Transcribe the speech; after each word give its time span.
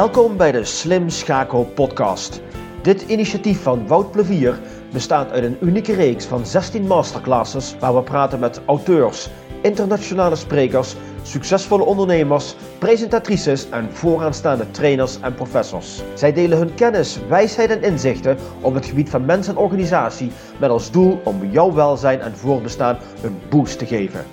Welkom 0.00 0.36
bij 0.36 0.52
de 0.52 0.64
Slim 0.64 1.08
Schakel 1.08 1.64
podcast. 1.64 2.40
Dit 2.82 3.02
initiatief 3.02 3.62
van 3.62 3.86
Wout 3.86 4.10
Plevier 4.10 4.58
bestaat 4.92 5.30
uit 5.30 5.44
een 5.44 5.56
unieke 5.60 5.94
reeks 5.94 6.24
van 6.24 6.46
16 6.46 6.86
masterclasses 6.86 7.76
waar 7.78 7.94
we 7.94 8.02
praten 8.02 8.38
met 8.38 8.60
auteurs, 8.66 9.28
internationale 9.62 10.36
sprekers, 10.36 10.94
succesvolle 11.22 11.84
ondernemers, 11.84 12.54
presentatrices 12.78 13.68
en 13.70 13.92
vooraanstaande 13.92 14.70
trainers 14.70 15.20
en 15.20 15.34
professors. 15.34 16.02
Zij 16.14 16.32
delen 16.32 16.58
hun 16.58 16.74
kennis, 16.74 17.18
wijsheid 17.28 17.70
en 17.70 17.82
inzichten 17.82 18.36
op 18.60 18.74
het 18.74 18.86
gebied 18.86 19.10
van 19.10 19.24
mens 19.24 19.48
en 19.48 19.56
organisatie 19.56 20.32
met 20.60 20.70
als 20.70 20.90
doel 20.90 21.20
om 21.24 21.50
jouw 21.50 21.72
welzijn 21.72 22.20
en 22.20 22.36
voortbestaan 22.36 22.98
een 23.22 23.38
boost 23.48 23.78
te 23.78 23.86
geven. 23.86 24.24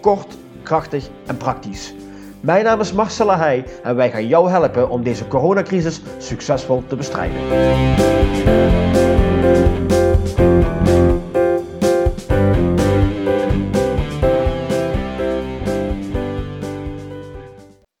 Kort, 0.00 0.36
krachtig 0.62 1.08
en 1.26 1.36
praktisch. 1.36 1.94
Mijn 2.40 2.64
naam 2.64 2.80
is 2.80 2.92
Marcella 2.92 3.38
Heij 3.38 3.64
en 3.82 3.96
wij 3.96 4.10
gaan 4.10 4.26
jou 4.26 4.50
helpen 4.50 4.90
om 4.90 5.02
deze 5.02 5.28
coronacrisis 5.28 6.00
succesvol 6.18 6.86
te 6.86 6.96
bestrijden. 6.96 7.38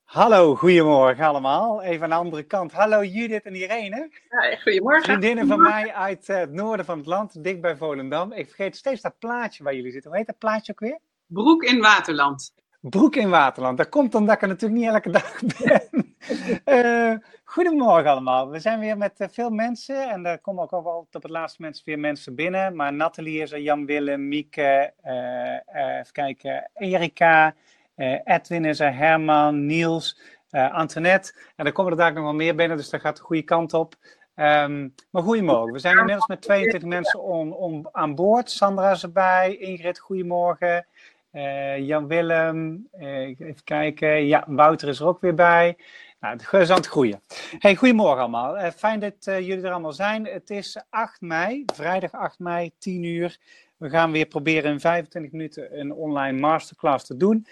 Hallo, 0.04 0.56
goedemorgen 0.56 1.24
allemaal. 1.24 1.82
Even 1.82 2.02
aan 2.02 2.10
de 2.10 2.14
andere 2.14 2.42
kant. 2.42 2.72
Hallo 2.72 3.04
Judith 3.04 3.44
en 3.44 3.54
Irene. 3.54 4.10
Ja, 4.28 4.56
goedemorgen. 4.56 5.04
Vriendinnen 5.04 5.46
van 5.46 5.62
mij 5.62 5.94
uit 5.94 6.28
eh, 6.28 6.36
het 6.36 6.52
noorden 6.52 6.86
van 6.86 6.98
het 6.98 7.06
land, 7.06 7.44
dicht 7.44 7.60
bij 7.60 7.76
Volendam. 7.76 8.32
Ik 8.32 8.46
vergeet 8.46 8.76
steeds 8.76 9.00
dat 9.00 9.18
plaatje 9.18 9.64
waar 9.64 9.74
jullie 9.74 9.92
zitten. 9.92 10.10
Hoe 10.10 10.18
heet 10.18 10.28
dat 10.28 10.38
plaatje 10.38 10.72
ook 10.72 10.80
weer? 10.80 10.98
Broek 11.26 11.62
in 11.62 11.80
Waterland. 11.80 12.52
Broek 12.80 13.16
in 13.16 13.30
Waterland. 13.30 13.78
Dat 13.78 13.88
komt 13.88 14.14
omdat 14.14 14.34
ik 14.34 14.42
er 14.42 14.48
natuurlijk 14.48 14.80
niet 14.80 14.90
elke 14.90 15.10
dag 15.10 15.40
ben. 15.58 16.14
uh, 16.64 17.18
goedemorgen 17.44 18.10
allemaal. 18.10 18.50
We 18.50 18.58
zijn 18.58 18.80
weer 18.80 18.96
met 18.96 19.20
uh, 19.20 19.28
veel 19.30 19.50
mensen. 19.50 20.10
En 20.10 20.26
er 20.26 20.38
komen 20.38 20.62
ook 20.62 20.72
al 20.72 21.08
op 21.12 21.22
het 21.22 21.30
laatste 21.30 21.62
moment 21.62 21.82
weer 21.84 21.98
mensen 21.98 22.34
binnen. 22.34 22.76
Maar 22.76 22.92
Nathalie 22.92 23.42
is 23.42 23.52
er, 23.52 23.60
Jan 23.60 23.86
Willem, 23.86 24.28
Mieke, 24.28 24.92
uh, 25.04 25.98
even 25.98 26.12
kijken, 26.12 26.70
Erika, 26.74 27.54
Edwin 28.24 28.64
is 28.64 28.80
er, 28.80 28.96
Herman, 28.96 29.66
Niels, 29.66 30.20
Antoinette. 30.50 31.34
En 31.56 31.66
er 31.66 31.72
komen 31.72 31.92
er 31.92 31.98
daar 31.98 32.12
nog 32.12 32.22
wel 32.22 32.34
meer 32.34 32.54
binnen, 32.54 32.76
dus 32.76 32.90
dat 32.90 33.00
gaat 33.00 33.16
de 33.16 33.22
goede 33.22 33.42
kant 33.42 33.74
op. 33.74 33.94
Um, 34.40 34.94
maar 35.10 35.22
goedemorgen. 35.22 35.72
We 35.72 35.78
zijn 35.78 35.98
inmiddels 35.98 36.26
met 36.26 36.42
22 36.42 36.88
mensen 36.88 37.22
on, 37.22 37.88
aan 37.92 38.14
boord. 38.14 38.50
Sandra 38.50 38.90
is 38.90 39.02
erbij, 39.02 39.56
Ingrid, 39.56 39.98
goedemorgen. 39.98 40.86
Uh, 41.32 41.78
Jan 41.78 42.06
Willem, 42.06 42.88
uh, 42.98 43.18
even 43.18 43.64
kijken. 43.64 44.26
Ja, 44.26 44.44
Wouter 44.46 44.88
is 44.88 45.00
er 45.00 45.06
ook 45.06 45.20
weer 45.20 45.34
bij. 45.34 45.76
Nou, 46.20 46.36
het 46.36 46.52
is 46.52 46.70
aan 46.70 46.76
het 46.76 46.86
groeien. 46.86 47.20
Hey, 47.58 47.74
goedemorgen 47.76 48.20
allemaal. 48.20 48.56
Uh, 48.58 48.70
fijn 48.70 49.00
dat 49.00 49.14
jullie 49.24 49.62
er 49.62 49.70
allemaal 49.70 49.92
zijn. 49.92 50.26
Het 50.26 50.50
is 50.50 50.82
8 50.90 51.20
mei, 51.20 51.64
vrijdag 51.74 52.12
8 52.12 52.38
mei, 52.38 52.70
10 52.78 53.02
uur. 53.02 53.38
We 53.76 53.90
gaan 53.90 54.12
weer 54.12 54.26
proberen 54.26 54.72
in 54.72 54.80
25 54.80 55.32
minuten 55.32 55.78
een 55.78 55.92
online 55.92 56.38
masterclass 56.38 57.06
te 57.06 57.16
doen. 57.16 57.46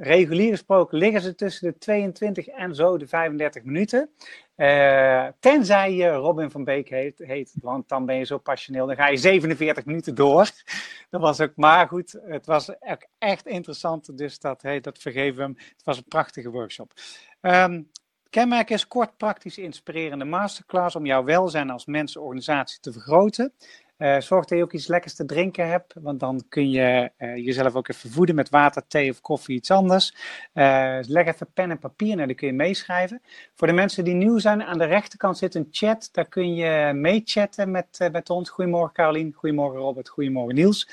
Regulier 0.00 0.50
gesproken 0.50 0.98
liggen 0.98 1.20
ze 1.20 1.34
tussen 1.34 1.72
de 1.72 1.78
22 1.78 2.46
en 2.46 2.74
zo 2.74 2.96
de 2.98 3.06
35 3.06 3.64
minuten. 3.64 4.10
Uh, 4.56 5.26
tenzij 5.40 5.94
je 5.94 6.08
Robin 6.08 6.50
van 6.50 6.64
Beek 6.64 6.88
heet, 6.88 7.18
heet, 7.18 7.54
want 7.60 7.88
dan 7.88 8.06
ben 8.06 8.16
je 8.16 8.24
zo 8.24 8.38
passioneel. 8.38 8.86
Dan 8.86 8.96
ga 8.96 9.08
je 9.08 9.16
47 9.16 9.84
minuten 9.84 10.14
door. 10.14 10.50
Dat 11.10 11.20
was 11.20 11.40
ook, 11.40 11.52
maar 11.56 11.88
goed, 11.88 12.18
het 12.22 12.46
was 12.46 12.70
ook 12.70 13.06
echt 13.18 13.46
interessant. 13.46 14.18
Dus 14.18 14.38
dat, 14.38 14.62
hey, 14.62 14.80
dat 14.80 14.98
vergeven 14.98 15.36
we 15.36 15.42
hem. 15.42 15.54
Het 15.56 15.84
was 15.84 15.96
een 15.96 16.08
prachtige 16.08 16.50
workshop. 16.50 16.92
Um, 17.40 17.90
kenmerk 18.30 18.70
is 18.70 18.88
kort, 18.88 19.16
praktisch, 19.16 19.58
inspirerende 19.58 20.24
masterclass 20.24 20.96
om 20.96 21.06
jouw 21.06 21.24
welzijn 21.24 21.70
als 21.70 21.86
mensenorganisatie 21.86 22.80
te 22.80 22.92
vergroten. 22.92 23.52
Uh, 23.98 24.20
zorg 24.20 24.44
dat 24.44 24.58
je 24.58 24.64
ook 24.64 24.72
iets 24.72 24.86
lekkers 24.86 25.14
te 25.14 25.24
drinken 25.24 25.68
hebt, 25.68 25.94
want 26.00 26.20
dan 26.20 26.44
kun 26.48 26.70
je 26.70 27.10
uh, 27.18 27.36
jezelf 27.36 27.74
ook 27.74 27.88
even 27.88 28.10
voeden 28.10 28.34
met 28.34 28.48
water, 28.48 28.86
thee 28.86 29.10
of 29.10 29.20
koffie, 29.20 29.56
iets 29.56 29.70
anders. 29.70 30.14
Uh, 30.54 30.98
leg 31.02 31.26
even 31.26 31.52
pen 31.54 31.70
en 31.70 31.78
papier 31.78 32.18
en 32.18 32.26
dan 32.26 32.34
kun 32.34 32.46
je 32.46 32.52
meeschrijven. 32.52 33.22
Voor 33.54 33.66
de 33.66 33.72
mensen 33.72 34.04
die 34.04 34.14
nieuw 34.14 34.38
zijn, 34.38 34.62
aan 34.62 34.78
de 34.78 34.84
rechterkant 34.84 35.38
zit 35.38 35.54
een 35.54 35.68
chat. 35.70 36.08
Daar 36.12 36.28
kun 36.28 36.54
je 36.54 36.92
meechatten 36.92 37.70
met, 37.70 38.08
met 38.12 38.30
ons. 38.30 38.50
Goedemorgen 38.50 38.94
Carolien, 38.94 39.32
goedemorgen 39.32 39.80
Robert, 39.80 40.08
goedemorgen 40.08 40.54
Niels. 40.54 40.88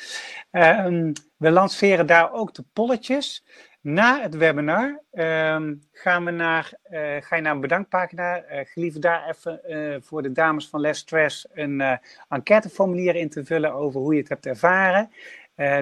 Ehm, 0.52 1.14
we 1.38 1.52
lanceren 1.52 2.06
daar 2.06 2.34
ook 2.34 2.54
de 2.54 2.64
polletjes. 2.74 3.44
Na 3.84 4.22
het 4.22 4.36
webinar 4.36 5.02
um, 5.14 5.82
gaan 5.92 6.26
we 6.26 6.32
naar, 6.32 6.74
uh, 6.92 7.00
ga 7.20 7.36
je 7.36 7.42
naar 7.42 7.54
een 7.54 7.62
bedankpagina. 7.62 8.52
Uh, 8.52 8.60
gelieve 8.64 9.00
daar 9.00 9.30
even 9.30 9.62
uh, 9.68 9.96
voor 10.02 10.22
de 10.22 10.32
dames 10.32 10.70
van 10.70 10.80
Les 10.80 10.98
Stress 10.98 11.48
een 11.54 12.00
enquêteformulier 12.30 13.16
in 13.16 13.30
te 13.30 13.46
vullen 13.46 13.74
over 13.74 14.02
hoe 14.02 14.14
je 14.14 14.20
het 14.20 14.30
hebt 14.30 14.46
ervaren. 14.46 15.12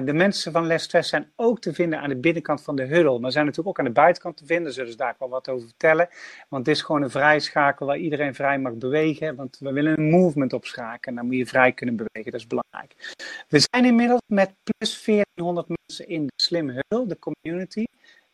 de 0.04 0.12
mensen 0.12 0.52
van 0.52 0.66
Les 0.66 0.82
Stress 0.82 1.08
zijn 1.08 1.32
ook 1.36 1.60
te 1.60 1.74
vinden 1.74 2.00
aan 2.00 2.08
de 2.08 2.16
binnenkant 2.16 2.62
van 2.62 2.76
de 2.76 2.84
huddle, 2.84 3.18
maar 3.18 3.32
zijn 3.32 3.44
natuurlijk 3.44 3.78
ook 3.78 3.86
aan 3.86 3.92
de 3.92 4.00
buitenkant 4.00 4.36
te 4.36 4.46
vinden. 4.46 4.72
Zullen 4.72 4.90
ze 4.90 4.96
daar 4.96 5.16
wel 5.18 5.28
wat 5.28 5.48
over 5.48 5.66
vertellen. 5.68 6.08
Want 6.48 6.66
het 6.66 6.76
is 6.76 6.82
gewoon 6.82 7.02
een 7.02 7.10
vrijschakel 7.10 7.86
waar 7.86 7.98
iedereen 7.98 8.34
vrij 8.34 8.58
mag 8.58 8.74
bewegen. 8.74 9.36
Want 9.36 9.58
we 9.58 9.72
willen 9.72 9.98
een 9.98 10.10
movement 10.10 10.52
opschakelen. 10.52 11.00
En 11.02 11.14
dan 11.14 11.26
moet 11.26 11.36
je 11.36 11.46
vrij 11.46 11.72
kunnen 11.72 11.96
bewegen. 11.96 12.32
Dat 12.32 12.40
is 12.40 12.46
belangrijk. 12.46 13.14
We 13.48 13.66
zijn 13.70 13.84
inmiddels 13.84 14.20
met 14.26 14.54
plus 14.62 15.04
1400 15.04 15.68
mensen 15.68 15.81
in 16.00 16.26
de 16.26 16.32
Slim 16.36 16.68
Huddle, 16.68 17.06
de 17.06 17.18
community. 17.18 17.84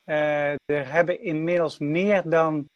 Uh, 0.05 0.51
er 0.51 0.93
hebben 0.93 1.21
inmiddels 1.21 1.79
meer 1.79 2.23
dan, 2.29 2.69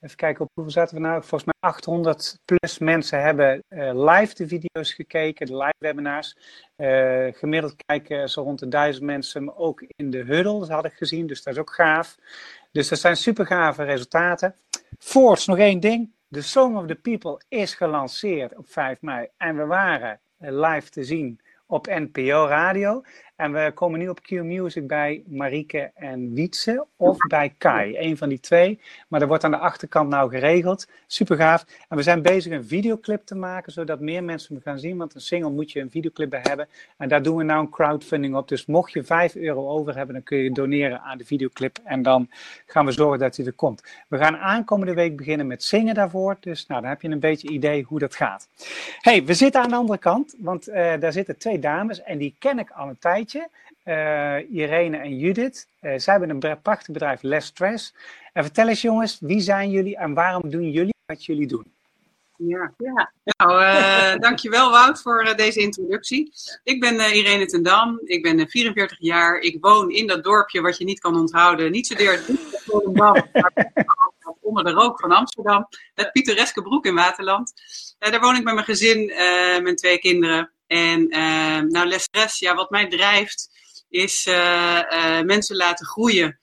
even 0.00 0.16
kijken 0.16 0.44
op 0.44 0.50
hoeveel 0.54 0.72
zaten 0.72 0.94
we 0.94 1.00
nou, 1.00 1.20
volgens 1.20 1.44
mij 1.44 1.70
800 1.70 2.38
plus 2.44 2.78
mensen 2.78 3.22
hebben 3.22 3.62
uh, 3.68 4.04
live 4.04 4.34
de 4.34 4.48
video's 4.48 4.92
gekeken, 4.92 5.46
de 5.46 5.56
live 5.56 5.74
webinars. 5.78 6.36
Uh, 6.76 7.26
gemiddeld 7.32 7.74
kijken 7.86 8.28
zo 8.28 8.42
rond 8.42 8.58
de 8.58 8.68
duizend 8.68 9.04
mensen 9.04 9.56
ook 9.56 9.84
in 9.96 10.10
de 10.10 10.22
huddle, 10.22 10.58
dat 10.58 10.68
had 10.68 10.84
ik 10.84 10.92
gezien, 10.92 11.26
dus 11.26 11.42
dat 11.42 11.54
is 11.54 11.60
ook 11.60 11.74
gaaf. 11.74 12.16
Dus 12.72 12.88
dat 12.88 12.98
zijn 12.98 13.16
super 13.16 13.46
gave 13.46 13.82
resultaten. 13.82 14.54
Voorts, 14.98 15.46
nog 15.46 15.58
één 15.58 15.80
ding. 15.80 16.12
The 16.30 16.42
Song 16.42 16.76
of 16.76 16.86
the 16.86 16.94
People 16.94 17.40
is 17.48 17.74
gelanceerd 17.74 18.56
op 18.56 18.68
5 18.68 19.00
mei 19.00 19.28
en 19.36 19.56
we 19.56 19.66
waren 19.66 20.20
live 20.38 20.90
te 20.90 21.04
zien 21.04 21.40
op 21.66 21.86
NPO 21.86 22.46
Radio. 22.46 23.02
En 23.36 23.52
we 23.52 23.72
komen 23.74 23.98
nu 23.98 24.08
op 24.08 24.22
Q 24.22 24.30
Music 24.30 24.86
bij 24.86 25.22
Marieke 25.26 25.90
en 25.94 26.34
Wietse 26.34 26.86
of 26.96 27.16
bij 27.28 27.54
Kai. 27.58 27.96
Een 27.98 28.16
van 28.16 28.28
die 28.28 28.40
twee. 28.40 28.80
Maar 29.08 29.20
dat 29.20 29.28
wordt 29.28 29.44
aan 29.44 29.50
de 29.50 29.56
achterkant 29.56 30.08
nou 30.08 30.30
geregeld. 30.30 30.88
Super 31.06 31.36
gaaf. 31.36 31.64
En 31.88 31.96
we 31.96 32.02
zijn 32.02 32.22
bezig 32.22 32.52
een 32.52 32.66
videoclip 32.66 33.26
te 33.26 33.34
maken, 33.34 33.72
zodat 33.72 34.00
meer 34.00 34.24
mensen 34.24 34.54
hem 34.54 34.62
gaan 34.62 34.78
zien. 34.78 34.96
Want 34.96 35.14
een 35.14 35.20
single 35.20 35.50
moet 35.50 35.72
je 35.72 35.80
een 35.80 35.90
videoclip 35.90 36.30
bij 36.30 36.40
hebben. 36.42 36.68
En 36.96 37.08
daar 37.08 37.22
doen 37.22 37.36
we 37.36 37.42
nou 37.42 37.60
een 37.60 37.70
crowdfunding 37.70 38.36
op. 38.36 38.48
Dus 38.48 38.66
mocht 38.66 38.92
je 38.92 39.04
5 39.04 39.34
euro 39.34 39.68
over 39.68 39.96
hebben, 39.96 40.14
dan 40.14 40.24
kun 40.24 40.38
je 40.38 40.52
doneren 40.52 41.00
aan 41.00 41.18
de 41.18 41.24
videoclip. 41.24 41.78
En 41.84 42.02
dan 42.02 42.28
gaan 42.66 42.86
we 42.86 42.92
zorgen 42.92 43.18
dat 43.18 43.36
hij 43.36 43.46
er 43.46 43.52
komt. 43.52 43.82
We 44.08 44.18
gaan 44.18 44.36
aankomende 44.36 44.94
week 44.94 45.16
beginnen 45.16 45.46
met 45.46 45.64
zingen 45.64 45.94
daarvoor. 45.94 46.36
Dus 46.40 46.66
nou, 46.66 46.80
dan 46.80 46.90
heb 46.90 47.02
je 47.02 47.08
een 47.08 47.20
beetje 47.20 47.48
idee 47.48 47.82
hoe 47.82 47.98
dat 47.98 48.14
gaat. 48.14 48.48
hey, 49.00 49.24
we 49.24 49.34
zitten 49.34 49.62
aan 49.62 49.68
de 49.68 49.76
andere 49.76 49.98
kant. 49.98 50.34
Want 50.38 50.68
uh, 50.68 50.74
daar 50.74 51.12
zitten 51.12 51.38
twee 51.38 51.58
dames 51.58 52.02
en 52.02 52.18
die 52.18 52.34
ken 52.38 52.58
ik 52.58 52.70
al 52.70 52.88
een 52.88 52.98
tijdje. 52.98 53.22
Uh, 53.84 54.50
Irene 54.50 54.96
en 54.96 55.18
Judith. 55.18 55.68
Uh, 55.80 55.92
zij 55.98 56.14
hebben 56.14 56.30
een 56.30 56.60
prachtig 56.62 56.92
bedrijf, 56.92 57.22
Less 57.22 57.46
Stress. 57.46 57.94
En 58.32 58.42
vertel 58.42 58.68
eens 58.68 58.82
jongens, 58.82 59.18
wie 59.20 59.40
zijn 59.40 59.70
jullie 59.70 59.96
en 59.96 60.14
waarom 60.14 60.50
doen 60.50 60.70
jullie 60.70 60.94
wat 61.06 61.24
jullie 61.24 61.46
doen? 61.46 61.72
Ja, 62.36 62.74
ja. 62.78 63.12
Nou, 63.24 63.62
uh, 63.62 64.16
dankjewel 64.26 64.70
Wout 64.70 65.02
voor 65.02 65.34
deze 65.36 65.60
introductie. 65.60 66.32
Ik 66.62 66.80
ben 66.80 66.94
Irene 66.94 67.46
ten 67.46 67.62
Dam, 67.62 68.00
ik 68.04 68.22
ben 68.22 68.48
44 68.48 68.98
jaar. 69.00 69.38
Ik 69.38 69.56
woon 69.60 69.90
in 69.90 70.06
dat 70.06 70.24
dorpje 70.24 70.60
wat 70.60 70.78
je 70.78 70.84
niet 70.84 71.00
kan 71.00 71.16
onthouden. 71.16 71.70
Niet 71.70 71.86
zozeer 71.86 72.20
onder 74.40 74.64
de 74.64 74.70
rook 74.70 75.00
van 75.00 75.12
Amsterdam. 75.12 75.68
Het 75.94 76.12
pittoreske 76.12 76.62
Broek 76.62 76.86
in 76.86 76.94
Waterland. 76.94 77.52
daar 77.98 78.20
woon 78.20 78.36
ik 78.36 78.44
met 78.44 78.54
mijn 78.54 78.66
gezin, 78.66 79.06
mijn 79.62 79.76
twee 79.76 79.98
kinderen. 79.98 80.53
En 80.66 81.16
uh, 81.16 81.60
nou, 81.60 81.86
les 81.86 82.02
stress, 82.02 82.38
ja, 82.38 82.54
wat 82.54 82.70
mij 82.70 82.88
drijft, 82.88 83.50
is 83.88 84.26
uh, 84.26 84.82
uh, 84.90 85.20
mensen 85.20 85.56
laten 85.56 85.86
groeien 85.86 86.38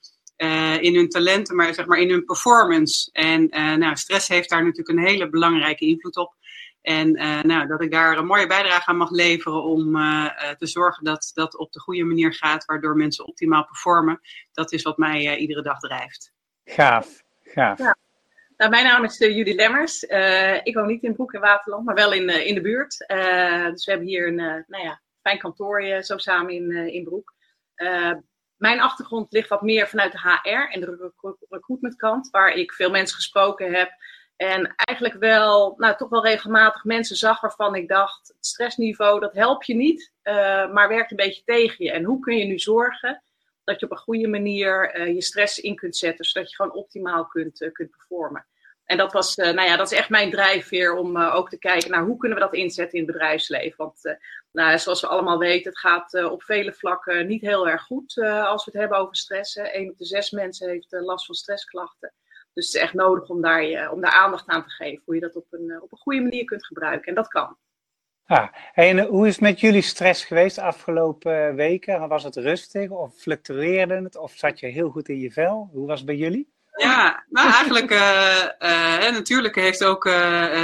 in 0.80 0.94
hun 0.94 1.08
talenten, 1.08 1.56
maar 1.56 1.74
zeg 1.74 1.86
maar 1.86 1.98
in 1.98 2.10
hun 2.10 2.24
performance. 2.24 3.10
En 3.12 3.48
nou, 3.78 3.96
stress 3.96 4.28
heeft 4.28 4.48
daar 4.48 4.62
natuurlijk 4.62 4.88
een 4.88 5.06
hele 5.06 5.28
belangrijke 5.28 5.86
invloed 5.86 6.16
op. 6.16 6.34
En 6.80 7.12
nou, 7.46 7.66
dat 7.66 7.82
ik 7.82 7.90
daar 7.90 8.18
een 8.18 8.26
mooie 8.26 8.46
bijdrage 8.46 8.90
aan 8.90 8.96
mag 8.96 9.10
leveren 9.10 9.62
om 9.62 9.92
te 10.58 10.66
zorgen 10.66 11.04
dat 11.04 11.30
dat 11.34 11.56
op 11.56 11.72
de 11.72 11.80
goede 11.80 12.04
manier 12.04 12.34
gaat, 12.34 12.64
waardoor 12.64 12.96
mensen 12.96 13.26
optimaal 13.26 13.64
performen. 13.64 14.20
Dat 14.52 14.72
is 14.72 14.82
wat 14.82 14.98
mij 14.98 15.36
iedere 15.36 15.62
dag 15.62 15.78
drijft. 15.78 16.32
Gaaf, 16.64 17.22
gaaf. 17.42 17.78
Ja. 17.78 17.96
Nou, 18.62 18.74
mijn 18.74 18.86
naam 18.86 19.04
is 19.04 19.20
uh, 19.20 19.36
Judy 19.36 19.52
Lemmers. 19.54 20.02
Uh, 20.02 20.54
ik 20.62 20.74
woon 20.74 20.86
niet 20.86 21.02
in 21.02 21.14
Broek 21.14 21.32
in 21.32 21.40
Waterland, 21.40 21.84
maar 21.84 21.94
wel 21.94 22.12
in, 22.12 22.28
uh, 22.28 22.46
in 22.46 22.54
de 22.54 22.60
buurt. 22.60 22.98
dus 23.70 23.84
we 23.84 23.90
hebben 23.90 24.08
hier 24.08 24.26
een 24.26 24.64
nou 24.66 24.84
ja, 24.84 25.00
fijn 25.22 25.38
kantoor 25.38 26.02
zo 26.02 26.18
samen 26.18 26.54
in, 26.54 26.72
in 26.72 27.04
Broek. 27.04 27.34
mijn 28.56 28.80
achtergrond 28.80 29.32
ligt 29.32 29.48
wat 29.48 29.62
meer 29.62 29.88
vanuit 29.88 30.12
de 30.12 30.18
HR 30.18 30.72
en 30.72 30.80
de 30.80 31.12
recruitmentkant, 31.48 32.30
waar 32.30 32.52
ik 32.52 32.72
veel 32.72 32.90
mensen 32.90 33.16
gesproken 33.16 33.74
heb 33.74 33.90
En 34.36 34.74
eigenlijk 34.74 35.18
wel, 35.18 35.74
nou 35.76 35.96
toch 35.96 36.08
wel 36.08 36.24
regelmatig 36.24 36.84
mensen 36.84 37.16
zag 37.16 37.40
waarvan 37.40 37.74
ik 37.74 37.88
dacht, 37.88 38.28
het 38.28 38.46
stressniveau, 38.46 39.20
dat 39.20 39.34
helpt 39.34 39.66
je 39.66 39.74
niet, 39.74 40.12
maar 40.72 40.88
werkt 40.88 41.10
een 41.10 41.16
beetje 41.16 41.42
tegen 41.44 41.84
je. 41.84 41.92
En 41.92 42.04
hoe 42.04 42.20
kun 42.20 42.36
je 42.36 42.44
nu 42.44 42.58
zorgen 42.58 43.22
dat 43.64 43.80
je 43.80 43.86
op 43.86 43.92
een 43.92 43.98
goede 43.98 44.28
manier 44.28 45.00
je 45.10 45.22
stress 45.22 45.58
in 45.58 45.76
kunt 45.76 45.96
zetten, 45.96 46.24
zodat 46.24 46.50
je 46.50 46.56
gewoon 46.56 46.72
optimaal 46.72 47.26
kunt, 47.26 47.70
kunt 47.72 47.90
performen. 47.90 48.46
En 48.84 48.96
dat 48.96 49.12
was, 49.12 49.36
nou 49.36 49.62
ja, 49.62 49.76
dat 49.76 49.92
is 49.92 49.98
echt 49.98 50.08
mijn 50.08 50.30
drijfveer 50.30 50.94
om 50.94 51.18
ook 51.18 51.48
te 51.48 51.58
kijken 51.58 51.90
naar 51.90 52.04
hoe 52.04 52.16
kunnen 52.16 52.38
we 52.38 52.44
dat 52.44 52.54
inzetten 52.54 52.98
in 52.98 53.04
het 53.04 53.12
bedrijfsleven. 53.12 53.76
Want 53.76 54.18
nou, 54.52 54.78
zoals 54.78 55.00
we 55.00 55.06
allemaal 55.06 55.38
weten, 55.38 55.70
het 55.70 55.78
gaat 55.78 56.24
op 56.24 56.42
vele 56.42 56.72
vlakken 56.72 57.26
niet 57.26 57.40
heel 57.40 57.68
erg 57.68 57.82
goed 57.82 58.18
als 58.22 58.64
we 58.64 58.70
het 58.70 58.80
hebben 58.80 58.98
over 58.98 59.16
stress. 59.16 59.56
Eén 59.56 59.90
op 59.90 59.98
de 59.98 60.04
zes 60.04 60.30
mensen 60.30 60.68
heeft 60.68 60.86
last 60.90 61.26
van 61.26 61.34
stressklachten. 61.34 62.12
Dus 62.54 62.66
het 62.66 62.74
is 62.74 62.80
echt 62.80 62.94
nodig 62.94 63.28
om 63.28 63.42
daar, 63.42 63.64
je, 63.64 63.90
om 63.90 64.00
daar 64.00 64.12
aandacht 64.12 64.48
aan 64.48 64.62
te 64.62 64.70
geven. 64.70 65.02
Hoe 65.04 65.14
je 65.14 65.20
dat 65.20 65.36
op 65.36 65.46
een, 65.50 65.82
op 65.82 65.92
een 65.92 65.98
goede 65.98 66.20
manier 66.20 66.44
kunt 66.44 66.66
gebruiken. 66.66 67.08
En 67.08 67.14
dat 67.14 67.28
kan. 67.28 67.56
Ah, 68.24 68.48
en 68.74 69.00
hoe 69.00 69.26
is 69.26 69.32
het 69.32 69.42
met 69.42 69.60
jullie 69.60 69.82
stress 69.82 70.24
geweest 70.24 70.56
de 70.56 70.62
afgelopen 70.62 71.54
weken? 71.54 72.08
Was 72.08 72.22
het 72.22 72.36
rustig 72.36 72.90
of 72.90 73.14
fluctueerde 73.14 73.94
het? 73.94 74.16
Of 74.16 74.32
zat 74.32 74.60
je 74.60 74.66
heel 74.66 74.90
goed 74.90 75.08
in 75.08 75.18
je 75.18 75.30
vel? 75.30 75.68
Hoe 75.72 75.86
was 75.86 75.98
het 75.98 76.06
bij 76.06 76.16
jullie? 76.16 76.51
Ja, 76.76 77.24
nou 77.28 77.50
eigenlijk, 77.50 77.90
uh, 77.90 78.48
uh, 78.58 79.10
natuurlijk 79.10 79.54
heeft 79.54 79.84
ook 79.84 80.04
uh, 80.04 80.12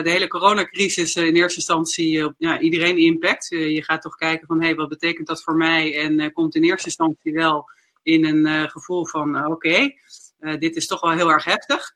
de 0.02 0.10
hele 0.10 0.28
coronacrisis 0.28 1.16
in 1.16 1.36
eerste 1.36 1.58
instantie 1.58 2.32
ja, 2.38 2.60
iedereen 2.60 2.98
impact. 2.98 3.48
je 3.48 3.84
gaat 3.84 4.02
toch 4.02 4.16
kijken 4.16 4.46
van, 4.46 4.60
hé, 4.60 4.66
hey, 4.66 4.74
wat 4.74 4.88
betekent 4.88 5.26
dat 5.26 5.42
voor 5.42 5.56
mij? 5.56 5.98
En 5.98 6.32
komt 6.32 6.54
in 6.54 6.62
eerste 6.62 6.86
instantie 6.86 7.32
wel 7.32 7.70
in 8.02 8.24
een 8.24 8.70
gevoel 8.70 9.06
van, 9.06 9.46
oké, 9.46 9.90
dit 10.58 10.76
is 10.76 10.86
toch 10.86 11.00
wel 11.00 11.10
heel 11.10 11.30
erg 11.30 11.44
heftig. 11.44 11.94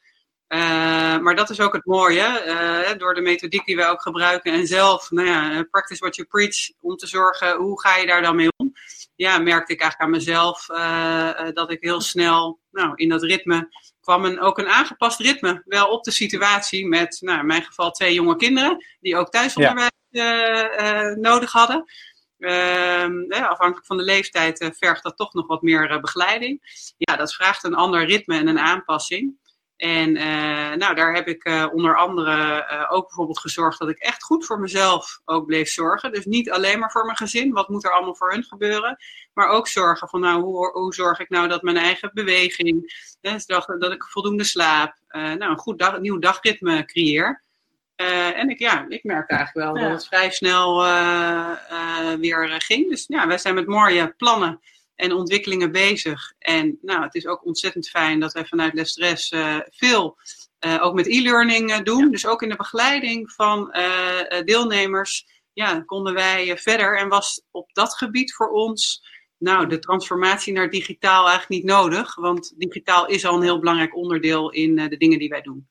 maar 1.23 1.37
dat 1.37 1.51
is 1.51 1.61
ook 1.61 1.73
het 1.73 1.87
mooie, 1.87 2.95
door 2.99 3.15
de 3.15 3.21
methodiek 3.21 3.65
die 3.65 3.77
wij 3.77 3.89
ook 3.89 4.03
gebruiken 4.03 4.53
en 4.53 4.67
zelf, 4.67 5.11
nou 5.11 5.29
ja, 5.29 5.63
practice 5.71 6.01
what 6.01 6.17
you 6.17 6.29
preach, 6.29 6.71
om 6.81 6.97
te 6.97 7.07
zorgen, 7.07 7.57
hoe 7.57 7.81
ga 7.81 7.97
je 7.97 8.07
daar 8.07 8.23
dan 8.23 8.37
mee 8.37 8.49
om? 8.57 8.73
Ja, 9.15 9.39
merkte 9.39 9.73
ik 9.73 9.81
eigenlijk 9.81 10.01
aan 10.01 10.19
mezelf 10.19 10.67
dat 11.55 11.71
ik 11.71 11.83
heel 11.83 12.01
snel 12.01 12.61
nou, 12.71 12.93
in 12.95 13.09
dat 13.09 13.23
ritme 13.23 13.69
kwam 14.03 14.25
een, 14.25 14.41
ook 14.41 14.59
een 14.59 14.69
aangepast 14.69 15.21
ritme 15.21 15.63
wel 15.65 15.89
op 15.89 16.05
de 16.05 16.11
situatie 16.11 16.87
met, 16.87 17.19
nou, 17.21 17.39
in 17.39 17.47
mijn 17.47 17.63
geval 17.63 17.91
twee 17.91 18.15
jonge 18.15 18.37
kinderen, 18.37 18.85
die 19.01 19.17
ook 19.17 19.31
thuisonderwijs 19.31 19.91
uh, 20.11 20.65
uh, 20.81 21.17
nodig 21.17 21.53
hadden. 21.53 21.85
Uh, 22.39 23.09
ja, 23.29 23.47
afhankelijk 23.47 23.87
van 23.87 23.97
de 23.97 24.03
leeftijd 24.03 24.61
uh, 24.61 24.69
vergt 24.73 25.03
dat 25.03 25.17
toch 25.17 25.33
nog 25.33 25.47
wat 25.47 25.63
meer 25.63 26.01
begeleiding. 26.01 26.61
Ja, 26.97 27.17
dat 27.17 27.35
vraagt 27.35 27.65
een 27.65 27.75
ander 27.75 28.07
ritme 28.07 28.37
en 28.37 28.49
een 28.49 28.59
aanpassing. 28.59 29.41
En 29.83 30.17
uh, 30.17 30.73
nou, 30.75 30.95
daar 30.95 31.15
heb 31.15 31.29
ik 31.29 31.49
uh, 31.49 31.67
onder 31.73 31.97
andere 31.97 32.67
uh, 32.71 32.87
ook 32.89 33.07
bijvoorbeeld 33.07 33.39
gezorgd 33.39 33.79
dat 33.79 33.89
ik 33.89 33.99
echt 33.99 34.23
goed 34.23 34.47
voor 34.47 34.61
mezelf 34.61 35.21
ook 35.25 35.47
bleef 35.47 35.69
zorgen. 35.69 36.13
Dus 36.13 36.25
niet 36.25 36.51
alleen 36.51 36.79
maar 36.79 36.91
voor 36.91 37.05
mijn 37.05 37.17
gezin, 37.17 37.53
wat 37.53 37.69
moet 37.69 37.85
er 37.85 37.93
allemaal 37.93 38.15
voor 38.15 38.33
hun 38.33 38.45
gebeuren. 38.45 38.97
Maar 39.35 39.49
ook 39.49 39.69
zorgen 39.69 40.09
van 40.09 40.21
nou, 40.21 40.43
hoe, 40.43 40.71
hoe 40.71 40.95
zorg 40.95 41.19
ik 41.19 41.29
nou 41.29 41.49
dat 41.49 41.63
mijn 41.63 41.77
eigen 41.77 42.11
beweging, 42.13 42.81
dus 43.21 43.47
dat, 43.47 43.75
dat 43.79 43.93
ik 43.93 44.05
voldoende 44.05 44.45
slaap, 44.45 44.95
nou, 45.09 45.45
een 45.45 45.59
goed 45.59 45.79
dag, 45.79 46.01
nieuw 46.01 46.19
dagritme 46.19 46.85
creëer. 46.85 47.43
en 48.35 48.49
ik, 48.49 48.59
ja, 48.59 48.87
ik 48.89 49.05
merkte 49.05 49.35
eigenlijk 49.35 49.67
wel 49.67 49.77
ja. 49.77 49.89
dat 49.89 49.99
het 49.99 50.07
vrij 50.07 50.31
snel 50.31 50.83
weer 52.19 52.55
ging. 52.59 52.89
Dus 52.89 53.05
ja, 53.09 53.27
wij 53.27 53.39
zijn 53.39 53.55
met 53.55 53.67
mooie 53.67 54.15
plannen 54.17 54.61
en 55.03 55.13
ontwikkelingen 55.13 55.73
bezig. 55.73 56.33
En 56.39 56.79
nou, 56.83 57.03
het 57.03 57.15
is 57.15 57.27
ook 57.27 57.47
ontzettend 57.47 57.89
fijn 57.89 58.21
dat 58.21 58.33
wij 58.33 58.45
vanuit 58.45 58.75
Les 58.75 58.91
Stress 58.91 59.33
uh, 59.33 59.57
veel 59.71 60.19
uh, 60.67 60.85
ook 60.85 60.95
met 60.95 61.07
e-learning 61.07 61.71
uh, 61.71 61.83
doen. 61.83 62.05
Ja. 62.05 62.11
Dus 62.11 62.27
ook 62.27 62.43
in 62.43 62.49
de 62.49 62.57
begeleiding 62.57 63.33
van 63.33 63.75
deelnemers 64.45 65.27
ja, 65.53 65.81
konden 65.81 66.15
wij 66.15 66.59
verder. 66.59 66.99
En 66.99 67.09
was 67.09 67.43
op 67.51 67.71
dat 67.73 67.97
gebied 67.97 68.35
voor 68.35 68.49
ons 68.49 69.07
nou, 69.39 69.69
de 69.69 69.79
transformatie 69.79 70.53
naar 70.53 70.71
digitaal 70.71 71.29
eigenlijk 71.29 71.49
niet 71.49 71.73
nodig. 71.73 72.15
Want 72.15 72.53
digitaal 72.57 73.07
is 73.07 73.27
al 73.27 73.37
een 73.37 73.43
heel 73.43 73.59
belangrijk 73.59 73.97
onderdeel 73.97 74.51
in 74.51 74.77
de 74.77 74.97
dingen 74.97 75.19
die 75.19 75.29
wij 75.29 75.43
doen. 75.43 75.69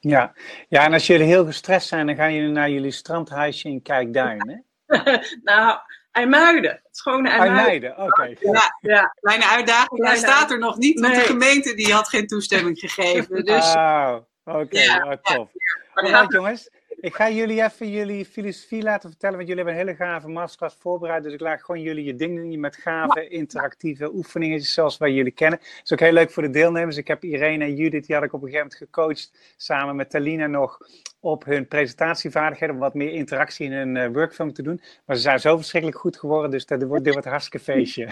Ja. 0.00 0.34
ja, 0.68 0.84
en 0.84 0.92
als 0.92 1.06
jullie 1.06 1.26
heel 1.26 1.44
gestrest 1.44 1.88
zijn, 1.88 2.06
dan 2.06 2.16
gaan 2.16 2.34
jullie 2.34 2.50
naar 2.50 2.70
jullie 2.70 2.90
strandhuisje 2.90 3.68
in 3.68 3.82
Kijkduin, 3.82 4.48
hè? 4.48 4.56
nou, 5.52 5.78
IJmuiden. 6.10 6.70
Het 6.70 6.96
schone 6.96 7.28
IJmuiden. 7.28 7.58
IJmuiden, 7.58 7.90
oké. 7.92 8.02
Okay. 8.02 8.36
Ja, 8.40 8.76
ja, 8.80 9.14
kleine 9.20 9.46
uitdaging. 9.46 10.06
Hij 10.06 10.16
staat 10.16 10.50
er 10.50 10.58
nog 10.58 10.76
niet, 10.76 11.00
want 11.00 11.12
nee. 11.12 11.22
de 11.22 11.28
gemeente 11.28 11.74
die 11.74 11.92
had 11.92 12.08
geen 12.08 12.26
toestemming 12.26 12.78
gegeven. 12.78 13.44
Dus... 13.44 13.74
Oh, 13.74 14.16
oké. 14.44 14.58
Okay. 14.58 14.84
Ja, 14.84 15.04
oh, 15.04 15.36
tof. 15.36 15.48
Ja, 15.94 16.08
ja. 16.08 16.26
jongens. 16.28 16.70
Ik 17.00 17.14
ga 17.14 17.30
jullie 17.30 17.62
even 17.62 17.90
jullie 17.90 18.24
filosofie 18.24 18.82
laten 18.82 19.10
vertellen, 19.10 19.36
want 19.36 19.48
jullie 19.48 19.64
hebben 19.64 19.82
een 19.82 19.88
hele 19.88 20.10
gave 20.10 20.28
masterclass 20.28 20.76
voorbereid. 20.80 21.22
Dus 21.22 21.32
ik 21.32 21.40
laat 21.40 21.64
gewoon 21.64 21.80
jullie 21.80 22.04
je 22.04 22.14
dingen 22.14 22.60
met 22.60 22.76
gave, 22.76 23.28
interactieve 23.28 24.14
oefeningen, 24.14 24.60
zoals 24.60 24.98
wij 24.98 25.12
jullie 25.12 25.32
kennen. 25.32 25.58
Dat 25.58 25.80
is 25.84 25.92
ook 25.92 26.00
heel 26.00 26.12
leuk 26.12 26.30
voor 26.30 26.42
de 26.42 26.50
deelnemers. 26.50 26.96
Ik 26.96 27.08
heb 27.08 27.24
Irene 27.24 27.64
en 27.64 27.74
Judith, 27.74 28.06
die 28.06 28.14
had 28.14 28.24
ik 28.24 28.32
op 28.32 28.42
een 28.42 28.48
gegeven 28.48 28.68
moment 28.70 28.90
gecoacht, 28.90 29.54
samen 29.56 29.96
met 29.96 30.10
Talina 30.10 30.46
nog, 30.46 30.78
op 31.20 31.44
hun 31.44 31.68
presentatievaardigheden, 31.68 32.74
om 32.74 32.80
wat 32.80 32.94
meer 32.94 33.12
interactie 33.12 33.66
in 33.66 33.72
hun 33.72 33.94
uh, 33.94 34.08
workflow 34.12 34.50
te 34.50 34.62
doen. 34.62 34.80
Maar 35.06 35.16
ze 35.16 35.22
zijn 35.22 35.40
zo 35.40 35.56
verschrikkelijk 35.56 36.00
goed 36.00 36.16
geworden, 36.16 36.50
dus 36.50 36.66
dit 36.66 36.82
wordt, 36.82 37.04
dit 37.04 37.12
wordt 37.12 37.26
een 37.26 37.32
hartstikke 37.32 37.72
feestje. 37.72 38.08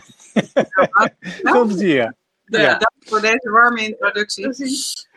Veel 1.43 1.67
plezier. 1.67 2.15
De, 2.47 2.59
ja. 2.59 2.71
Dank 2.71 2.93
voor 3.01 3.21
deze 3.21 3.51
warme 3.51 3.85
introductie. 3.85 4.49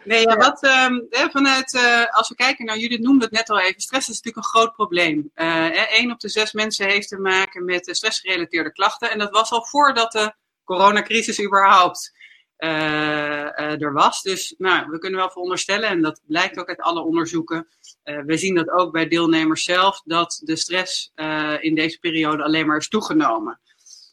Nee, 0.03 0.21
ja, 0.21 0.37
wat 0.37 0.63
um, 0.63 1.07
vanuit, 1.09 1.73
uh, 1.73 2.05
als 2.05 2.29
we 2.29 2.35
kijken 2.35 2.65
naar, 2.65 2.77
jullie 2.77 3.01
noemden 3.01 3.27
het 3.27 3.37
net 3.37 3.49
al 3.49 3.59
even, 3.59 3.81
stress 3.81 4.09
is 4.09 4.15
natuurlijk 4.15 4.45
een 4.45 4.51
groot 4.51 4.73
probleem. 4.73 5.31
Eén 5.33 6.05
uh, 6.05 6.11
op 6.11 6.19
de 6.19 6.29
zes 6.29 6.51
mensen 6.51 6.89
heeft 6.89 7.07
te 7.07 7.17
maken 7.17 7.65
met 7.65 7.87
uh, 7.87 7.93
stressgerelateerde 7.93 8.71
klachten. 8.71 9.11
En 9.11 9.19
dat 9.19 9.31
was 9.31 9.51
al 9.51 9.65
voordat 9.65 10.11
de 10.11 10.33
coronacrisis 10.63 11.43
überhaupt 11.43 12.17
er 12.57 13.93
was. 13.93 14.21
Dus 14.21 14.55
nou, 14.57 14.89
we 14.89 14.99
kunnen 14.99 15.19
wel 15.19 15.29
veronderstellen, 15.29 15.89
en 15.89 16.01
dat 16.01 16.21
blijkt 16.27 16.59
ook 16.59 16.67
uit 16.67 16.81
alle 16.81 17.01
onderzoeken, 17.01 17.67
we 18.03 18.37
zien 18.37 18.55
dat 18.55 18.69
ook 18.69 18.91
bij 18.91 19.07
deelnemers 19.07 19.63
zelf, 19.63 20.01
dat 20.05 20.41
de 20.43 20.55
stress 20.55 21.11
in 21.59 21.75
deze 21.75 21.99
periode 21.99 22.43
alleen 22.43 22.67
maar 22.67 22.77
is 22.77 22.87
toegenomen. 22.87 23.59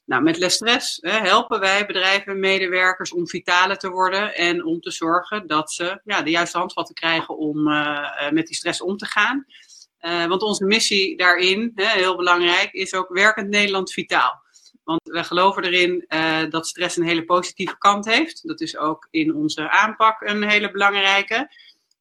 Nou, 0.06 0.22
met 0.22 0.38
Les 0.38 0.54
Stress 0.54 0.98
hè, 1.00 1.10
helpen 1.10 1.60
wij 1.60 1.86
bedrijven 1.86 2.32
en 2.32 2.40
medewerkers 2.40 3.12
om 3.12 3.28
vitaler 3.28 3.76
te 3.76 3.90
worden 3.90 4.34
en 4.34 4.64
om 4.64 4.80
te 4.80 4.90
zorgen 4.90 5.46
dat 5.46 5.72
ze 5.72 6.00
ja, 6.04 6.22
de 6.22 6.30
juiste 6.30 6.58
handvatten 6.58 6.94
krijgen 6.94 7.36
om 7.38 7.68
uh, 7.68 8.30
met 8.30 8.46
die 8.46 8.56
stress 8.56 8.80
om 8.80 8.96
te 8.96 9.06
gaan. 9.06 9.46
Uh, 10.00 10.26
want 10.26 10.42
onze 10.42 10.64
missie 10.64 11.16
daarin, 11.16 11.72
hè, 11.75 11.86
heel 11.86 12.16
belangrijk, 12.16 12.72
is 12.72 12.94
ook 12.94 13.08
werkend 13.08 13.48
Nederland 13.48 13.92
vitaal. 13.92 14.44
Want 14.84 15.00
we 15.02 15.25
geloven 15.25 15.64
erin 15.64 16.04
dat 16.50 16.66
stress 16.66 16.96
een 16.96 17.06
hele 17.06 17.25
positieve 17.25 17.78
kant 17.78 18.04
heeft. 18.04 18.46
Dat 18.46 18.60
is 18.60 18.76
ook 18.76 19.08
in 19.10 19.34
onze 19.34 19.70
aanpak 19.70 20.20
een 20.20 20.48
hele 20.48 20.70
belangrijke. 20.70 21.50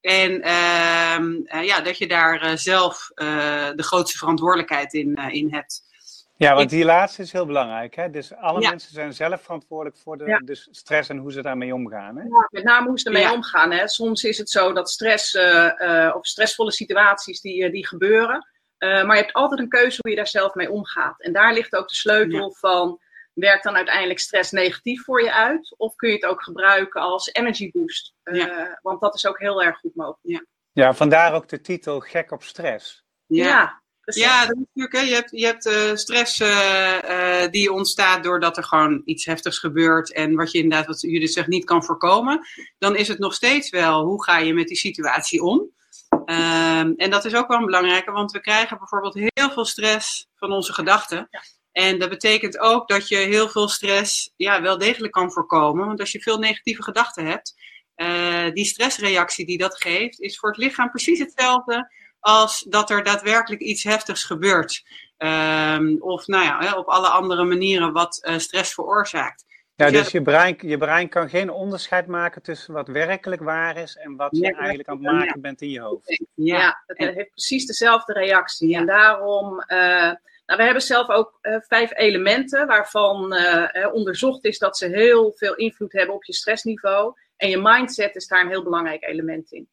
En 0.01 0.41
ehm, 0.41 1.63
ja, 1.63 1.81
dat 1.81 1.97
je 1.97 2.07
daar 2.07 2.57
zelf 2.57 3.12
de 3.15 3.83
grootste 3.83 4.17
verantwoordelijkheid 4.17 4.93
in, 4.93 5.15
in 5.15 5.53
hebt. 5.53 5.83
Ja, 6.38 6.56
want 6.56 6.70
die 6.70 6.86
laatste 6.86 7.22
is 7.22 7.32
heel 7.32 7.46
belangrijk. 7.46 7.96
Hè? 7.96 8.10
Dus 8.10 8.36
alle 8.36 8.62
ja. 8.62 8.70
mensen 8.70 8.94
zijn 8.94 9.13
zelf 9.13 9.42
verantwoordelijk 9.42 9.98
voor 9.98 10.18
de, 10.18 10.25
ja. 10.25 10.38
de, 10.38 10.68
stress 10.72 11.10
en 11.10 11.18
hoe 11.18 11.32
ze 11.32 11.42
daarmee 11.42 11.74
omgaan. 11.74 12.15
Hè? 12.18 12.24
Ja, 12.24 12.48
met 12.50 12.63
name 12.63 12.88
hoe 12.88 13.00
ze 13.00 13.06
ermee 13.06 13.32
omgaan. 13.32 13.72
Hè? 13.72 13.88
Soms 13.88 14.24
is 14.24 14.38
het 14.38 14.50
zo 14.50 14.74
dat 14.74 14.89
stress 14.89 15.34
uh, 15.34 15.72
uh, 15.77 16.15
of 16.15 16.25
stressvolle 16.25 16.72
situaties 16.72 17.42
die, 17.42 17.72
die 17.72 17.88
gebeuren. 17.88 18.50
Maar 18.77 19.15
je 19.15 19.22
hebt 19.22 19.34
altijd 19.34 19.60
een 19.60 19.70
keuze 19.70 20.00
hoe 20.01 20.10
je 20.12 20.18
daar 20.18 20.27
zelf 20.27 20.54
mee 20.54 20.72
omgaat. 20.72 21.22
En 21.22 21.34
daar 21.34 21.54
ligt 21.54 21.75
ook 21.75 21.88
de 21.88 21.96
sleutel 21.96 22.54
van. 22.54 23.00
Werkt 23.34 23.63
dan 23.63 23.75
uiteindelijk 23.75 24.20
stress 24.20 24.51
negatief 24.51 25.04
voor 25.04 25.24
je 25.24 25.34
uit? 25.34 25.74
Of 25.77 25.96
kun 25.96 26.10
je 26.10 26.15
het 26.15 26.25
ook 26.25 26.44
gebruiken 26.44 27.01
als 27.01 27.30
energy 27.34 27.72
boost? 27.72 28.13
Want 28.82 29.01
dat 29.01 29.15
is 29.15 29.27
ook 29.27 29.39
heel 29.39 29.63
erg 29.63 29.77
goed 29.77 29.96
mogelijk. 29.96 30.46
Ja, 30.72 30.94
vandaar 30.94 31.34
ook 31.34 31.48
de 31.48 31.62
titel 31.62 32.00
Gek 32.00 32.32
op 32.32 32.44
stress. 32.44 33.04
ja. 33.25 33.84
Ja, 34.05 34.45
dat 34.45 34.55
is 34.57 34.63
natuurlijk. 34.74 34.95
Hè. 34.95 35.01
Je 35.01 35.13
hebt, 35.13 35.31
je 35.31 35.45
hebt 35.45 35.65
uh, 35.65 35.95
stress 35.95 36.39
uh, 36.39 36.97
uh, 37.09 37.50
die 37.51 37.71
ontstaat 37.71 38.24
doordat 38.24 38.57
er 38.57 38.63
gewoon 38.63 39.01
iets 39.05 39.25
heftigs 39.25 39.59
gebeurt. 39.59 40.13
En 40.13 40.35
wat 40.35 40.51
je 40.51 40.57
inderdaad, 40.57 40.88
wat 40.88 41.01
jullie 41.01 41.27
zegt, 41.27 41.47
niet 41.47 41.65
kan 41.65 41.83
voorkomen. 41.83 42.47
Dan 42.77 42.95
is 42.95 43.07
het 43.07 43.19
nog 43.19 43.33
steeds 43.33 43.69
wel, 43.69 44.03
hoe 44.03 44.24
ga 44.24 44.38
je 44.38 44.53
met 44.53 44.67
die 44.67 44.77
situatie 44.77 45.41
om? 45.41 45.74
Um, 46.09 46.93
en 46.95 47.09
dat 47.09 47.25
is 47.25 47.35
ook 47.35 47.47
wel 47.47 47.57
een 47.57 47.65
belangrijke, 47.65 48.12
want 48.12 48.31
we 48.31 48.41
krijgen 48.41 48.77
bijvoorbeeld 48.77 49.13
heel 49.13 49.51
veel 49.51 49.65
stress 49.65 50.27
van 50.35 50.51
onze 50.51 50.74
gedachten. 50.74 51.27
Ja. 51.29 51.41
En 51.71 52.00
dat 52.00 52.09
betekent 52.09 52.59
ook 52.59 52.88
dat 52.88 53.07
je 53.07 53.17
heel 53.17 53.50
veel 53.50 53.67
stress 53.67 54.33
ja, 54.35 54.62
wel 54.62 54.77
degelijk 54.77 55.13
kan 55.13 55.31
voorkomen. 55.31 55.85
Want 55.85 56.00
als 56.00 56.12
je 56.12 56.21
veel 56.21 56.38
negatieve 56.38 56.83
gedachten 56.83 57.25
hebt, 57.25 57.53
die 58.53 58.65
stressreactie 58.65 59.45
die 59.45 59.57
dat 59.57 59.81
geeft, 59.81 60.19
is 60.21 60.39
voor 60.39 60.50
het 60.50 60.57
lichaam 60.57 60.89
precies 60.89 61.19
hetzelfde 61.19 61.91
als 62.25 62.65
dat 62.70 62.89
er 62.89 63.03
daadwerkelijk 63.03 63.62
iets 63.62 63.84
heftigs 63.84 64.24
gebeurt. 64.24 64.84
Um, 65.17 66.01
of 66.01 66.27
nou 66.27 66.44
ja, 66.44 66.77
op 66.77 66.88
alle 66.88 67.08
andere 67.08 67.44
manieren 67.44 67.94
wat 67.94 68.25
uh, 68.29 68.38
stress 68.38 68.74
veroorzaakt. 68.74 69.46
Ja, 69.75 69.89
dus 69.89 70.12
je 70.12 70.22
brein, 70.22 70.58
je 70.60 70.77
brein 70.77 71.10
kan 71.10 71.29
geen 71.29 71.50
onderscheid 71.50 72.08
maken 72.08 72.41
tussen 72.41 72.74
wat 72.74 72.88
werkelijk 72.88 73.41
waar 73.41 73.77
is 73.77 73.96
en 73.96 74.15
wat 74.15 74.29
je 74.32 74.41
Ja, 74.44 74.51
eigenlijk 74.58 74.88
aan 74.89 74.96
het 74.96 75.05
ja. 75.05 75.12
maken 75.12 75.41
bent 75.41 75.62
in 75.62 75.70
je 75.70 75.79
hoofd. 75.79 76.08
Ja, 76.36 76.58
Ja, 76.58 76.84
het 76.86 76.98
en- 76.98 77.13
heeft 77.13 77.29
precies 77.29 77.65
dezelfde 77.65 78.13
reactie. 78.13 78.70
Ja. 78.70 78.79
En 78.79 78.86
daarom, 78.86 79.60
eh, 79.60 79.77
nou, 80.46 80.60
we 80.60 80.63
hebben 80.63 80.82
zelf 80.82 81.10
ook 81.10 81.38
eh, 81.41 81.55
vijf 81.67 81.91
elementen 81.96 82.67
waarvan 82.67 83.34
eh, 83.34 83.84
eh, 83.84 83.94
onderzocht 83.94 84.46
is 84.46 84.58
dat 84.60 84.77
ze 84.77 84.88
heel 84.88 85.34
veel 85.36 85.55
invloed 85.55 85.91
hebben 85.91 86.15
op 86.15 86.24
je 86.24 86.34
stressniveau. 86.34 87.13
En 87.38 87.50
je 87.50 87.58
mindset 87.58 88.15
is 88.15 88.27
daar 88.27 88.41
een 88.41 88.50
heel 88.50 88.63
belangrijk 88.63 89.03
element 89.03 89.51
in. 89.51 89.67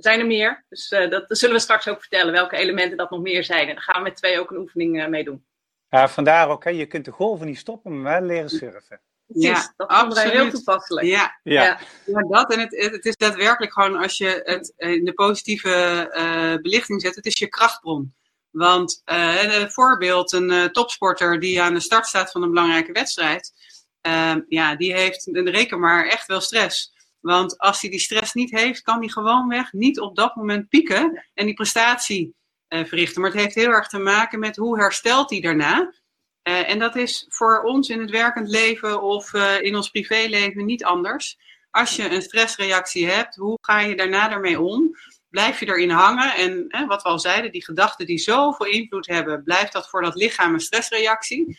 Er 0.00 0.10
zijn 0.10 0.20
er 0.20 0.26
meer. 0.26 0.64
Dus 0.68 0.88
eh, 0.88 1.10
dat, 1.10 1.28
dat 1.28 1.38
zullen 1.38 1.54
we 1.54 1.60
straks 1.60 1.88
ook 1.88 2.00
vertellen, 2.00 2.32
welke 2.32 2.56
elementen 2.56 2.96
dat 2.96 3.10
nog 3.10 3.20
meer 3.20 3.44
zijn. 3.44 3.68
En 3.68 3.74
daar 3.74 3.82
gaan 3.82 3.96
we 3.96 4.08
met 4.08 4.16
twee 4.16 4.40
ook 4.40 4.50
een 4.50 4.58
oefening 4.58 5.02
eh, 5.02 5.08
mee 5.08 5.24
doen. 5.24 5.44
Ja, 5.88 6.08
vandaar 6.08 6.48
ook, 6.48 6.64
hè, 6.64 6.70
je 6.70 6.86
kunt 6.86 7.04
de 7.04 7.10
golven 7.10 7.46
niet 7.46 7.58
stoppen, 7.58 8.02
maar 8.02 8.20
wel 8.20 8.28
leren 8.28 8.50
surfen. 8.50 9.00
Ja, 9.34 9.72
dat 9.76 9.88
wij 9.88 10.22
heel 10.22 10.32
absoluut. 10.32 10.54
toepasselijk. 10.54 11.06
ja, 11.06 11.38
Ja, 11.42 11.62
Ja. 11.62 11.80
Ja, 12.06 12.22
dat. 12.28 12.52
En 12.52 12.60
het, 12.60 12.76
het 12.92 13.04
is 13.04 13.16
daadwerkelijk 13.16 13.72
gewoon 13.72 13.96
als 13.96 14.18
je 14.18 14.40
het 14.44 14.72
in 14.76 15.04
de 15.04 15.12
positieve 15.12 15.70
eh, 16.12 16.54
belichting 16.62 17.00
zet, 17.00 17.14
het 17.14 17.26
is 17.26 17.38
je 17.38 17.48
krachtbron. 17.48 18.14
Want 18.50 19.02
eh, 19.04 19.60
een 19.60 19.70
voorbeeld, 19.70 20.32
een 20.32 20.50
eh, 20.50 20.64
topsporter 20.64 21.40
die 21.40 21.62
aan 21.62 21.74
de 21.74 21.80
start 21.80 22.06
staat 22.06 22.30
van 22.30 22.42
een 22.42 22.48
belangrijke 22.48 22.92
wedstrijd, 22.92 23.52
ja, 24.48 24.76
die 24.76 24.94
heeft, 24.94 25.28
reken 25.32 25.80
maar, 25.80 26.06
echt 26.06 26.26
wel 26.26 26.40
stress. 26.40 26.92
Want 27.20 27.58
als 27.58 27.80
hij 27.80 27.90
die 27.90 28.00
stress 28.00 28.32
niet 28.32 28.50
heeft, 28.50 28.82
kan 28.82 28.98
hij 28.98 29.08
gewoonweg 29.08 29.72
niet 29.72 30.00
op 30.00 30.16
dat 30.16 30.36
moment 30.36 30.68
pieken 30.68 31.26
en 31.34 31.46
die 31.46 31.54
prestatie 31.54 32.34
eh, 32.70 32.84
verrichten. 32.84 33.20
Maar 33.20 33.30
het 33.30 33.40
heeft 33.40 33.54
heel 33.54 33.70
erg 33.70 33.88
te 33.88 33.98
maken 33.98 34.38
met 34.38 34.56
hoe 34.56 34.80
herstelt 34.80 35.30
hij 35.30 35.40
daarna. 35.40 35.94
Eh, 36.42 36.70
en 36.70 36.78
dat 36.78 36.96
is 36.96 37.26
voor 37.28 37.62
ons 37.62 37.88
in 37.88 38.00
het 38.00 38.10
werkend 38.10 38.48
leven 38.48 39.02
of 39.02 39.34
eh, 39.34 39.62
in 39.62 39.76
ons 39.76 39.90
privéleven 39.90 40.64
niet 40.64 40.84
anders. 40.84 41.38
Als 41.70 41.96
je 41.96 42.10
een 42.10 42.22
stressreactie 42.22 43.06
hebt, 43.06 43.36
hoe 43.36 43.58
ga 43.60 43.80
je 43.80 43.96
daarna 43.96 44.30
ermee 44.30 44.60
om? 44.60 44.90
Blijf 45.28 45.60
je 45.60 45.66
erin 45.66 45.90
hangen? 45.90 46.34
En 46.68 46.86
wat 46.86 47.02
we 47.02 47.08
al 47.08 47.18
zeiden, 47.18 47.52
die 47.52 47.64
gedachten 47.64 48.06
die 48.06 48.18
zoveel 48.18 48.66
invloed 48.66 49.06
hebben, 49.06 49.42
blijft 49.42 49.72
dat 49.72 49.88
voor 49.88 50.02
dat 50.02 50.14
lichaam 50.14 50.54
een 50.54 50.60
stressreactie? 50.60 51.58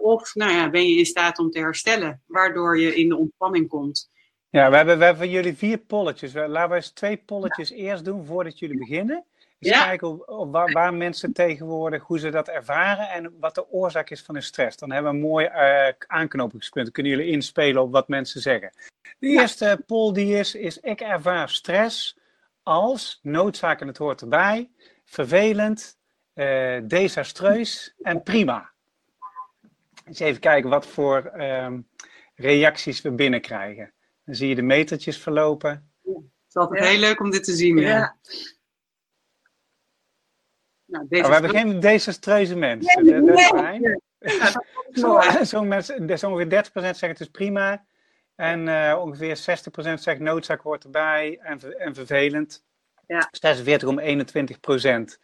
Of 0.00 0.34
nou 0.34 0.52
ja, 0.52 0.70
ben 0.70 0.88
je 0.88 0.96
in 0.96 1.06
staat 1.06 1.38
om 1.38 1.50
te 1.50 1.58
herstellen, 1.58 2.22
waardoor 2.26 2.78
je 2.78 2.94
in 2.94 3.08
de 3.08 3.16
ontspanning 3.16 3.68
komt? 3.68 4.10
Ja 4.52 4.70
we, 4.70 4.76
hebben, 4.76 4.98
we 4.98 5.04
hebben 5.04 5.22
van 5.22 5.32
jullie 5.32 5.56
vier 5.56 5.78
polletjes. 5.78 6.32
Laten 6.32 6.68
we 6.68 6.74
eens 6.74 6.90
twee 6.90 7.16
polletjes 7.16 7.70
eerst 7.70 8.04
doen 8.04 8.26
voordat 8.26 8.58
jullie 8.58 8.78
beginnen. 8.78 9.24
Eens 9.58 9.74
Ja. 9.76 9.84
kijken 9.84 10.08
op, 10.08 10.28
op 10.28 10.52
waar, 10.52 10.72
waar 10.72 10.94
mensen 10.94 11.32
tegenwoordig, 11.32 12.02
hoe 12.02 12.18
ze 12.18 12.30
dat 12.30 12.48
ervaren 12.48 13.08
en 13.08 13.36
wat 13.40 13.54
de 13.54 13.70
oorzaak 13.70 14.10
is 14.10 14.22
van 14.22 14.34
hun 14.34 14.44
stress. 14.44 14.76
Dan 14.76 14.90
hebben 14.90 15.10
we 15.12 15.18
een 15.18 15.24
mooi 15.24 15.46
eh, 15.46 15.92
aanknopingspunt. 16.06 16.84
Dan 16.84 16.94
kunnen 16.94 17.12
jullie 17.12 17.32
inspelen 17.32 17.82
op 17.82 17.92
wat 17.92 18.08
mensen 18.08 18.40
zeggen. 18.40 18.72
De 19.18 19.26
eerste 19.26 19.82
poll 19.86 20.12
die 20.12 20.38
is, 20.38 20.54
is 20.54 20.78
ik 20.78 21.00
ervaar 21.00 21.48
stress 21.48 22.18
als 22.62 23.18
noodzaak 23.22 23.80
en 23.80 23.86
het 23.86 23.98
hoort 23.98 24.20
erbij, 24.20 24.70
vervelend, 25.04 25.96
eh, 26.34 26.78
desastreus 26.82 27.94
en 28.02 28.22
prima. 28.22 28.70
Eens 30.04 30.20
even 30.20 30.40
kijken 30.40 30.70
wat 30.70 30.86
voor 30.86 31.24
ehm, 31.24 31.80
reacties 32.34 33.00
we 33.02 33.10
binnenkrijgen. 33.10 33.92
Dan 34.24 34.34
zie 34.34 34.48
je 34.48 34.54
de 34.54 34.62
metertjes 34.62 35.18
verlopen. 35.18 35.70
Het 36.04 36.14
is 36.48 36.54
altijd 36.54 36.82
Ja. 36.82 36.88
heel 36.90 36.98
leuk 37.00 37.20
om 37.20 37.30
dit 37.30 37.44
te 37.44 37.52
zien. 37.52 37.76
Ja. 37.78 37.88
Ja. 37.88 38.16
Nou, 40.84 41.06
deze 41.08 41.22
Maar 41.28 41.30
we 41.30 41.46
hebben 41.46 41.60
geen 41.60 41.80
desastreuze 41.80 42.56
mensen. 42.56 43.04
dat, 43.04 43.26
dat 43.26 43.38
is 43.38 43.46
fijn. 43.48 44.00
Zo- 44.92 45.20
Zo'n 45.44 45.68
mensen, 45.68 46.18
zo 46.18 46.30
ongeveer 46.30 46.48
30% 46.48 46.96
zegt 46.96 47.00
het 47.00 47.20
is 47.20 47.30
prima. 47.30 47.84
En 48.34 48.68
eh, 48.68 48.98
ongeveer 49.00 49.36
60% 49.36 50.00
zegt 50.00 50.18
noodzaak 50.20 50.60
hoort 50.60 50.84
erbij 50.84 51.38
en, 51.42 51.78
en 51.78 51.94
vervelend. 51.94 52.64
Ja. 53.06 53.28
46 53.30 53.88
om 53.88 54.00
21%. 54.00 55.18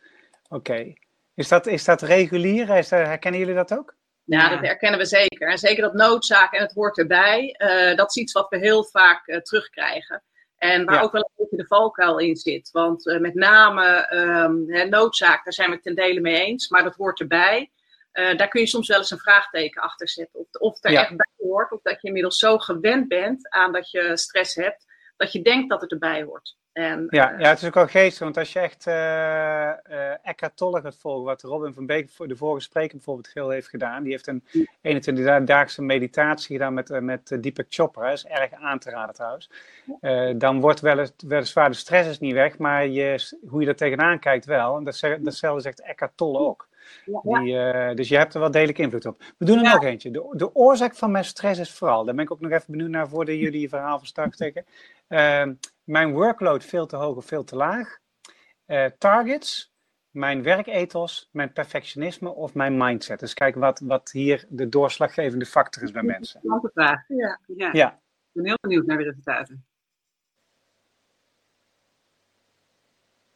Oké. 0.48 0.92
Is, 1.34 1.48
dat, 1.48 1.66
is 1.66 1.84
dat 1.84 2.02
regulier? 2.02 2.68
Is 2.76 2.88
dat, 2.88 3.06
herkennen 3.06 3.40
jullie 3.40 3.54
dat 3.54 3.74
ook? 3.78 3.96
Ja, 4.28 4.48
dat 4.48 4.60
herkennen 4.60 4.98
we 5.00 5.06
zeker. 5.06 5.48
En 5.48 5.58
zeker 5.58 5.82
dat 5.82 5.92
noodzaak 5.94 6.52
en 6.52 6.60
het 6.62 6.72
hoort 6.72 6.98
erbij, 6.98 7.54
eh, 7.56 7.96
dat 7.96 8.08
is 8.08 8.16
iets 8.16 8.32
wat 8.32 8.48
we 8.48 8.58
heel 8.58 8.84
vaak 8.84 9.26
eh, 9.26 9.40
terugkrijgen. 9.40 10.22
En 10.56 10.84
waar 10.84 10.94
Ja. 10.94 11.00
ook 11.02 11.12
wel 11.12 11.22
een 11.22 11.44
beetje 11.44 11.56
de 11.56 11.66
valkuil 11.66 12.18
in 12.18 12.36
zit. 12.36 12.70
Want 12.70 13.06
eh, 13.06 13.18
met 13.18 13.34
name 13.34 13.84
ehm, 13.86 14.66
hè, 14.66 14.84
noodzaak, 14.84 15.44
daar 15.44 15.52
zijn 15.52 15.68
we 15.68 15.74
het 15.74 15.82
ten 15.84 15.94
dele 15.94 16.20
mee 16.20 16.40
eens, 16.40 16.68
maar 16.68 16.82
dat 16.82 16.94
hoort 16.94 17.20
erbij. 17.20 17.70
Daar 18.12 18.48
kun 18.48 18.60
je 18.60 18.66
soms 18.66 18.88
wel 18.88 18.98
eens 18.98 19.10
een 19.10 19.18
vraagteken 19.18 19.82
achter 19.82 20.08
zetten. 20.08 20.40
Of, 20.40 20.46
of 20.60 20.74
het 20.74 20.84
er 20.84 20.90
Ja. 20.90 21.00
echt 21.00 21.16
bij 21.16 21.30
hoort, 21.36 21.72
of 21.72 21.82
dat 21.82 22.00
je 22.00 22.06
inmiddels 22.06 22.38
zo 22.38 22.58
gewend 22.58 23.08
bent 23.08 23.48
aan 23.50 23.72
dat 23.72 23.90
je 23.90 24.16
stress 24.16 24.54
hebt, 24.54 24.84
dat 25.16 25.32
je 25.32 25.42
denkt 25.42 25.68
dat 25.70 25.80
het 25.80 25.90
erbij 25.90 26.22
hoort. 26.22 26.56
En, 26.78 27.06
Ja, 27.10 27.32
eh, 27.32 27.40
ja, 27.40 27.48
het 27.48 27.58
is 27.60 27.66
ook 27.66 27.74
wel 27.74 27.86
geestig, 27.86 28.18
want 28.18 28.36
als 28.36 28.52
je 28.52 28.58
echt 28.58 28.86
eh 28.86 29.68
eh 29.68 30.16
Eckhart 30.22 30.56
Tolle 30.56 30.80
gaat 30.80 30.96
volgen, 30.96 31.24
wat 31.24 31.42
Robin 31.42 31.74
van 31.74 31.86
Beek, 31.86 32.10
de 32.16 32.36
vorige 32.36 32.60
spreker 32.64 32.96
bijvoorbeeld 32.96 33.28
veel 33.28 33.48
heeft 33.50 33.68
gedaan, 33.68 34.02
die 34.02 34.12
heeft 34.12 34.26
een 34.26 34.42
21-daagse 34.82 35.82
meditatie 35.82 36.56
gedaan 36.56 36.74
met, 36.74 37.00
met 37.00 37.36
Deepak 37.40 37.66
Chopra, 37.68 38.02
dat 38.08 38.12
is 38.12 38.26
erg 38.26 38.52
aan 38.52 38.78
te 38.78 38.90
raden 38.90 39.14
trouwens. 39.14 39.50
Dan 40.40 40.60
wordt 40.60 40.80
wel 40.80 40.98
eens, 40.98 41.12
weliswaar 41.26 41.70
de 41.70 41.76
stress 41.76 42.08
is 42.08 42.18
niet 42.18 42.34
weg, 42.34 42.58
maar 42.58 42.86
je, 42.86 43.36
hoe 43.48 43.60
je 43.62 43.68
er 43.68 43.76
tegenaan 43.76 44.18
kijkt 44.18 44.44
wel. 44.44 44.76
En 44.76 44.84
dat, 44.84 45.00
datzelfde 45.20 45.62
zegt 45.62 45.80
Eckhart 45.82 46.16
Tolle 46.16 46.38
ook. 46.38 46.68
Ja. 47.22 47.40
Die, 47.40 47.94
dus 47.94 48.08
je 48.08 48.16
hebt 48.16 48.34
er 48.34 48.40
wel 48.40 48.50
degelijk 48.50 48.78
invloed 48.78 49.06
op. 49.06 49.22
We 49.38 49.44
doen 49.44 49.58
er 49.58 49.64
Ja. 49.64 49.72
nog 49.74 49.84
eentje. 49.84 50.10
De, 50.10 50.32
de 50.32 50.54
oorzaak 50.54 50.94
van 50.94 51.10
mijn 51.10 51.24
stress 51.24 51.60
is 51.60 51.72
vooral, 51.72 52.04
daar 52.04 52.14
ben 52.14 52.24
ik 52.24 52.30
ook 52.32 52.40
nog 52.40 52.50
even 52.52 52.70
benieuwd 52.72 52.90
naar 52.90 53.08
voordat 53.08 53.34
jullie 53.34 53.60
je 53.60 53.68
verhaal 53.68 53.98
van 53.98 54.06
start 54.06 54.34
steken. 54.34 54.64
Ehm, 55.08 55.54
mijn 55.84 56.12
workload 56.12 56.64
veel 56.64 56.86
te 56.86 56.96
hoog 56.96 57.16
of 57.16 57.26
veel 57.26 57.44
te 57.44 57.56
laag. 57.56 57.98
Eh, 58.64 58.84
targets, 58.98 59.72
mijn 60.10 60.42
werkethos, 60.42 61.28
mijn 61.32 61.52
perfectionisme 61.52 62.34
of 62.34 62.54
mijn 62.54 62.76
mindset. 62.76 63.20
Dus 63.20 63.34
kijk 63.34 63.54
wat, 63.54 63.80
wat 63.80 64.10
hier 64.10 64.44
de 64.48 64.68
doorslaggevende 64.68 65.46
factor 65.46 65.82
is 65.82 65.90
bij 65.90 66.02
mensen. 66.02 66.40
Interessante 66.42 66.70
vraag. 66.74 67.04
ja. 67.08 67.40
Ja. 67.46 67.70
Ja. 67.72 67.92
Ik 67.92 68.32
ben 68.32 68.44
heel 68.44 68.58
benieuwd 68.60 68.86
naar 68.86 68.98
de 68.98 69.04
resultaten. 69.04 69.66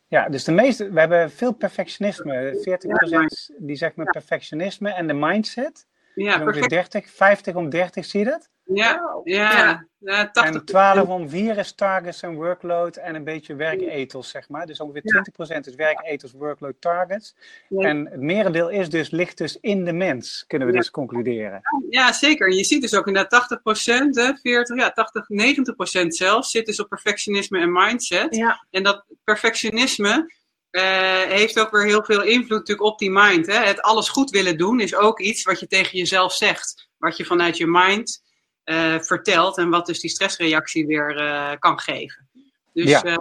Ja, 0.07 0.29
dus 0.29 0.45
de 0.45 0.53
meeste, 0.53 0.91
we 0.91 1.01
hebben 1.01 1.31
veel 1.31 1.53
perfectionisme. 1.53 2.59
40% 2.61 3.55
die 3.59 3.77
zegt 3.77 3.97
met 3.97 4.11
perfectionisme 4.11 4.91
en 4.91 5.07
de 5.07 5.15
mindset. 5.15 5.87
Ja, 6.15 6.25
Ja, 6.25 6.33
ongeveer 6.33 6.69
perfect. 6.69 6.93
30, 6.93 7.11
50 7.11 7.55
om 7.55 7.71
30, 7.71 8.05
zie 8.05 8.21
je 8.21 8.27
dat? 8.27 8.51
Ja, 8.65 9.21
ja. 9.25 9.53
Ja. 9.53 9.87
ja 9.99 10.31
80 10.31 10.61
En 10.61 10.65
12 10.65 11.09
om 11.09 11.29
4 11.29 11.59
is 11.59 11.75
targets 11.75 12.23
en 12.23 12.35
workload 12.35 12.97
en 12.97 13.15
een 13.15 13.25
beetje 13.25 13.55
werkethos, 13.55 14.29
zeg 14.29 14.49
maar. 14.49 14.67
Dus 14.67 14.81
ongeveer 14.81 15.25
20% 15.57 15.59
is 15.67 15.75
werkethos, 15.75 16.33
workload, 16.33 16.75
targets. 16.79 17.35
Ja. 17.69 17.89
En 17.89 18.07
het 18.11 18.21
merendeel 18.21 18.69
is 18.69 18.89
dus, 18.89 19.11
ligt 19.11 19.39
dus 19.39 19.59
in 19.61 19.85
de 19.85 19.93
mens, 19.93 20.45
kunnen 20.47 20.69
we 20.69 20.75
Ja. 20.75 20.81
dus 20.81 20.91
concluderen. 20.91 21.61
Ja, 21.91 22.13
zeker. 22.13 22.49
En 22.49 22.57
je 22.57 22.65
ziet 22.65 22.83
dus 22.83 22.95
ook 22.95 23.07
inderdaad 23.07 23.31
80%, 23.31 24.17
hè, 24.17 24.35
40, 24.35 24.77
ja, 24.77 24.91
80, 24.91 25.29
90% 25.29 26.15
zelfs 26.15 26.51
zit 26.51 26.67
dus 26.67 26.81
op 26.81 26.89
perfectionisme 26.89 27.61
en 27.61 27.73
mindset. 27.73 28.37
Ja. 28.37 28.67
En 28.71 28.83
dat 28.83 29.05
perfectionisme 29.25 30.33
eh, 30.71 31.23
heeft 31.23 31.61
ook 31.61 31.71
weer 31.71 31.85
heel 31.85 32.05
veel 32.05 32.23
invloed 32.23 32.59
natuurlijk 32.59 32.87
op 32.89 32.99
die 32.99 33.11
mind. 33.11 33.47
Hè. 33.47 33.55
Het 33.59 33.83
alles 33.83 34.09
goed 34.09 34.31
willen 34.31 34.59
doen 34.59 34.81
is 34.81 34.95
ook 34.95 35.21
iets 35.21 35.43
wat 35.43 35.61
je 35.61 35.67
tegen 35.67 35.99
jezelf 35.99 36.33
zegt. 36.33 36.89
Wat 36.99 37.17
je 37.17 37.25
vanuit 37.25 37.57
je 37.57 37.67
mind 37.67 38.22
eh, 38.65 38.99
vertelt 39.01 39.59
en 39.59 39.71
wat 39.71 39.87
dus 39.87 40.01
die 40.01 40.11
stressreactie 40.11 40.87
weer 40.87 41.17
eh, 41.17 41.51
kan 41.59 41.79
geven. 41.81 42.29
Dus 42.73 43.01
Ja. 43.01 43.21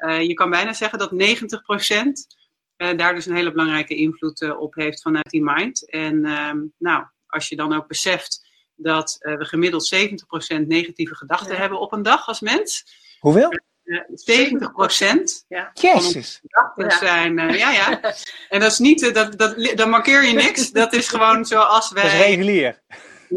eh, 0.00 0.20
je 0.22 0.34
kan 0.34 0.50
bijna 0.50 0.72
zeggen 0.72 0.98
dat 0.98 1.10
90% 1.12 2.26
eh, 2.76 2.96
daar 2.96 3.14
dus 3.14 3.26
een 3.26 3.34
hele 3.34 3.50
belangrijke 3.50 3.94
invloed 3.94 4.56
op 4.56 4.74
heeft 4.74 5.02
vanuit 5.02 5.30
die 5.30 5.42
mind. 5.42 5.90
En 5.90 6.24
ehm, 6.24 6.58
nou, 6.78 7.04
als 7.26 7.48
je 7.48 7.56
dan 7.56 7.74
ook 7.74 7.86
beseft 7.86 8.48
dat 8.76 9.16
eh, 9.20 9.36
we 9.36 9.44
gemiddeld 9.44 9.94
70% 9.94 10.66
negatieve 10.66 11.14
gedachten 11.14 11.52
Ja. 11.54 11.60
hebben 11.60 11.80
op 11.80 11.92
een 11.92 12.02
dag 12.02 12.26
als 12.26 12.40
mens. 12.40 12.84
Hoeveel? 13.20 13.50
Eh, 13.84 13.98
70% 14.14 15.44
Jezus! 15.72 16.40
gedachten 16.42 16.84
Ja. 16.84 16.98
zijn, 16.98 17.38
eh, 17.38 17.58
ja 17.58 17.70
ja. 17.70 18.00
En 18.48 18.60
dat 18.60 18.70
is 18.72 18.78
niet, 18.78 19.14
dat, 19.14 19.38
dat, 19.38 19.72
dan 19.74 19.90
markeer 19.90 20.24
je 20.24 20.32
niks. 20.32 20.70
Dat 20.70 20.92
is 20.92 21.08
gewoon 21.08 21.44
zoals 21.44 21.90
wij... 21.92 22.02
Dat 22.02 22.12
is 22.12 22.18
regulier. 22.18 22.80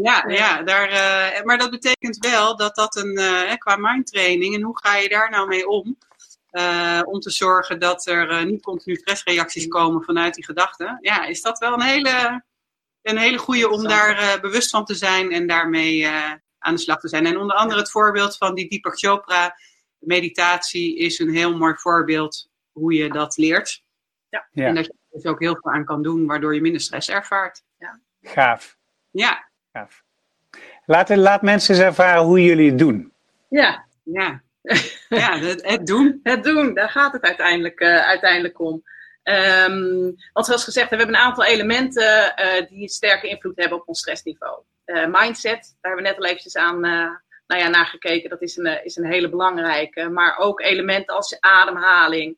Ja, 0.02 0.24
ja 0.28 0.62
daar, 0.62 0.88
eh, 0.88 1.42
maar 1.44 1.58
dat 1.58 1.70
betekent 1.70 2.16
wel 2.16 2.56
dat 2.56 2.74
dat 2.74 2.96
een, 2.96 3.16
eh, 3.16 3.48
hè, 3.48 3.56
qua 3.56 3.76
mindtraining, 3.76 4.54
en 4.54 4.62
hoe 4.62 4.78
ga 4.78 4.96
je 4.96 5.08
daar 5.08 5.30
nou 5.30 5.48
mee 5.48 5.68
om? 5.68 5.96
Eh, 6.54 7.00
om 7.04 7.20
te 7.20 7.30
zorgen 7.30 7.78
dat 7.78 8.06
er 8.06 8.46
niet 8.46 8.62
continu 8.62 8.96
stressreacties 8.96 9.68
komen 9.68 10.02
vanuit 10.02 10.34
die 10.34 10.44
gedachten. 10.44 10.98
Ja, 11.00 11.24
is 11.24 11.42
dat 11.42 11.58
wel 11.58 11.72
een 11.72 11.82
hele, 11.82 12.44
een 13.02 13.18
hele 13.18 13.38
goede 13.38 13.68
om 13.68 13.82
daar 13.82 14.18
eh, 14.18 14.40
bewust 14.40 14.70
van 14.70 14.84
te 14.84 14.94
zijn 14.94 15.32
en 15.32 15.46
daarmee 15.46 16.04
eh, 16.04 16.32
aan 16.58 16.74
de 16.74 16.80
slag 16.80 17.00
te 17.00 17.08
zijn. 17.08 17.26
En 17.26 17.38
onder 17.38 17.56
andere 17.56 17.80
het 17.80 17.90
voorbeeld 17.90 18.36
van 18.36 18.54
die 18.54 18.68
Deepak 18.68 18.98
Chopra 18.98 19.56
meditatie 19.98 20.96
is 20.96 21.18
een 21.18 21.34
heel 21.34 21.56
mooi 21.56 21.74
voorbeeld 21.76 22.48
hoe 22.72 22.94
je 22.94 23.08
dat 23.08 23.36
leert. 23.36 23.82
Ja. 24.28 24.48
Ja. 24.52 24.66
En 24.66 24.74
dat 24.74 24.84
je 24.84 24.92
er 24.92 25.20
dus 25.20 25.30
ook 25.30 25.40
heel 25.40 25.58
veel 25.60 25.72
aan 25.72 25.84
kan 25.84 26.02
doen, 26.02 26.26
waardoor 26.26 26.54
je 26.54 26.60
minder 26.60 26.80
stress 26.80 27.08
ervaart. 27.08 27.62
Gaaf. 28.22 28.76
Ja, 29.10 29.50
Laat, 30.86 31.16
laat 31.16 31.42
mensen 31.42 31.74
eens 31.74 31.84
ervaren 31.84 32.22
hoe 32.22 32.44
jullie 32.44 32.68
het 32.68 32.78
doen. 32.78 33.12
Ja. 33.48 33.84
Ja, 34.04 34.42
ja 35.08 35.38
het, 35.38 35.86
doen. 35.86 36.20
Het 36.22 36.44
doen, 36.44 36.74
daar 36.74 36.88
gaat 36.88 37.12
het 37.12 37.22
uiteindelijk, 37.22 37.80
uh, 37.80 38.06
uiteindelijk 38.06 38.60
om. 38.60 38.82
Um, 39.22 40.14
want 40.32 40.46
zoals 40.46 40.64
gezegd, 40.64 40.90
we 40.90 40.96
hebben 40.96 41.14
een 41.14 41.20
aantal 41.20 41.44
elementen 41.44 42.34
uh, 42.36 42.68
die 42.68 42.88
sterke 42.88 43.28
invloed 43.28 43.56
hebben 43.56 43.78
op 43.78 43.88
ons 43.88 43.98
stressniveau. 43.98 44.62
Uh, 44.86 45.06
mindset, 45.06 45.76
daar 45.80 45.92
hebben 45.92 46.02
we 46.02 46.08
net 46.08 46.18
al 46.18 46.24
eventjes 46.24 46.56
aan 46.56 46.80
nou 47.46 47.60
ja, 47.62 47.68
naar 47.68 47.86
gekeken. 47.86 48.30
Dat 48.30 48.42
is 48.42 48.56
een, 48.56 48.84
is 48.84 48.96
een 48.96 49.06
hele 49.06 49.28
belangrijke. 49.28 50.08
Maar 50.08 50.36
ook 50.38 50.60
elementen 50.60 51.14
als 51.14 51.40
ademhaling. 51.40 52.36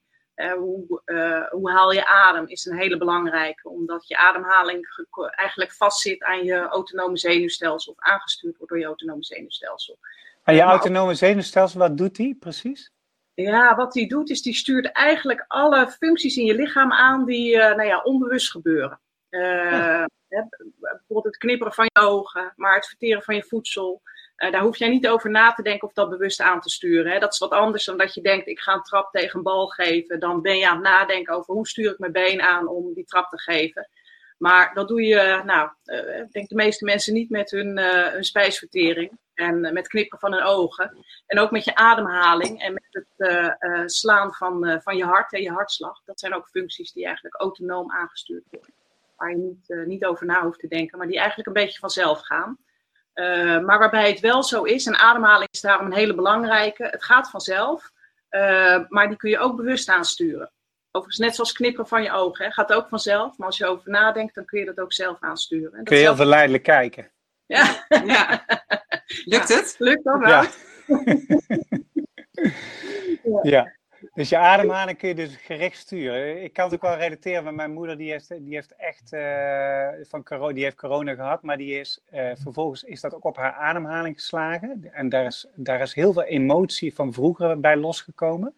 Hoe, 0.56 1.02
hoe 1.50 1.70
haal 1.70 1.92
je 1.92 2.06
adem 2.06 2.46
is 2.46 2.64
een 2.64 2.76
hele 2.76 2.96
belangrijke. 2.96 3.68
Omdat 3.68 4.08
je 4.08 4.16
ademhaling 4.16 4.86
eigenlijk 5.30 5.72
vastzit 5.72 6.22
aan 6.22 6.44
je 6.44 6.58
autonome 6.58 7.16
zenuwstelsel. 7.16 7.92
Of 7.92 8.00
aangestuurd 8.00 8.56
wordt 8.56 8.72
door 8.72 8.80
je 8.80 8.86
autonome 8.86 9.24
zenuwstelsel. 9.24 9.98
En 10.44 10.54
je 10.54 10.60
autonome 10.60 11.14
zenuwstelsel, 11.14 11.80
wat 11.80 11.96
doet 11.96 12.16
die 12.16 12.34
precies? 12.34 12.92
Ja, 13.34 13.76
wat 13.76 13.92
die 13.92 14.08
doet 14.08 14.30
is 14.30 14.42
die 14.42 14.54
stuurt 14.54 14.92
eigenlijk 14.92 15.44
alle 15.48 15.88
functies 15.88 16.36
in 16.36 16.44
je 16.44 16.54
lichaam 16.54 16.92
aan 16.92 17.24
die 17.24 17.54
uh, 17.54 17.74
nou 17.74 17.82
ja, 17.82 18.02
onbewust 18.02 18.50
gebeuren. 18.50 19.00
Uh, 19.30 20.04
ja. 20.28 20.48
bijvoorbeeld 20.80 21.24
het 21.24 21.36
knipperen 21.36 21.72
van 21.72 21.88
je 21.92 22.00
ogen, 22.00 22.52
maar 22.56 22.74
het 22.74 22.86
verteren 22.86 23.22
van 23.22 23.34
je 23.34 23.42
voedsel. 23.42 24.02
Uh, 24.36 24.52
daar 24.52 24.60
hoef 24.60 24.76
jij 24.76 24.88
niet 24.88 25.08
over 25.08 25.30
na 25.30 25.52
te 25.52 25.62
denken 25.62 25.88
of 25.88 25.94
dat 25.94 26.10
bewust 26.10 26.40
aan 26.40 26.60
te 26.60 26.70
sturen. 26.70 27.12
Hè. 27.12 27.18
Dat 27.18 27.32
is 27.32 27.38
wat 27.38 27.50
anders 27.50 27.84
dan 27.84 27.98
dat 27.98 28.14
je 28.14 28.20
denkt, 28.20 28.46
ik 28.46 28.60
ga 28.60 28.72
een 28.72 28.82
trap 28.82 29.10
tegen 29.10 29.36
een 29.36 29.44
bal 29.44 29.66
geven. 29.66 30.20
Dan 30.20 30.42
ben 30.42 30.58
je 30.58 30.68
aan 30.68 30.74
het 30.74 30.84
nadenken 30.84 31.34
over 31.34 31.54
hoe 31.54 31.68
stuur 31.68 31.92
ik 31.92 31.98
mijn 31.98 32.12
been 32.12 32.42
aan 32.42 32.68
om 32.68 32.94
die 32.94 33.04
trap 33.04 33.28
te 33.28 33.40
geven. 33.40 33.88
Maar 34.38 34.74
dat 34.74 34.88
doe 34.88 35.02
je, 35.02 35.42
nou, 35.44 35.70
ik 36.24 36.32
denk 36.32 36.48
de 36.48 36.54
meeste 36.54 36.84
mensen 36.84 37.12
niet 37.12 37.30
met 37.30 37.50
hun, 37.50 37.78
hun 37.78 38.24
spijsvertering. 38.24 39.18
En 39.36 39.64
uh, 39.64 39.72
met 39.72 39.88
knippen 39.88 40.18
van 40.18 40.32
hun 40.32 40.42
ogen. 40.42 41.04
En 41.26 41.38
ook 41.38 41.50
met 41.50 41.64
je 41.64 41.74
ademhaling 41.74 42.60
en 42.62 42.72
met 42.72 42.86
het 42.90 43.30
uh, 43.30 43.52
uh, 43.58 43.82
slaan 43.86 44.32
van, 44.32 44.80
van 44.82 44.96
je 44.96 45.04
hart 45.04 45.32
en 45.32 45.42
je 45.42 45.50
hartslag. 45.50 46.02
Dat 46.04 46.20
zijn 46.20 46.34
ook 46.34 46.48
functies 46.48 46.92
die 46.92 47.04
eigenlijk 47.04 47.40
autonoom 47.40 47.92
aangestuurd 47.92 48.44
worden. 48.50 48.74
Waar 49.16 49.30
je 49.30 49.36
niet, 49.36 49.86
niet 49.86 50.04
over 50.04 50.26
na 50.26 50.42
hoeft 50.42 50.60
te 50.60 50.68
denken, 50.68 50.98
maar 50.98 51.06
die 51.06 51.18
eigenlijk 51.18 51.48
een 51.48 51.64
beetje 51.64 51.78
vanzelf 51.78 52.20
gaan. 52.20 52.58
Maar 53.64 53.78
waarbij 53.78 54.10
het 54.10 54.20
wel 54.20 54.42
zo 54.42 54.62
is, 54.62 54.86
en 54.86 54.96
ademhaling 54.96 55.48
is 55.50 55.60
daarom 55.60 55.86
een 55.86 55.92
hele 55.92 56.14
belangrijke. 56.14 56.84
Het 56.84 57.04
gaat 57.04 57.30
vanzelf, 57.30 57.90
maar 58.88 59.08
die 59.08 59.16
kun 59.16 59.30
je 59.30 59.38
ook 59.38 59.56
bewust 59.56 59.88
aansturen. 59.88 60.50
Overigens, 60.96 61.26
net 61.26 61.34
zoals 61.34 61.52
knippen 61.52 61.86
van 61.86 62.02
je 62.02 62.12
ogen, 62.12 62.44
hè, 62.44 62.50
gaat 62.50 62.72
ook 62.72 62.88
vanzelf. 62.88 63.38
Maar 63.38 63.46
als 63.46 63.56
je 63.56 63.66
over 63.66 63.90
nadenkt, 63.90 64.34
dan 64.34 64.44
kun 64.44 64.58
je 64.58 64.64
dat 64.64 64.80
ook 64.80 64.92
zelf 64.92 65.16
aansturen. 65.20 65.70
En 65.70 65.76
dat 65.76 65.86
kun 65.86 65.96
je 65.96 66.02
heel 66.02 66.16
verleidelijk 66.16 66.62
kijken. 66.62 67.10
Ja. 67.46 67.86
ja. 68.04 68.44
Lukt 69.24 69.48
het? 69.48 69.74
Lukt 69.78 70.04
dat 70.04 70.18
wel? 70.18 70.28
Ja. 70.28 70.48
ja. 73.54 73.76
Dus 74.14 74.28
je 74.28 74.38
ademhaling 74.38 74.98
kun 74.98 75.08
je 75.08 75.14
dus 75.14 75.36
gericht 75.36 75.76
sturen. 75.76 76.42
Ik 76.42 76.52
kan 76.52 76.64
het 76.64 76.74
ook 76.74 76.82
wel 76.82 76.96
relateren 76.96 77.44
met 77.44 77.54
mijn 77.54 77.72
moeder, 77.72 77.96
die 77.96 78.10
heeft, 78.10 78.28
die 78.28 78.54
heeft 78.54 78.74
echt 78.76 79.12
uh, 79.12 79.88
van 80.08 80.24
corona, 80.24 80.54
die 80.54 80.64
heeft 80.64 80.76
corona 80.76 81.14
gehad, 81.14 81.42
maar 81.42 81.56
die 81.56 81.80
is, 81.80 82.00
uh, 82.12 82.30
vervolgens 82.34 82.82
is 82.82 83.00
dat 83.00 83.14
ook 83.14 83.24
op 83.24 83.36
haar 83.36 83.52
ademhaling 83.52 84.14
geslagen. 84.14 84.88
En 84.92 85.08
daar 85.08 85.24
is, 85.24 85.46
daar 85.54 85.80
is 85.80 85.94
heel 85.94 86.12
veel 86.12 86.24
emotie 86.24 86.94
van 86.94 87.12
vroeger 87.12 87.60
bij 87.60 87.76
losgekomen. 87.76 88.54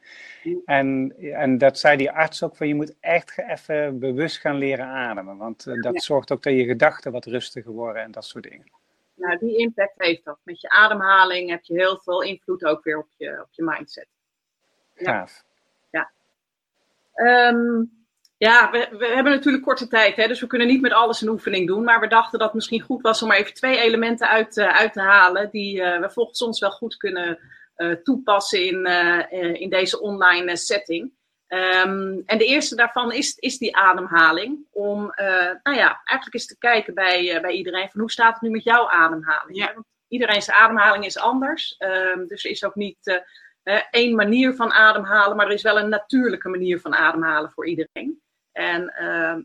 En, 0.64 1.14
en 1.32 1.58
dat 1.58 1.78
zei 1.78 1.96
die 1.96 2.10
arts 2.10 2.42
ook, 2.42 2.56
van 2.56 2.68
je 2.68 2.74
moet 2.74 2.94
echt 3.00 3.38
even 3.38 3.98
bewust 3.98 4.38
gaan 4.38 4.56
leren 4.56 4.86
ademen. 4.86 5.36
Want 5.36 5.66
uh, 5.66 5.82
dat 5.82 5.94
ja. 5.94 6.00
zorgt 6.00 6.32
ook 6.32 6.42
dat 6.42 6.52
je 6.52 6.64
gedachten 6.64 7.12
wat 7.12 7.24
rustiger 7.24 7.72
worden 7.72 8.02
en 8.02 8.10
dat 8.10 8.24
soort 8.24 8.44
dingen. 8.44 8.70
Nou, 9.14 9.38
die 9.38 9.58
impact 9.58 9.94
heeft 9.96 10.24
dat. 10.24 10.38
Met 10.42 10.60
je 10.60 10.68
ademhaling 10.68 11.50
heb 11.50 11.64
je 11.64 11.74
heel 11.74 12.00
veel 12.02 12.22
invloed 12.22 12.64
ook 12.64 12.84
weer 12.84 12.98
op 12.98 13.08
je, 13.16 13.40
op 13.42 13.48
je 13.50 13.62
mindset. 13.62 14.08
Gaaf. 14.98 15.44
Ja. 15.90 16.10
Um, 17.14 17.90
ja, 18.36 18.70
we, 18.70 18.88
we, 18.90 19.06
hebben 19.06 19.32
natuurlijk 19.32 19.64
korte 19.64 19.88
tijd, 19.88 20.16
hè, 20.16 20.28
dus 20.28 20.40
we 20.40 20.46
kunnen 20.46 20.66
niet 20.66 20.80
met 20.80 20.92
alles 20.92 21.20
een 21.20 21.28
oefening 21.28 21.66
doen. 21.66 21.84
Maar 21.84 22.00
we 22.00 22.08
dachten 22.08 22.38
dat 22.38 22.48
het 22.48 22.56
misschien 22.56 22.80
goed 22.80 23.02
was 23.02 23.22
om 23.22 23.28
maar 23.28 23.36
even 23.36 23.54
twee 23.54 23.78
elementen 23.78 24.28
uit, 24.28 24.56
uh, 24.56 24.76
uit 24.76 24.92
te 24.92 25.00
halen. 25.00 25.50
die 25.50 25.80
uh, 25.80 26.00
we 26.00 26.10
volgens 26.10 26.42
ons 26.42 26.60
wel 26.60 26.70
goed 26.70 26.96
kunnen 26.96 27.38
uh, 27.76 27.92
toepassen 27.92 28.66
in, 28.66 28.86
in 29.60 29.70
deze 29.70 30.00
online 30.00 30.56
setting. 30.56 31.12
Um, 31.48 32.22
en 32.26 32.38
de 32.38 32.44
eerste 32.44 32.76
daarvan 32.76 33.12
is, 33.12 33.34
is 33.34 33.58
die 33.58 33.76
ademhaling. 33.76 34.66
Om 34.70 35.00
uh, 35.00 35.50
nou 35.62 35.76
ja, 35.76 36.00
eigenlijk 36.04 36.34
eens 36.34 36.46
te 36.46 36.58
kijken 36.58 36.94
bij, 36.94 37.34
uh, 37.34 37.40
bij 37.40 37.52
iedereen 37.52 37.88
van 37.88 38.00
hoe 38.00 38.10
staat 38.10 38.32
het 38.32 38.42
nu 38.42 38.50
met 38.50 38.64
jouw 38.64 38.88
ademhaling? 38.88 39.56
Ja. 39.58 39.72
Want 39.74 39.86
iedereen's 40.08 40.50
ademhaling 40.50 41.04
is 41.04 41.18
anders. 41.18 41.76
Um, 41.78 42.26
dus 42.26 42.44
er 42.44 42.50
is 42.50 42.64
ook 42.64 42.74
niet 42.74 43.22
uh, 43.68 43.82
één 43.90 44.14
manier 44.14 44.54
van 44.54 44.72
ademhalen, 44.72 45.36
maar 45.36 45.46
er 45.46 45.52
is 45.52 45.62
wel 45.62 45.78
een 45.78 45.88
natuurlijke 45.88 46.48
manier 46.48 46.80
van 46.80 46.94
ademhalen 46.94 47.50
voor 47.50 47.66
iedereen. 47.66 48.20
En 48.52 48.92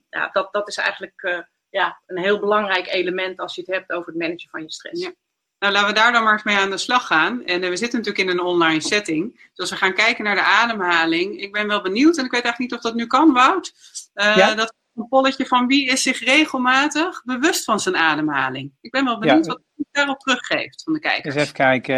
ja, 0.10 0.30
dat, 0.32 0.54
dat 0.54 0.68
is 0.68 0.78
eigenlijk 0.78 1.46
ja, 1.70 2.02
een 2.06 2.18
heel 2.18 2.40
belangrijk 2.40 2.88
element 2.88 3.40
als 3.40 3.56
je 3.56 3.62
het 3.62 3.70
hebt 3.70 3.92
over 3.92 4.08
het 4.08 4.22
managen 4.22 4.50
van 4.50 4.62
je 4.62 4.72
stress. 4.72 5.02
Ja. 5.02 5.14
Nou, 5.60 5.76
laten 5.76 5.90
we 5.90 5.96
daar 5.96 6.12
dan 6.12 6.24
maar 6.24 6.34
eens 6.34 6.44
mee 6.44 6.58
aan 6.58 6.70
de 6.70 6.78
slag 6.78 7.08
gaan. 7.08 7.46
En 7.46 7.64
uh, 7.64 7.70
we 7.70 7.78
zitten 7.78 8.00
natuurlijk 8.00 8.30
in 8.30 8.38
een 8.38 8.46
online 8.46 8.82
setting. 8.82 9.34
Dus 9.34 9.60
als 9.60 9.70
we 9.70 9.76
gaan 9.76 9.94
kijken 9.94 10.24
naar 10.24 10.36
de 10.36 10.42
ademhaling. 10.42 11.42
Ik 11.42 11.52
ben 11.52 11.68
wel 11.68 11.82
benieuwd, 11.82 12.18
en 12.18 12.26
ik 12.26 12.32
weet 12.32 12.44
eigenlijk 12.44 12.72
niet 12.72 12.74
of 12.74 12.82
dat 12.82 12.96
nu 12.96 13.08
kan, 13.08 13.34
Wout. 13.34 13.74
Uh, 14.14 14.38
ja? 14.38 14.56
Dat 14.56 14.74
een 14.96 15.08
polletje 15.08 15.46
van 15.46 15.68
wie 15.68 15.88
is 15.88 16.02
zich 16.02 16.24
regelmatig 16.24 17.24
bewust 17.24 17.64
van 17.64 17.80
zijn 17.80 17.96
ademhaling. 17.96 18.72
Ik 18.82 18.92
ben 18.92 19.06
wel 19.06 19.20
benieuwd 19.20 19.46
ja. 19.46 19.52
wat 19.52 19.62
u 19.76 19.84
daarop 19.92 20.20
teruggeeft 20.20 20.84
van 20.84 20.94
de 20.94 21.00
kijkers. 21.00 21.36
Eens 21.36 21.44
even 21.44 21.56
kijken. 21.56 21.98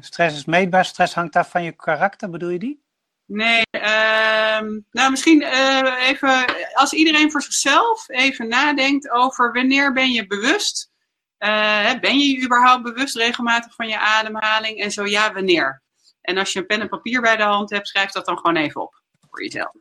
Stress 0.00 0.36
is 0.36 0.44
meetbaar. 0.44 0.84
Stress 0.84 1.14
hangt 1.14 1.36
af 1.36 1.50
van 1.50 1.62
je 1.62 1.72
karakter, 1.72 2.30
bedoel 2.30 2.48
je 2.48 2.58
die? 2.58 2.82
Nee, 3.24 3.62
uh, 3.70 4.60
nou 4.90 5.10
misschien 5.10 5.42
uh, 5.42 6.08
even 6.08 6.44
als 6.74 6.92
iedereen 6.92 7.30
voor 7.30 7.42
zichzelf 7.42 8.08
even 8.08 8.48
nadenkt 8.48 9.10
over 9.10 9.52
wanneer 9.52 9.92
ben 9.92 10.10
je 10.10 10.26
bewust 10.26 10.90
uh, 11.38 12.00
ben 12.00 12.18
je 12.18 12.26
je 12.26 12.44
überhaupt 12.44 12.82
bewust 12.82 13.16
regelmatig 13.16 13.74
van 13.74 13.88
je 13.88 13.98
ademhaling? 13.98 14.80
En 14.80 14.90
zo 14.90 15.06
ja, 15.06 15.32
wanneer? 15.32 15.82
En 16.20 16.38
als 16.38 16.52
je 16.52 16.58
een 16.58 16.66
pen 16.66 16.80
en 16.80 16.88
papier 16.88 17.20
bij 17.20 17.36
de 17.36 17.42
hand 17.42 17.70
hebt, 17.70 17.88
schrijf 17.88 18.10
dat 18.10 18.26
dan 18.26 18.36
gewoon 18.36 18.56
even 18.56 18.80
op 18.80 19.02
voor 19.30 19.42
jezelf. 19.42 19.72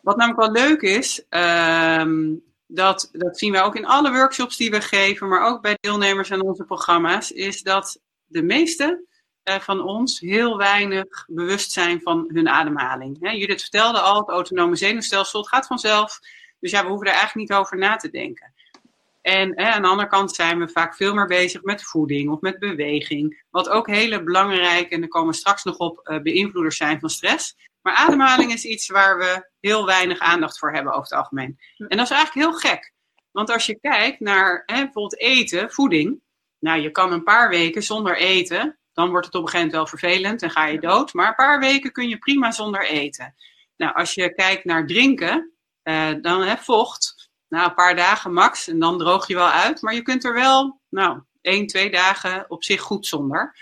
Wat 0.00 0.16
namelijk 0.16 0.54
wel 0.54 0.64
leuk 0.64 0.80
is, 0.80 1.24
um, 1.30 2.42
dat, 2.74 3.08
dat 3.12 3.38
zien 3.38 3.52
we 3.52 3.60
ook 3.60 3.76
in 3.76 3.86
alle 3.86 4.12
workshops 4.12 4.56
die 4.56 4.70
we 4.70 4.80
geven, 4.80 5.28
maar 5.28 5.46
ook 5.46 5.62
bij 5.62 5.76
deelnemers 5.80 6.32
aan 6.32 6.42
onze 6.42 6.64
programma's, 6.64 7.30
is 7.30 7.62
dat 7.62 8.00
de 8.26 8.42
meeste 8.42 9.04
uh, 9.44 9.58
van 9.58 9.80
ons 9.80 10.20
heel 10.20 10.56
weinig 10.56 11.24
bewust 11.26 11.72
zijn 11.72 12.00
van 12.00 12.30
hun 12.32 12.48
ademhaling. 12.48 13.16
Hè, 13.20 13.30
Judith 13.30 13.60
vertelde 13.60 14.00
al, 14.00 14.18
het 14.18 14.28
autonome 14.28 14.76
zenuwstelsel, 14.76 15.42
gaat 15.44 15.66
vanzelf. 15.66 16.18
Dus 16.60 16.70
ja, 16.70 16.82
we 16.82 16.88
hoeven 16.88 17.06
er 17.06 17.12
eigenlijk 17.12 17.48
niet 17.48 17.58
over 17.58 17.78
na 17.78 17.96
te 17.96 18.10
denken. 18.10 18.52
En 19.22 19.58
aan 19.58 19.82
de 19.82 19.88
andere 19.88 20.08
kant 20.08 20.34
zijn 20.34 20.58
we 20.58 20.68
vaak 20.68 20.96
veel 20.96 21.14
meer 21.14 21.26
bezig 21.26 21.62
met 21.62 21.82
voeding 21.82 22.30
of 22.30 22.40
met 22.40 22.58
beweging. 22.58 23.42
Wat 23.50 23.68
ook 23.68 23.86
hele 23.86 24.22
belangrijke, 24.22 24.94
en 24.94 25.00
daar 25.00 25.08
komen 25.08 25.30
we 25.30 25.36
straks 25.36 25.64
nog 25.64 25.76
op, 25.76 26.00
uh, 26.04 26.22
beïnvloeders 26.22 26.76
zijn 26.76 27.00
van 27.00 27.10
stress. 27.10 27.56
Maar 27.82 27.94
ademhaling 27.94 28.52
is 28.52 28.64
iets 28.64 28.88
waar 28.88 29.18
we 29.18 29.50
heel 29.60 29.86
weinig 29.86 30.18
aandacht 30.18 30.58
voor 30.58 30.72
hebben 30.72 30.92
over 30.92 31.04
het 31.04 31.18
algemeen. 31.18 31.58
En 31.76 31.96
dat 31.96 32.10
is 32.10 32.16
eigenlijk 32.16 32.46
heel 32.46 32.58
gek. 32.70 32.92
Want 33.30 33.50
als 33.50 33.66
je 33.66 33.80
kijkt 33.80 34.20
naar 34.20 34.62
hè, 34.66 34.74
bijvoorbeeld 34.74 35.18
eten, 35.18 35.70
voeding. 35.70 36.20
Nou, 36.58 36.80
je 36.80 36.90
kan 36.90 37.12
een 37.12 37.22
paar 37.22 37.48
weken 37.48 37.82
zonder 37.82 38.16
eten. 38.16 38.78
Dan 38.92 39.10
wordt 39.10 39.26
het 39.26 39.34
op 39.34 39.42
een 39.42 39.48
gegeven 39.48 39.70
moment 39.72 39.90
wel 39.90 39.98
vervelend 39.98 40.42
en 40.42 40.50
ga 40.50 40.66
je 40.66 40.80
dood. 40.80 41.12
Maar 41.12 41.28
een 41.28 41.34
paar 41.34 41.60
weken 41.60 41.92
kun 41.92 42.08
je 42.08 42.18
prima 42.18 42.50
zonder 42.50 42.86
eten. 42.86 43.34
Nou, 43.76 43.94
als 43.94 44.14
je 44.14 44.34
kijkt 44.34 44.64
naar 44.64 44.86
drinken, 44.86 45.52
uh, 45.84 46.10
dan 46.20 46.42
hè, 46.42 46.56
vocht 46.56 47.30
nou, 47.48 47.68
een 47.68 47.74
paar 47.74 47.96
dagen 47.96 48.32
max 48.32 48.68
en 48.68 48.78
dan 48.78 48.98
droog 48.98 49.26
je 49.26 49.34
wel 49.34 49.50
uit. 49.50 49.82
Maar 49.82 49.94
je 49.94 50.02
kunt 50.02 50.24
er 50.24 50.34
wel, 50.34 50.80
nou, 50.88 51.20
één, 51.40 51.66
twee 51.66 51.90
dagen 51.90 52.44
op 52.48 52.64
zich 52.64 52.80
goed 52.80 53.06
zonder. 53.06 53.56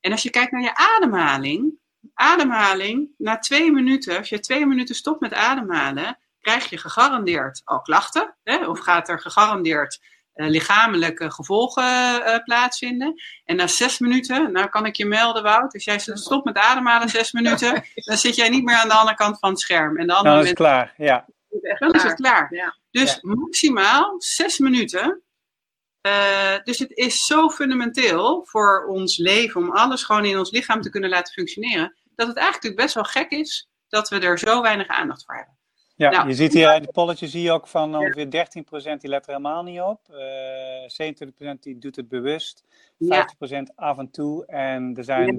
En 0.00 0.12
als 0.12 0.22
je 0.22 0.30
kijkt 0.30 0.52
naar 0.52 0.62
je 0.62 0.76
ademhaling, 0.76 1.78
ademhaling, 2.14 3.08
na 3.18 3.38
twee 3.38 3.72
minuten, 3.72 4.18
als 4.18 4.28
je 4.28 4.40
twee 4.40 4.66
minuten 4.66 4.94
stopt 4.94 5.20
met 5.20 5.34
ademhalen, 5.34 6.18
krijg 6.40 6.70
je 6.70 6.78
gegarandeerd 6.78 7.62
al 7.64 7.80
klachten. 7.80 8.36
Hè? 8.42 8.66
Of 8.66 8.78
gaat 8.78 9.08
er 9.08 9.20
gegarandeerd 9.20 10.00
uh, 10.34 10.48
lichamelijke 10.48 11.30
gevolgen 11.30 11.82
uh, 12.26 12.36
plaatsvinden. 12.44 13.14
En 13.44 13.56
na 13.56 13.66
zes 13.66 13.98
minuten, 13.98 14.52
nou 14.52 14.68
kan 14.68 14.86
ik 14.86 14.96
je 14.96 15.06
melden, 15.06 15.42
Wout, 15.42 15.74
als 15.74 15.84
jij 15.84 15.98
stopt 15.98 16.44
met 16.44 16.56
ademhalen 16.56 17.08
zes 17.08 17.32
minuten, 17.32 17.84
dan 17.94 18.16
zit 18.16 18.36
jij 18.36 18.48
niet 18.48 18.64
meer 18.64 18.76
aan 18.76 18.88
de 18.88 18.94
andere 18.94 19.16
kant 19.16 19.38
van 19.38 19.50
het 19.50 19.60
scherm. 19.60 19.98
En 19.98 20.06
de 20.06 20.12
andere 20.12 20.34
nou, 20.34 20.38
dat 20.38 20.46
is 20.46 20.52
klaar, 20.52 20.94
ja. 20.96 21.26
Dan 21.78 21.92
is 21.92 22.02
het 22.02 22.14
klaar. 22.14 22.54
Ja. 22.54 22.76
Dus 22.90 23.12
Ja. 23.12 23.18
maximaal 23.22 24.14
zes 24.18 24.58
minuten. 24.58 25.22
Uh, 26.06 26.54
dus 26.64 26.78
het 26.78 26.90
is 26.90 27.24
zo 27.26 27.48
fundamenteel 27.48 28.44
voor 28.44 28.86
ons 28.88 29.16
leven 29.18 29.60
om 29.60 29.70
alles 29.70 30.02
gewoon 30.02 30.24
in 30.24 30.38
ons 30.38 30.50
lichaam 30.50 30.80
te 30.80 30.90
kunnen 30.90 31.10
laten 31.10 31.32
functioneren. 31.32 31.96
Dat 32.14 32.28
het 32.28 32.36
eigenlijk 32.36 32.76
best 32.76 32.94
wel 32.94 33.04
gek 33.04 33.30
is 33.30 33.68
dat 33.88 34.08
we 34.08 34.18
er 34.18 34.38
zo 34.38 34.62
weinig 34.62 34.86
aandacht 34.86 35.24
voor 35.24 35.34
hebben. 35.34 35.54
Ja, 35.96 36.10
nou, 36.10 36.28
je 36.28 36.34
ziet 36.34 36.52
hier 36.52 36.74
in 36.74 36.82
het 36.82 36.92
polletje 36.92 37.26
zie 37.26 37.42
je 37.42 37.52
ook 37.52 37.66
van 37.66 37.96
ongeveer 37.96 38.26
13% 38.96 38.96
die 38.98 39.10
let 39.10 39.26
er 39.26 39.32
helemaal 39.32 39.62
niet 39.62 39.80
op. 39.80 40.00
Uh, 40.10 41.12
27% 41.54 41.58
die 41.60 41.78
doet 41.78 41.96
het 41.96 42.08
bewust. 42.08 42.64
50% 42.64 42.66
af 43.74 43.98
en 43.98 44.10
toe. 44.10 44.46
En 44.46 44.94
er 44.96 45.04
zijn 45.04 45.34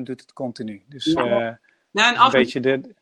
13% 0.00 0.02
doet 0.02 0.20
het 0.20 0.32
continu. 0.32 0.84
Dus 0.88 1.06
uh, 1.06 1.14
nou, 1.90 2.16
een 2.16 2.30
beetje 2.30 2.60
de... 2.60 2.94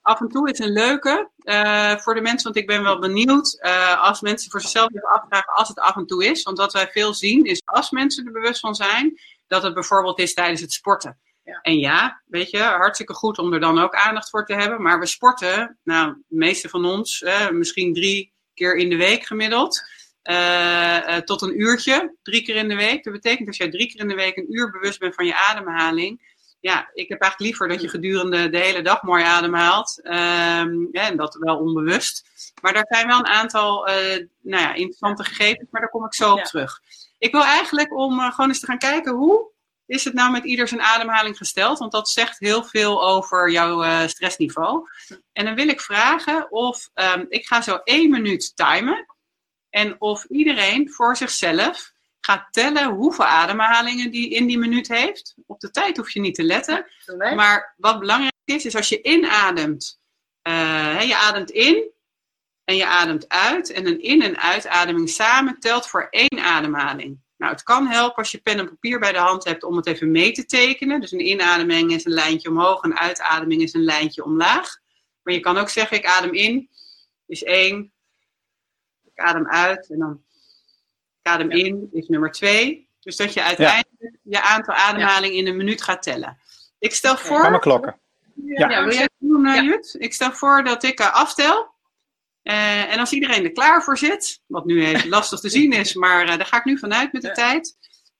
Af 0.00 0.20
en 0.20 0.28
toe 0.28 0.50
is 0.50 0.58
een 0.58 0.72
leuke 0.72 1.30
uh, 1.42 1.96
voor 1.96 2.14
de 2.14 2.20
mensen, 2.20 2.42
want 2.42 2.56
ik 2.56 2.66
ben 2.66 2.82
wel 2.82 2.98
benieuwd 2.98 3.60
als 4.00 4.20
mensen 4.20 4.50
voor 4.50 4.60
zichzelf 4.60 4.88
even 4.94 5.08
afvragen 5.08 5.54
als 5.54 5.68
het 5.68 5.78
af 5.78 5.96
en 5.96 6.06
toe 6.06 6.24
is. 6.24 6.42
Want 6.42 6.58
wat 6.58 6.72
wij 6.72 6.88
veel 6.88 7.14
zien 7.14 7.44
is 7.44 7.62
als 7.64 7.90
mensen 7.90 8.26
er 8.26 8.32
bewust 8.32 8.60
van 8.60 8.74
zijn, 8.74 9.18
dat 9.46 9.62
het 9.62 9.74
bijvoorbeeld 9.74 10.18
is 10.18 10.34
tijdens 10.34 10.60
het 10.60 10.72
sporten. 10.72 11.18
En 11.62 11.78
ja, 11.78 12.22
weet 12.26 12.50
je, 12.50 12.58
hartstikke 12.58 13.14
goed 13.14 13.38
om 13.38 13.52
er 13.52 13.60
dan 13.60 13.78
ook 13.78 13.94
aandacht 13.94 14.30
voor 14.30 14.46
te 14.46 14.54
hebben. 14.54 14.82
Maar 14.82 14.98
we 14.98 15.06
sporten, 15.06 15.78
nou, 15.84 16.14
de 16.28 16.36
meeste 16.36 16.68
van 16.68 16.84
ons, 16.84 17.22
eh, 17.22 17.50
misschien 17.50 17.94
drie 17.94 18.32
keer 18.54 18.76
in 18.76 18.88
de 18.88 18.96
week 18.96 19.26
gemiddeld. 19.26 19.82
Uh, 20.22 21.16
tot 21.16 21.42
een 21.42 21.60
uurtje, 21.60 22.16
drie 22.22 22.42
keer 22.42 22.56
in 22.56 22.68
de 22.68 22.74
week. 22.74 23.04
Dat 23.04 23.12
betekent 23.12 23.46
dat 23.46 23.56
jij 23.56 23.70
drie 23.70 23.88
keer 23.88 24.00
in 24.00 24.08
de 24.08 24.14
week 24.14 24.36
een 24.36 24.54
uur 24.54 24.70
bewust 24.70 24.98
bent 24.98 25.14
van 25.14 25.26
je 25.26 25.36
ademhaling. 25.36 26.36
Ja, 26.60 26.90
ik 26.92 27.08
heb 27.08 27.20
eigenlijk 27.20 27.38
liever 27.38 27.68
dat 27.68 27.82
je 27.82 27.88
gedurende 27.88 28.50
de 28.50 28.58
hele 28.58 28.82
dag 28.82 29.02
mooi 29.02 29.24
ademhaalt. 29.24 30.00
Um, 30.04 30.88
ja, 30.92 31.08
en 31.08 31.16
dat 31.16 31.34
wel 31.34 31.58
onbewust. 31.58 32.28
Maar 32.62 32.72
daar 32.72 32.86
zijn 32.88 33.06
wel 33.06 33.18
een 33.18 33.26
aantal 33.26 33.88
uh, 33.88 33.94
nou 34.42 34.62
ja, 34.62 34.74
interessante 34.74 35.24
gegevens, 35.24 35.70
maar 35.70 35.80
daar 35.80 35.90
kom 35.90 36.04
ik 36.04 36.14
zo 36.14 36.32
op 36.32 36.44
terug. 36.44 36.80
Ik 37.18 37.32
wil 37.32 37.44
eigenlijk 37.44 37.96
om 37.96 38.20
gewoon 38.20 38.48
eens 38.48 38.60
te 38.60 38.66
gaan 38.66 38.78
kijken 38.78 39.14
hoe 39.14 39.50
is 39.88 40.04
het 40.04 40.14
nou 40.14 40.30
met 40.30 40.44
ieder 40.44 40.68
zijn 40.68 40.82
ademhaling 40.82 41.36
gesteld? 41.36 41.78
Want 41.78 41.92
dat 41.92 42.08
zegt 42.08 42.38
heel 42.38 42.64
veel 42.64 43.06
over 43.06 43.50
jouw 43.50 43.84
uh, 43.84 44.06
stressniveau. 44.06 44.88
En 45.32 45.44
dan 45.44 45.54
wil 45.54 45.68
ik 45.68 45.80
vragen 45.80 46.50
of 46.50 46.88
um, 46.94 47.26
ik 47.28 47.46
ga 47.46 47.60
zo 47.60 47.76
één 47.84 48.10
minuut 48.10 48.56
timen. 48.56 49.06
En 49.70 50.00
of 50.00 50.24
iedereen 50.24 50.90
voor 50.90 51.16
zichzelf 51.16 51.92
gaat 52.20 52.46
tellen 52.50 52.88
hoeveel 52.88 53.24
ademhalingen 53.24 54.10
die 54.10 54.30
in 54.30 54.46
die 54.46 54.58
minuut 54.58 54.88
heeft. 54.88 55.34
Op 55.46 55.60
de 55.60 55.70
tijd 55.70 55.96
hoef 55.96 56.10
je 56.10 56.20
niet 56.20 56.34
te 56.34 56.42
letten. 56.42 56.86
Maar 57.34 57.74
wat 57.76 57.98
belangrijk 57.98 58.34
is, 58.44 58.64
is 58.64 58.76
als 58.76 58.88
je 58.88 59.02
inademt. 59.02 60.00
Uh, 60.48 61.02
je 61.02 61.16
ademt 61.16 61.50
in 61.50 61.90
en 62.64 62.76
je 62.76 62.86
ademt 62.86 63.28
uit. 63.28 63.72
En 63.72 63.86
een 63.86 64.02
in- 64.02 64.22
en 64.22 64.38
uitademing 64.38 65.08
samen 65.08 65.60
telt 65.60 65.86
voor 65.86 66.06
één 66.10 66.38
ademhaling. 66.38 67.26
Nou, 67.38 67.52
het 67.52 67.62
kan 67.62 67.86
helpen 67.86 68.16
als 68.16 68.30
je 68.30 68.38
pen 68.38 68.58
en 68.58 68.68
papier 68.68 68.98
bij 68.98 69.12
de 69.12 69.18
hand 69.18 69.44
hebt 69.44 69.64
om 69.64 69.76
het 69.76 69.86
even 69.86 70.10
mee 70.10 70.32
te 70.32 70.44
tekenen. 70.44 71.00
Dus 71.00 71.12
een 71.12 71.26
inademing 71.26 71.92
is 71.92 72.04
een 72.04 72.12
lijntje 72.12 72.48
omhoog, 72.48 72.82
een 72.82 72.98
uitademing 72.98 73.62
is 73.62 73.74
een 73.74 73.84
lijntje 73.84 74.24
omlaag. 74.24 74.78
Maar 75.22 75.34
je 75.34 75.40
kan 75.40 75.56
ook 75.56 75.68
zeggen, 75.68 75.96
ik 75.96 76.06
adem 76.06 76.34
in, 76.34 76.70
is 77.26 77.42
één. 77.42 77.92
Ik 79.04 79.18
adem 79.18 79.48
uit 79.48 79.90
en 79.90 79.98
dan 79.98 80.22
ik 81.20 81.30
adem 81.30 81.50
in, 81.50 81.88
is 81.92 82.08
nummer 82.08 82.30
twee. 82.30 82.88
Dus 83.00 83.16
dat 83.16 83.32
je 83.32 83.42
uiteindelijk 83.42 84.18
je 84.22 84.42
aantal 84.42 84.74
ademhalingen 84.74 85.36
in 85.36 85.46
een 85.46 85.56
minuut 85.56 85.82
gaat 85.82 86.02
tellen. 86.02 86.38
Ik 86.78 86.94
stel 86.94 87.16
voor... 87.16 87.40
Gaan 87.40 87.52
we 87.52 87.58
klokken. 87.58 88.00
Ja, 88.34 88.70
ja 88.70 88.84
wil 88.84 88.92
jij 88.92 89.02
het 89.02 89.12
doen, 89.18 89.46
uh, 89.46 89.62
Jut? 89.62 89.96
Ik 89.98 90.14
stel 90.14 90.32
voor 90.32 90.64
dat 90.64 90.82
ik 90.82 91.00
uh, 91.00 91.14
aftel. 91.14 91.74
Uh, 92.48 92.92
en 92.92 92.98
als 92.98 93.12
iedereen 93.12 93.44
er 93.44 93.52
klaar 93.52 93.82
voor 93.82 93.98
zit, 93.98 94.40
wat 94.46 94.64
nu 94.64 94.86
even 94.86 95.08
lastig 95.18 95.40
te 95.40 95.48
zien 95.48 95.72
is, 95.72 95.94
maar 95.94 96.22
uh, 96.22 96.36
daar 96.36 96.46
ga 96.46 96.56
ik 96.56 96.64
nu 96.64 96.78
vanuit 96.78 97.12
met 97.12 97.22
de 97.22 97.28
ja. 97.28 97.34
tijd, 97.34 97.76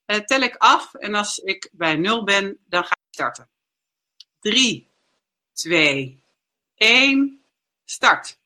uh, 0.06 0.16
tel 0.16 0.40
ik 0.40 0.56
af 0.56 0.94
en 0.94 1.14
als 1.14 1.38
ik 1.38 1.68
bij 1.72 1.96
0 1.96 2.24
ben, 2.24 2.58
dan 2.66 2.84
ga 2.84 2.90
ik 2.90 3.14
starten. 3.14 3.48
3, 4.40 4.90
2, 5.52 6.22
1, 6.76 7.40
start. 7.84 8.38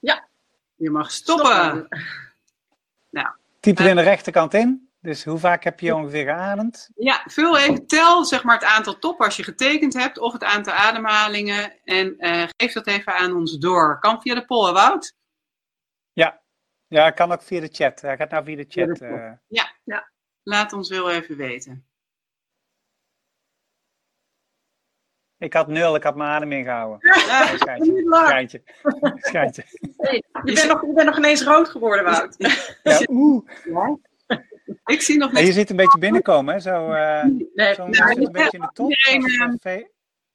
Ja. 0.00 0.28
Je 0.78 0.90
mag 0.90 1.10
stoppen. 1.10 1.46
stoppen. 1.46 1.88
Nou, 3.10 3.28
Typ 3.60 3.78
er 3.78 3.86
in 3.86 3.96
de 3.96 4.02
rechterkant 4.02 4.54
in. 4.54 4.88
Dus 5.00 5.24
hoe 5.24 5.38
vaak 5.38 5.64
heb 5.64 5.80
je 5.80 5.94
ongeveer 5.94 6.24
geademd? 6.24 6.90
Ja, 6.94 7.22
vul 7.24 7.58
even, 7.58 7.86
tel 7.86 8.24
zeg 8.24 8.44
maar 8.44 8.54
het 8.54 8.64
aantal 8.64 8.98
toppen 8.98 9.24
als 9.26 9.36
je 9.36 9.42
getekend 9.42 9.94
hebt 9.94 10.18
of 10.18 10.32
het 10.32 10.44
aantal 10.44 10.72
ademhalingen 10.72 11.84
en 11.84 12.14
uh, 12.18 12.44
geef 12.56 12.72
dat 12.72 12.86
even 12.86 13.14
aan 13.14 13.36
ons 13.36 13.58
door. 13.58 13.98
Kan 13.98 14.20
via 14.22 14.34
de 14.34 14.44
poll, 14.44 14.72
Wout? 14.72 15.14
Ja, 16.12 16.40
ja, 16.86 17.10
kan 17.10 17.32
ook 17.32 17.42
via 17.42 17.60
de 17.60 17.68
chat. 17.72 18.00
Hij 18.00 18.16
gaat 18.16 18.30
nou 18.30 18.44
via 18.44 18.56
de 18.56 18.66
chat. 18.68 19.00
Uh... 19.00 19.32
Ja, 19.46 19.76
ja, 19.84 20.10
laat 20.42 20.72
ons 20.72 20.88
wel 20.88 21.10
even 21.10 21.36
weten. 21.36 21.87
Ik 25.38 25.52
had 25.52 25.68
nul, 25.68 25.94
ik 25.94 26.02
had 26.02 26.16
mijn 26.16 26.30
adem 26.30 26.52
ingehouden. 26.52 26.98
Ja, 27.00 27.44
nee, 27.44 27.56
schijntje. 27.56 28.06
Schijntje. 28.10 28.62
schijntje. 29.16 29.64
Hey, 29.96 30.22
je, 30.44 30.52
bent 30.52 30.66
nog, 30.66 30.86
je 30.86 30.92
bent 30.92 31.06
nog 31.06 31.16
ineens 31.16 31.42
rood 31.42 31.68
geworden, 31.68 32.04
Wout. 32.04 32.34
Ja, 32.82 33.00
oeh. 33.08 33.44
Ik 34.84 35.02
zie 35.02 35.16
nog 35.16 35.38
je 35.38 35.52
zit 35.52 35.70
een 35.70 35.76
beetje 35.76 35.98
binnenkomen, 35.98 36.54
hè? 36.54 36.60
Zo, 36.60 36.92
uh, 36.92 37.24
nee, 37.54 37.74
zo 37.74 37.86
nou, 37.86 38.10
een 38.10 38.32
beetje 38.32 38.58
in 38.58 38.60
de 38.60 38.70
top. 38.72 38.90
Iedereen, 38.90 39.58
uh, 39.62 39.82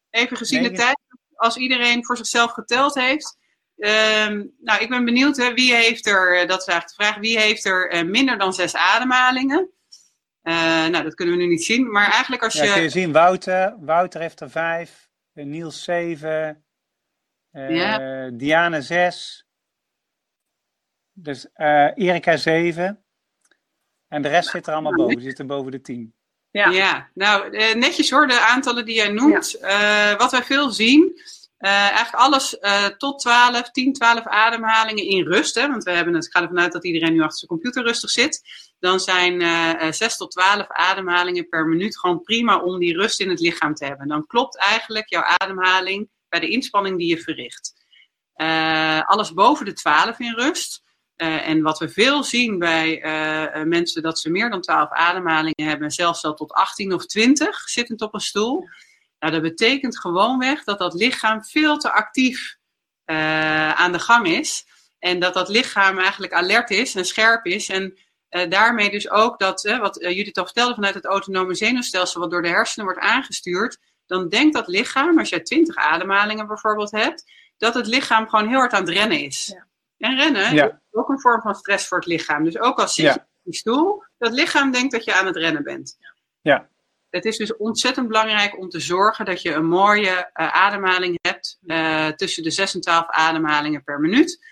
even 0.10 0.38
gezien 0.38 0.62
nee, 0.62 0.70
de 0.70 0.78
tijd, 0.78 0.98
als 1.36 1.58
iedereen 1.58 2.06
voor 2.06 2.18
zichzelf 2.18 2.52
geteld 2.52 2.96
heeft. 2.96 3.38
Um, 3.78 4.54
nou, 4.60 4.82
ik 4.82 4.90
ben 4.90 5.06
benieuwd, 5.06 5.38
hè, 5.38 5.54
wie 5.54 5.76
heeft 5.76 6.08
er, 6.08 6.48
dat 6.48 6.62
is 6.62 6.68
eigenlijk 6.68 6.88
de 6.88 7.04
vraag, 7.04 7.18
wie 7.18 7.40
heeft 7.40 7.66
er 7.66 7.94
uh, 7.94 8.10
minder 8.10 8.38
dan 8.38 8.54
zes 8.54 8.76
ademhalingen? 8.76 9.70
Uh, 10.44 10.88
nou, 10.88 11.04
dat 11.04 11.14
kunnen 11.14 11.38
we 11.38 11.44
nu 11.44 11.50
niet 11.50 11.64
zien, 11.64 11.92
maar 11.92 12.12
eigenlijk 12.12 12.44
als 12.44 12.54
je... 12.54 12.64
Ja, 12.64 12.74
kun 12.74 12.82
je 12.82 12.90
zien, 12.90 13.12
Wouter, 13.12 13.76
Wouter 13.80 14.22
heeft 14.22 14.40
er 14.40 14.50
vijf, 14.50 15.10
Niels 15.34 15.84
zeven, 15.84 16.66
ja. 17.52 18.30
Diana 18.30 18.82
zes, 18.82 19.46
dus 21.12 21.48
Erika 21.96 22.38
zeven. 22.38 23.04
En 24.08 24.22
de 24.22 24.30
rest 24.30 24.50
zit 24.50 24.68
er 24.68 24.74
allemaal 24.74 24.96
boven, 24.96 25.16
die 25.16 25.26
zitten 25.26 25.48
boven 25.48 25.72
de 25.72 25.82
10. 25.82 26.14
Ja, 26.52 26.70
ja. 26.70 27.10
nou 27.14 27.50
netjes 27.78 28.10
hoor, 28.10 28.28
de 28.28 28.40
aantallen 28.40 28.86
die 28.86 28.96
jij 28.96 29.10
noemt. 29.10 29.52
Ja. 29.52 30.12
Uh, 30.12 30.20
wat 30.20 30.32
wij 30.32 30.44
veel 30.44 30.70
zien, 30.70 31.22
uh, 31.64 31.70
eigenlijk 31.72 32.16
alles 32.16 32.58
uh, 32.62 32.86
tot 32.86 33.20
12, 33.20 33.72
10, 33.72 33.94
12 33.94 34.28
ademhalingen 34.28 35.04
in 35.06 35.26
rust. 35.26 35.56
Hè, 35.56 35.68
want 35.68 35.84
we 35.84 35.92
hebben 35.92 36.14
het, 36.14 36.26
ik 36.26 36.32
ga 36.32 36.42
ervan 36.42 36.60
uit 36.60 36.72
dat 36.72 36.86
iedereen 36.86 37.14
nu 37.14 37.22
achter 37.22 37.38
zijn 37.38 37.50
computer 37.50 37.84
rustig 37.84 38.10
zit. 38.10 38.42
Dan 38.80 39.00
zijn 39.00 39.42
6 39.94 40.18
tot 40.18 40.32
12 40.32 40.68
ademhalingen 40.68 41.50
per 41.50 41.66
minuut 41.66 42.00
gewoon 42.00 42.22
prima 42.22 42.60
om 42.60 42.80
die 42.80 42.98
rust 42.98 43.20
in 43.20 43.30
het 43.30 43.40
lichaam 43.40 43.74
te 43.74 43.86
hebben. 43.86 44.08
Dan 44.08 44.28
klopt 44.28 44.58
eigenlijk 44.58 45.10
jouw 45.10 45.24
ademhaling 45.38 46.10
bij 46.30 46.40
de 46.40 46.50
inspanning 46.50 46.98
die 46.98 47.08
je 47.08 47.22
verricht. 47.22 47.74
alles 49.06 49.34
boven 49.34 49.66
de 49.66 49.74
12 49.74 50.20
in 50.20 50.34
rust. 50.34 50.84
En 51.16 51.62
wat 51.62 51.80
we 51.80 51.90
veel 51.90 52.24
zien 52.24 52.60
bij 52.60 53.02
mensen 53.66 54.02
dat 54.02 54.20
ze 54.20 54.30
meer 54.30 54.50
dan 54.50 54.62
12 54.62 54.90
ademhalingen 54.90 55.68
hebben, 55.68 55.92
zelfs 55.92 56.24
al 56.24 56.34
tot 56.34 56.52
18 56.52 56.94
of 56.94 57.06
20 57.06 57.58
zittend 57.70 58.02
op 58.02 58.14
een 58.14 58.20
stoel. 58.20 58.68
Nou, 59.24 59.36
dat 59.36 59.44
betekent 59.44 60.00
gewoonweg 60.00 60.64
dat 60.64 60.80
dat 60.80 60.94
lichaam 60.94 61.44
veel 61.44 61.78
te 61.78 61.92
actief 61.92 62.58
uh, 63.06 63.72
aan 63.74 63.92
de 63.92 64.00
gang 64.00 64.28
is. 64.28 64.66
En 65.00 65.20
dat 65.20 65.34
dat 65.34 65.50
lichaam 65.50 66.00
eigenlijk 66.00 66.34
alert 66.34 66.70
is 66.70 66.96
en 66.96 67.06
scherp 67.06 67.46
is. 67.46 67.70
En 67.70 67.98
daarmee 68.50 68.90
dus 68.92 69.10
ook 69.10 69.40
dat, 69.40 69.62
wat 69.62 69.98
Judith 70.00 70.38
al 70.38 70.46
vertelde 70.46 70.74
vanuit 70.74 70.94
het 70.94 71.06
autonome 71.06 71.56
zenuwstelsel, 71.56 72.22
wat 72.22 72.32
door 72.32 72.42
de 72.42 72.48
hersenen 72.48 72.86
wordt 72.86 73.00
aangestuurd. 73.02 73.78
Dan 74.06 74.30
denkt 74.30 74.54
dat 74.54 74.68
lichaam, 74.68 75.20
als 75.20 75.30
jij 75.30 75.40
20 75.40 75.76
ademhalingen 75.76 76.48
bijvoorbeeld 76.48 76.92
hebt, 76.92 77.24
dat 77.58 77.74
het 77.74 77.88
lichaam 77.88 78.30
gewoon 78.30 78.48
heel 78.48 78.58
hard 78.58 78.74
aan 78.74 78.86
het 78.86 78.94
rennen 78.94 79.20
is. 79.20 79.46
Ja. 79.54 79.68
En 79.98 80.16
rennen 80.16 80.54
Ja. 80.56 80.66
is 80.68 80.72
ook 80.92 81.10
een 81.10 81.20
vorm 81.22 81.42
van 81.42 81.56
stress 81.56 81.88
voor 81.88 81.98
het 81.98 82.08
lichaam. 82.08 82.44
Dus 82.44 82.60
ook 82.60 82.80
als 82.80 82.94
zit 82.96 83.06
Ja. 83.06 83.14
je 83.14 83.20
op 83.20 83.28
die 83.44 83.56
stoel, 83.56 84.04
dat 84.18 84.32
lichaam 84.34 84.72
denkt 84.72 84.92
dat 84.92 85.04
je 85.04 85.14
aan 85.14 85.26
het 85.26 85.36
rennen 85.36 85.64
bent. 85.64 85.98
Ja. 86.42 86.72
Het 87.14 87.26
is 87.26 87.38
dus 87.38 87.58
ontzettend 87.58 88.08
belangrijk 88.08 88.58
om 88.58 88.70
te 88.70 88.80
zorgen 88.80 89.26
dat 89.26 89.42
je 89.42 89.54
een 89.54 89.66
mooie 89.66 90.30
eh, 90.34 90.54
ademhaling 90.54 91.18
hebt 91.22 91.60
eh, 91.66 92.08
tussen 92.08 92.44
de 92.44 92.52
6 92.52 92.74
en 92.74 92.82
12 92.82 93.06
ademhalingen 93.08 93.84
per 93.84 94.00
minuut. 94.00 94.46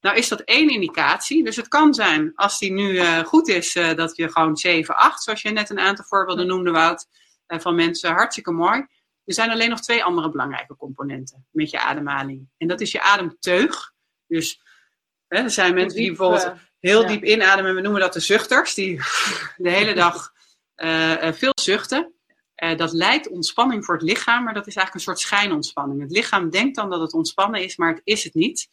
Nou 0.00 0.16
is 0.16 0.28
dat 0.28 0.40
één 0.40 0.68
indicatie. 0.68 1.44
Dus 1.44 1.56
het 1.56 1.68
kan 1.68 1.94
zijn, 1.94 2.32
als 2.34 2.58
die 2.58 2.72
nu 2.72 2.96
eh, 2.96 3.18
goed 3.18 3.48
is, 3.48 3.72
dat 3.72 4.16
je 4.16 4.32
gewoon 4.32 4.56
7, 4.56 4.96
8, 4.96 5.22
zoals 5.22 5.42
je 5.42 5.50
net 5.50 5.70
een 5.70 5.78
aantal 5.78 6.04
voorbeelden 6.04 6.46
noemde, 6.46 6.70
Wout, 6.70 7.06
van 7.46 7.74
mensen. 7.74 8.10
Hartstikke 8.10 8.52
mooi. 8.52 8.86
Er 9.24 9.34
zijn 9.34 9.50
alleen 9.50 9.70
nog 9.70 9.80
twee 9.80 10.04
andere 10.04 10.30
belangrijke 10.30 10.76
componenten 10.76 11.46
met 11.50 11.70
je 11.70 11.80
ademhaling. 11.80 12.48
En 12.56 12.68
dat 12.68 12.80
is 12.80 12.92
je 12.92 13.02
ademteug. 13.02 13.92
Dus 14.26 14.60
hè, 15.28 15.38
er 15.38 15.50
zijn 15.50 15.74
mensen 15.74 15.98
die 15.98 16.08
bijvoorbeeld 16.08 16.52
heel 16.78 17.06
diep 17.06 17.24
inademen. 17.24 17.74
We 17.74 17.80
noemen 17.80 18.00
dat 18.00 18.12
de 18.12 18.20
zuchters. 18.20 18.74
Die 18.74 19.00
de 19.56 19.70
hele 19.70 19.94
dag 19.94 20.32
eh, 20.80 21.28
eh, 21.28 21.34
veel 21.34 21.52
zuchten. 21.60 22.12
Eh, 22.54 22.76
dat 22.76 22.92
lijkt 22.92 23.28
ontspanning 23.28 23.84
voor 23.84 23.94
het 23.94 24.02
lichaam, 24.02 24.44
maar 24.44 24.54
dat 24.54 24.66
is 24.66 24.76
eigenlijk 24.76 24.94
een 24.94 25.14
soort 25.14 25.28
schijnontspanning. 25.28 26.00
Het 26.00 26.10
lichaam 26.10 26.50
denkt 26.50 26.76
dan 26.76 26.90
dat 26.90 27.00
het 27.00 27.12
ontspannen 27.12 27.62
is, 27.62 27.76
maar 27.76 27.92
het 27.92 28.00
is 28.04 28.24
het 28.24 28.34
niet. 28.34 28.68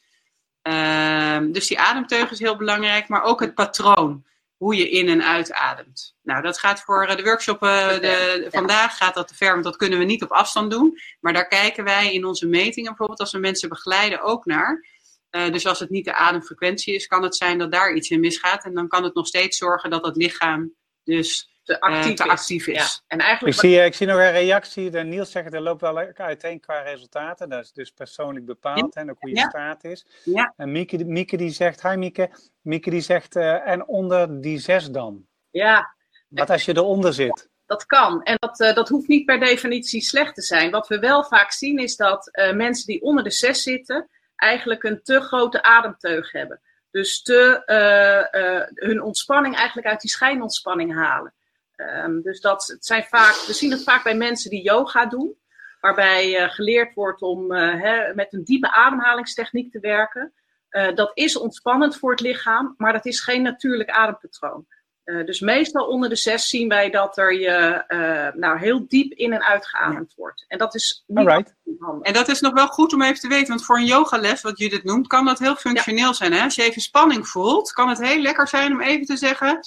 Ehm, 0.61 1.51
dus 1.51 1.67
die 1.67 1.79
ademteug 1.79 2.31
is 2.31 2.39
heel 2.39 2.55
belangrijk, 2.57 3.07
maar 3.07 3.23
ook 3.23 3.39
het 3.39 3.53
patroon. 3.53 4.25
Hoe 4.57 4.75
je 4.75 4.89
in 4.89 5.09
en 5.09 5.23
uitademt. 5.23 6.15
Nou, 6.21 6.41
dat 6.41 6.59
gaat 6.59 6.81
voor 6.81 7.07
de 7.07 7.23
workshop 7.23 7.59
de, 7.59 8.47
vandaag 8.49 8.97
gaat 8.97 9.13
dat 9.13 9.27
te 9.27 9.35
ver, 9.35 9.51
want 9.51 9.63
dat 9.63 9.77
kunnen 9.77 9.99
we 9.99 10.05
niet 10.05 10.23
op 10.23 10.31
afstand 10.31 10.71
doen. 10.71 10.99
Maar 11.19 11.33
daar 11.33 11.47
kijken 11.47 11.83
wij 11.83 12.13
in 12.13 12.25
onze 12.25 12.47
metingen 12.47 12.89
bijvoorbeeld, 12.89 13.19
als 13.19 13.31
we 13.31 13.37
mensen 13.37 13.69
begeleiden, 13.69 14.21
ook 14.21 14.45
naar. 14.45 14.85
Dus 15.29 15.65
als 15.65 15.79
het 15.79 15.89
niet 15.89 16.05
de 16.05 16.13
ademfrequentie 16.13 16.95
is, 16.95 17.07
kan 17.07 17.23
het 17.23 17.35
zijn 17.35 17.57
dat 17.57 17.71
daar 17.71 17.93
iets 17.93 18.09
in 18.09 18.19
misgaat. 18.19 18.63
En 18.63 18.73
dan 18.73 18.87
kan 18.87 19.03
het 19.03 19.13
nog 19.13 19.27
steeds 19.27 19.57
zorgen 19.57 19.89
dat 19.89 20.05
het 20.05 20.15
lichaam 20.15 20.73
dus 21.03 21.56
te 21.67 21.79
eh, 21.79 21.95
actief, 21.95 22.13
te 22.15 22.23
is. 22.23 22.29
actief 22.29 22.67
is. 22.67 22.75
Ja. 22.75 22.87
En 23.07 23.17
Ik 23.17 23.23
eigenlijk 23.25 23.55
zie, 23.59 23.83
ik 23.83 23.93
zie 23.93 24.07
nog 24.07 24.17
een 24.17 24.31
reactie. 24.31 24.89
De 24.89 24.99
Niels 25.03 25.31
zegt, 25.31 25.53
er 25.53 25.61
loopt 25.61 25.81
wel 25.81 25.97
uiteen 26.13 26.59
qua 26.59 26.79
resultaten. 26.81 27.49
Dat 27.49 27.63
is 27.63 27.71
dus 27.71 27.91
persoonlijk 27.91 28.45
bepaald 28.45 28.95
en 28.95 29.09
ook 29.09 29.17
hoe 29.19 29.29
je 29.29 29.35
Ja. 29.35 29.49
staat 29.49 29.83
is. 29.83 30.05
Ja. 30.23 30.53
En 30.57 30.71
Mieke, 30.71 31.05
Mieke 31.05 31.37
die 31.37 31.49
zegt, 31.49 31.81
hi 31.81 31.95
Mieke. 31.95 32.29
Mieke 32.61 32.89
die 32.89 33.01
zegt, 33.01 33.35
eh, 33.35 33.67
en 33.67 33.87
onder 33.87 34.41
die 34.41 34.59
zes 34.59 34.89
dan? 34.91 35.25
ja, 35.49 35.95
Wat 36.27 36.49
als 36.49 36.65
je 36.65 36.75
eronder 36.75 37.13
zit? 37.13 37.49
dat 37.65 37.85
kan. 37.85 38.23
En 38.23 38.35
dat, 38.39 38.59
eh, 38.59 38.73
dat 38.75 38.89
hoeft 38.89 39.07
niet 39.07 39.25
per 39.25 39.39
definitie 39.39 40.01
slecht 40.01 40.35
te 40.35 40.41
zijn. 40.41 40.71
Wat 40.71 40.87
we 40.87 40.99
wel 40.99 41.23
vaak 41.23 41.51
zien 41.51 41.77
is 41.77 41.95
dat 41.95 42.29
eh, 42.31 42.53
mensen 42.53 42.85
die 42.85 43.01
onder 43.01 43.23
de 43.23 43.31
zes 43.31 43.63
zitten, 43.63 44.09
eigenlijk 44.35 44.83
een 44.83 44.99
te 45.03 45.21
grote 45.21 45.63
ademteug 45.63 46.31
hebben. 46.31 46.61
Dus 46.91 47.21
te, 47.21 47.63
eh, 47.65 48.55
eh, 48.57 48.67
hun 48.73 49.01
ontspanning 49.01 49.55
eigenlijk 49.55 49.87
uit 49.87 50.01
die 50.01 50.09
schijnontspanning 50.09 50.93
halen. 50.93 51.33
Ehm, 51.77 52.21
dus 52.21 52.41
dat 52.41 52.67
het 52.67 52.85
zijn 52.85 53.03
vaak, 53.03 53.35
we 53.47 53.53
zien 53.53 53.71
het 53.71 53.83
vaak 53.83 54.03
bij 54.03 54.15
mensen 54.15 54.49
die 54.49 54.63
yoga 54.63 55.05
doen, 55.05 55.35
waarbij 55.81 56.37
eh, 56.37 56.49
geleerd 56.49 56.93
wordt 56.93 57.21
om 57.21 57.51
eh, 57.51 57.81
hè, 57.81 58.13
met 58.13 58.33
een 58.33 58.43
diepe 58.43 58.71
ademhalingstechniek 58.71 59.71
te 59.71 59.79
werken. 59.79 60.33
Eh, 60.69 60.95
dat 60.95 61.11
is 61.13 61.37
ontspannend 61.37 61.97
voor 61.97 62.11
het 62.11 62.19
lichaam, 62.19 62.73
maar 62.77 62.93
dat 62.93 63.05
is 63.05 63.19
geen 63.19 63.41
natuurlijk 63.41 63.89
adempatroon. 63.89 64.65
Eh, 65.07 65.25
dus 65.25 65.39
meestal 65.39 65.87
onder 65.87 66.09
de 66.09 66.15
zes 66.15 66.49
zien 66.49 66.67
wij 66.67 66.89
dat 66.89 67.17
er 67.17 67.33
je 67.33 67.83
eh, 67.87 68.33
nou, 68.33 68.59
heel 68.59 68.87
diep 68.87 69.11
in 69.11 69.33
en 69.33 69.43
uitgeademd 69.43 70.13
wordt. 70.15 70.45
En 70.47 70.57
dat 70.57 70.75
is 70.75 71.03
niet 71.07 71.17
Alright. 71.17 71.55
handig. 71.79 72.07
En 72.07 72.13
dat 72.13 72.27
is 72.27 72.41
nog 72.41 72.53
wel 72.53 72.67
goed 72.67 72.93
om 72.93 73.01
even 73.01 73.19
te 73.19 73.27
weten, 73.27 73.47
want 73.47 73.65
voor 73.65 73.77
een 73.77 73.85
yogales, 73.85 74.41
wat 74.41 74.57
Judith 74.57 74.83
noemt, 74.83 75.07
kan 75.07 75.25
dat 75.25 75.39
heel 75.39 75.55
functioneel 75.55 76.13
zijn. 76.13 76.33
Hè? 76.33 76.43
Als 76.43 76.55
je 76.55 76.63
even 76.63 76.81
spanning 76.81 77.27
voelt, 77.27 77.71
kan 77.71 77.89
het 77.89 78.01
heel 78.01 78.21
lekker 78.21 78.47
zijn 78.47 78.71
om 78.71 78.81
even 78.81 79.05
te 79.05 79.17
zeggen. 79.17 79.59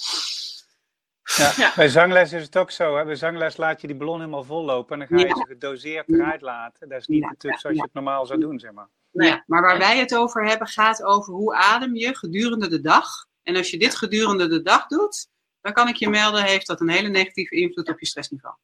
Ja. 1.37 1.53
Ja. 1.57 1.73
Bij 1.75 1.87
zangles 1.89 2.33
is 2.33 2.43
het 2.43 2.57
ook 2.57 2.71
zo. 2.71 2.97
Hè? 2.97 3.05
Bij 3.05 3.15
zangles 3.15 3.57
laat 3.57 3.81
je 3.81 3.87
die 3.87 3.95
ballon 3.95 4.19
helemaal 4.19 4.43
vol 4.43 4.63
lopen 4.65 4.93
en 5.01 5.07
dan 5.07 5.17
ga 5.17 5.23
je 5.23 5.29
Ja. 5.29 5.35
ze 5.41 5.45
gedoseerd 5.47 6.09
eruit 6.09 6.41
laten. 6.41 6.89
Dat 6.89 6.99
is 6.99 7.07
niet 7.07 7.21
Ja, 7.21 7.27
natuurlijk 7.27 7.53
ja, 7.53 7.59
zoals 7.61 7.75
je 7.75 7.81
het 7.83 7.93
normaal 7.93 8.25
zou 8.25 8.39
doen, 8.39 8.59
zeg 8.59 8.71
maar. 8.71 8.87
Nee. 9.11 9.41
Maar 9.45 9.61
waar 9.61 9.77
wij 9.77 9.97
het 9.99 10.15
over 10.15 10.45
hebben, 10.45 10.67
gaat 10.67 11.03
over 11.03 11.33
hoe 11.33 11.53
adem 11.55 11.95
je 11.95 12.15
gedurende 12.15 12.67
de 12.67 12.81
dag. 12.81 13.07
En 13.43 13.55
als 13.55 13.69
je 13.69 13.77
dit 13.77 13.95
gedurende 13.95 14.47
de 14.47 14.61
dag 14.61 14.87
doet, 14.87 15.27
dan 15.61 15.73
kan 15.73 15.87
ik 15.87 15.95
je 15.95 16.09
melden, 16.09 16.43
heeft 16.43 16.67
dat 16.67 16.81
een 16.81 16.89
hele 16.89 17.09
negatieve 17.09 17.55
invloed 17.55 17.89
op 17.89 17.99
je 17.99 18.05
stressniveau. 18.05 18.55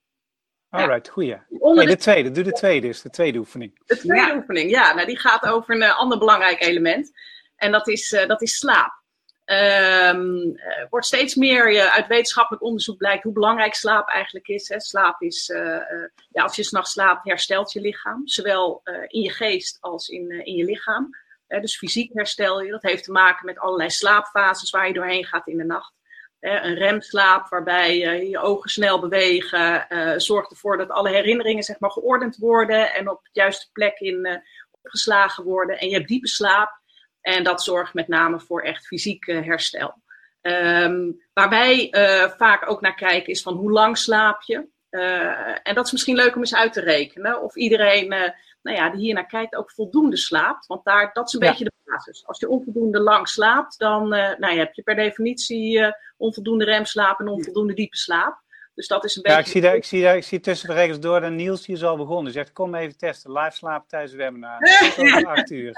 Alright, 0.69 1.09
goeie. 1.09 1.29
Hey, 1.31 1.75
de, 1.75 1.85
de 1.85 1.95
tweede, 1.97 2.31
doe 2.31 2.43
de 2.43 2.51
tweede 2.51 2.87
is 2.87 3.01
de 3.01 3.09
tweede 3.09 3.37
oefening. 3.37 3.79
de 3.85 3.97
tweede 3.97 4.25
Ja. 4.27 4.35
oefening, 4.35 4.69
ja, 4.69 4.93
nou, 4.93 5.07
die 5.07 5.19
gaat 5.19 5.45
over 5.45 5.75
een 5.75 5.81
eh, 5.81 5.97
ander 5.99 6.17
belangrijk 6.17 6.61
element. 6.61 7.11
En 7.55 7.71
dat 7.71 7.87
is, 7.87 8.11
eh, 8.11 8.27
dat 8.27 8.41
is 8.41 8.57
slaap. 8.57 9.01
Er 9.47 10.87
wordt 10.89 11.05
steeds 11.05 11.35
meer 11.35 11.89
uit 11.89 12.07
wetenschappelijk 12.07 12.63
onderzoek 12.63 12.97
blijkt 12.97 13.23
hoe 13.23 13.33
belangrijk 13.33 13.73
slaap 13.73 14.09
eigenlijk 14.09 14.47
is. 14.47 14.69
Hè. 14.69 14.79
Slaap 14.79 15.21
is, 15.21 15.49
eh, 15.49 15.75
eh, 15.75 16.09
ja, 16.29 16.43
als 16.43 16.55
je 16.55 16.63
s'nachts 16.63 16.91
slaapt, 16.91 17.27
herstelt 17.27 17.71
je 17.71 17.81
lichaam. 17.81 18.27
Zowel 18.27 18.81
in 19.07 19.21
je 19.21 19.31
geest 19.31 19.77
als 19.81 20.07
in, 20.07 20.31
in 20.45 20.55
je 20.55 20.63
lichaam. 20.63 21.09
Dus 21.47 21.77
fysiek 21.77 22.13
herstel 22.13 22.61
je. 22.61 22.71
Dat 22.71 22.81
heeft 22.81 23.03
te 23.03 23.11
maken 23.11 23.45
met 23.45 23.59
allerlei 23.59 23.89
slaapfases 23.89 24.69
waar 24.69 24.87
je 24.87 24.93
doorheen 24.93 25.25
gaat 25.25 25.47
in 25.47 25.57
de 25.57 25.63
nacht. 25.63 25.93
Een 26.39 26.75
remslaap 26.75 27.49
waarbij 27.49 27.97
je 28.29 28.39
ogen 28.39 28.69
snel 28.69 28.99
bewegen. 28.99 29.85
zorgt 30.21 30.51
ervoor 30.51 30.77
dat 30.77 30.89
alle 30.89 31.09
herinneringen 31.09 31.63
zeg 31.63 31.79
maar, 31.79 31.91
geordend 31.91 32.37
worden 32.37 32.93
en 32.93 33.09
op 33.09 33.23
de 33.23 33.29
juiste 33.33 33.71
plek 33.71 33.99
in, 33.99 34.41
opgeslagen 34.81 35.43
worden. 35.43 35.79
En 35.79 35.89
je 35.89 35.95
hebt 35.95 36.07
diepe 36.07 36.27
slaap. 36.27 36.79
En 37.27 37.43
dat 37.43 37.63
zorgt 37.63 37.93
met 37.93 38.07
name 38.07 38.39
voor 38.39 38.61
echt 38.61 38.87
fysiek 38.87 39.25
herstel. 39.25 40.01
Ehm, 40.41 41.11
waar 41.33 41.49
wij 41.49 41.89
eh, 41.89 42.29
vaak 42.29 42.69
ook 42.69 42.81
naar 42.81 42.95
kijken 42.95 43.31
is 43.31 43.41
van 43.41 43.53
hoe 43.53 43.71
lang 43.71 43.97
slaap 43.97 44.41
je. 44.41 44.67
Eh, 44.89 45.67
en 45.67 45.75
dat 45.75 45.85
is 45.85 45.91
misschien 45.91 46.15
leuk 46.15 46.35
om 46.35 46.41
eens 46.41 46.55
uit 46.55 46.73
te 46.73 46.81
rekenen. 46.81 47.41
Of 47.41 47.55
iedereen 47.55 48.11
eh, 48.11 48.31
nou 48.61 48.77
ja, 48.77 48.89
die 48.89 48.99
hier 48.99 49.13
naar 49.13 49.25
kijkt 49.25 49.55
ook 49.55 49.71
voldoende 49.71 50.17
slaapt. 50.17 50.65
Want 50.65 50.85
daar, 50.85 51.09
dat 51.13 51.27
is 51.27 51.33
een 51.33 51.43
Ja. 51.43 51.49
beetje 51.49 51.63
de 51.63 51.71
basis. 51.83 52.25
Als 52.25 52.39
je 52.39 52.49
onvoldoende 52.49 52.99
lang 52.99 53.27
slaapt, 53.27 53.79
dan 53.79 54.07
nou, 54.09 54.49
ja, 54.49 54.55
heb 54.55 54.73
je 54.73 54.83
per 54.83 54.95
definitie 54.95 55.95
onvoldoende 56.17 56.65
remslaap 56.65 57.19
en 57.19 57.27
onvoldoende 57.27 57.73
diepe 57.73 57.97
slaap. 57.97 58.41
Dus 58.77 58.87
dat 58.87 59.03
is 59.05 59.15
een 59.15 59.21
Ja, 59.31 59.35
beetje... 59.35 59.45
ik 59.45 59.51
zie, 59.51 59.61
daar, 59.61 59.75
ik, 59.75 59.83
zie 59.83 60.01
daar, 60.01 60.15
ik 60.15 60.23
zie 60.23 60.39
tussen 60.39 60.67
de 60.69 60.73
regels 60.75 60.99
door 60.99 61.21
dat 61.21 61.31
Niels 61.31 61.65
die 61.65 61.75
is 61.75 61.83
al 61.83 61.97
begonnen. 61.97 62.23
Die 62.23 62.33
zegt, 62.33 62.53
kom 62.53 62.75
even 62.75 62.97
testen. 62.97 63.31
Live 63.31 63.55
slapen 63.55 63.87
tijdens 63.87 64.11
het 64.11 64.21
webinar. 64.21 64.59
Tot 64.79 64.97
over 64.97 65.27
acht 65.27 65.51
uur. 65.51 65.71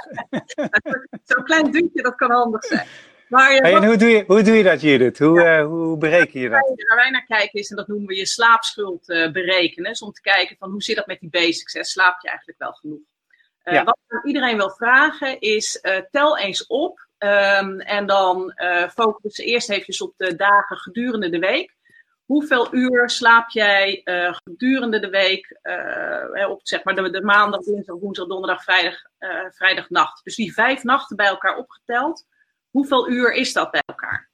Zo'n 1.24 1.44
klein 1.44 1.72
duwtje, 1.72 2.02
dat 2.02 2.16
kan 2.16 2.32
handig 2.32 2.64
zijn. 2.64 2.88
Maar 3.28 3.52
eh, 3.52 3.62
Hey, 3.62 3.72
wat 3.72 3.82
en 3.82 3.88
hoe 3.88 3.98
doe, 3.98 4.10
je, 4.10 4.24
hoe 4.28 4.42
doe 4.42 4.56
je 4.56 4.64
dat, 4.64 4.82
Judith? 4.82 5.20
Hoe, 5.20 5.44
eh, 5.44 5.66
hoe 5.66 5.98
bereken 5.98 6.40
je 6.40 6.50
dat? 6.50 6.74
waar 6.88 6.98
wij 6.98 7.10
naar 7.10 7.26
kijken 7.26 7.60
is, 7.60 7.70
en 7.70 7.76
dat 7.76 7.88
noemen 7.88 8.08
we 8.08 8.16
je 8.16 8.26
slaapschuld 8.26 9.10
eh, 9.10 9.32
berekenen. 9.32 9.92
Dus 9.92 10.02
om 10.02 10.12
te 10.12 10.22
kijken 10.22 10.56
van 10.60 10.72
hoe 10.72 10.82
zit 10.84 10.96
dat 10.96 11.08
met 11.08 11.20
die 11.20 11.30
basics. 11.30 11.74
Hè? 11.74 11.84
Slaap 11.84 12.22
je 12.22 12.28
eigenlijk 12.28 12.60
wel 12.60 12.72
genoeg? 12.74 13.00
Ja. 13.64 13.84
Wat 13.84 13.98
ik 14.08 14.24
iedereen 14.24 14.58
wil 14.58 14.70
vragen 14.70 15.40
is, 15.40 15.84
tel 16.12 16.38
eens 16.38 16.68
op. 16.68 17.08
ehm, 17.18 17.80
en 17.80 18.06
dan 18.06 18.54
focus 18.94 19.38
eerst 19.38 19.70
even 19.70 20.06
op 20.06 20.14
de 20.18 20.36
dagen 20.36 20.78
gedurende 20.78 21.30
de 21.30 21.40
week. 21.40 21.78
Hoeveel 22.30 22.74
uur 22.74 23.10
slaap 23.10 23.50
jij 23.50 24.02
eh, 24.04 24.34
gedurende 24.44 25.00
de 25.00 25.10
week 25.10 25.58
eh, 25.62 25.74
hè, 26.32 26.48
op 26.48 26.60
zeg 26.64 26.84
maar 26.84 26.96
de, 26.96 27.10
de 27.10 27.22
maandag, 27.22 27.62
dinsdag, 27.62 27.96
woensdag, 28.00 28.28
donderdag, 28.28 28.64
vrijdag, 28.64 28.96
eh, 29.18 29.30
vrijdagnacht? 29.50 30.24
Dus 30.24 30.36
die 30.36 30.54
vijf 30.54 30.84
nachten 30.84 31.16
bij 31.16 31.28
elkaar 31.28 31.58
opgeteld. 31.58 32.26
Hoeveel 32.70 33.10
uur 33.10 33.34
is 33.34 33.54
dat 33.54 33.72
bij 33.72 33.82
elkaar? 33.86 34.30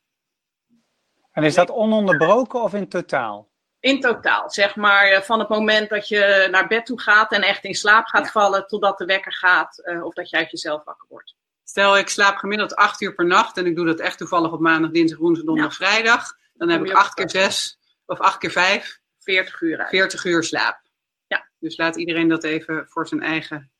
En 1.32 1.44
is 1.44 1.56
dat 1.56 1.72
ononderbroken 1.72 2.62
of 2.62 2.74
in 2.74 2.90
totaal? 2.90 3.50
In 3.80 4.00
totaal, 4.00 4.50
zeg 4.50 4.76
maar, 4.76 5.08
eh, 5.12 5.22
van 5.22 5.40
het 5.40 5.50
moment 5.50 5.90
dat 5.90 6.08
je 6.08 6.48
naar 6.52 6.68
bed 6.68 6.86
toe 6.86 7.02
gaat 7.02 7.32
en 7.32 7.42
echt 7.42 7.64
in 7.64 7.76
slaap 7.76 8.06
gaat 8.06 8.26
Ja. 8.26 8.32
vallen, 8.32 8.68
totdat 8.68 8.98
de 8.98 9.06
wekker 9.06 9.34
gaat 9.34 9.80
eh, 9.80 10.04
of 10.04 10.14
dat 10.14 10.30
je 10.30 10.38
uit 10.38 10.52
jezelf 10.52 10.84
wakker 10.84 11.08
wordt. 11.10 11.36
Stel, 11.64 11.98
ik 11.98 12.10
slaap 12.10 12.36
gemiddeld 12.36 12.76
acht 12.76 13.02
uur 13.02 13.14
per 13.14 13.26
nacht 13.26 13.58
en 13.58 13.66
ik 13.66 13.76
doe 13.76 13.86
dat 13.86 14.00
echt 14.00 14.18
toevallig 14.18 14.52
op 14.52 14.60
maandag, 14.60 14.92
dinsdag, 14.92 15.20
woensdag, 15.20 15.46
donderdag, 15.46 15.76
vrijdag. 15.76 16.34
Dan 16.54 16.70
heb 16.70 16.86
ik 16.86 16.94
acht 16.94 17.14
keer 17.14 17.30
zes 17.30 17.80
of 18.06 18.20
acht 18.20 18.38
keer 18.38 18.52
vijf, 18.52 19.00
40 19.20 19.62
uur 19.62 19.80
uit. 19.80 19.90
40 19.90 20.24
uur 20.26 20.44
slaap. 20.44 20.82
Ja. 21.28 21.48
Dus 21.60 21.78
laat 21.78 21.96
iedereen 21.96 22.28
dat 22.28 22.44
even 22.44 22.88
voor 22.88 23.08
zijn 23.08 23.22
eigen. 23.22 23.72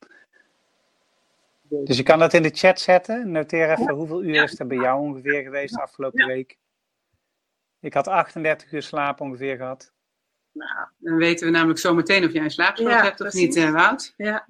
Dus 1.68 1.96
je 1.96 2.02
kan 2.02 2.18
dat 2.18 2.32
in 2.32 2.42
de 2.42 2.50
chat 2.54 2.80
zetten. 2.80 3.30
Noteer 3.30 3.70
even 3.70 3.94
hoeveel 3.94 4.22
uur 4.22 4.34
Ja. 4.34 4.42
is 4.42 4.58
er 4.60 4.66
bij 4.66 4.76
jou 4.76 5.00
ongeveer 5.00 5.42
geweest 5.42 5.74
de 5.74 5.80
afgelopen 5.82 6.20
Ja. 6.20 6.26
week. 6.26 6.58
Ik 7.80 7.94
had 7.94 8.08
38 8.08 8.72
uur 8.72 8.82
slaap 8.82 9.20
ongeveer 9.20 9.56
gehad. 9.56 9.92
Nou, 10.52 10.88
Dan 10.98 11.16
weten 11.16 11.46
we 11.46 11.52
namelijk 11.52 11.78
zo 11.78 11.94
meteen 11.94 12.24
of 12.24 12.32
jij 12.32 12.42
een 12.44 12.50
Ja, 12.84 13.02
hebt 13.02 13.10
of 13.10 13.16
precies. 13.16 13.40
niet, 13.40 13.56
eh, 13.56 13.70
Wout. 13.72 14.14
ja. 14.16 14.48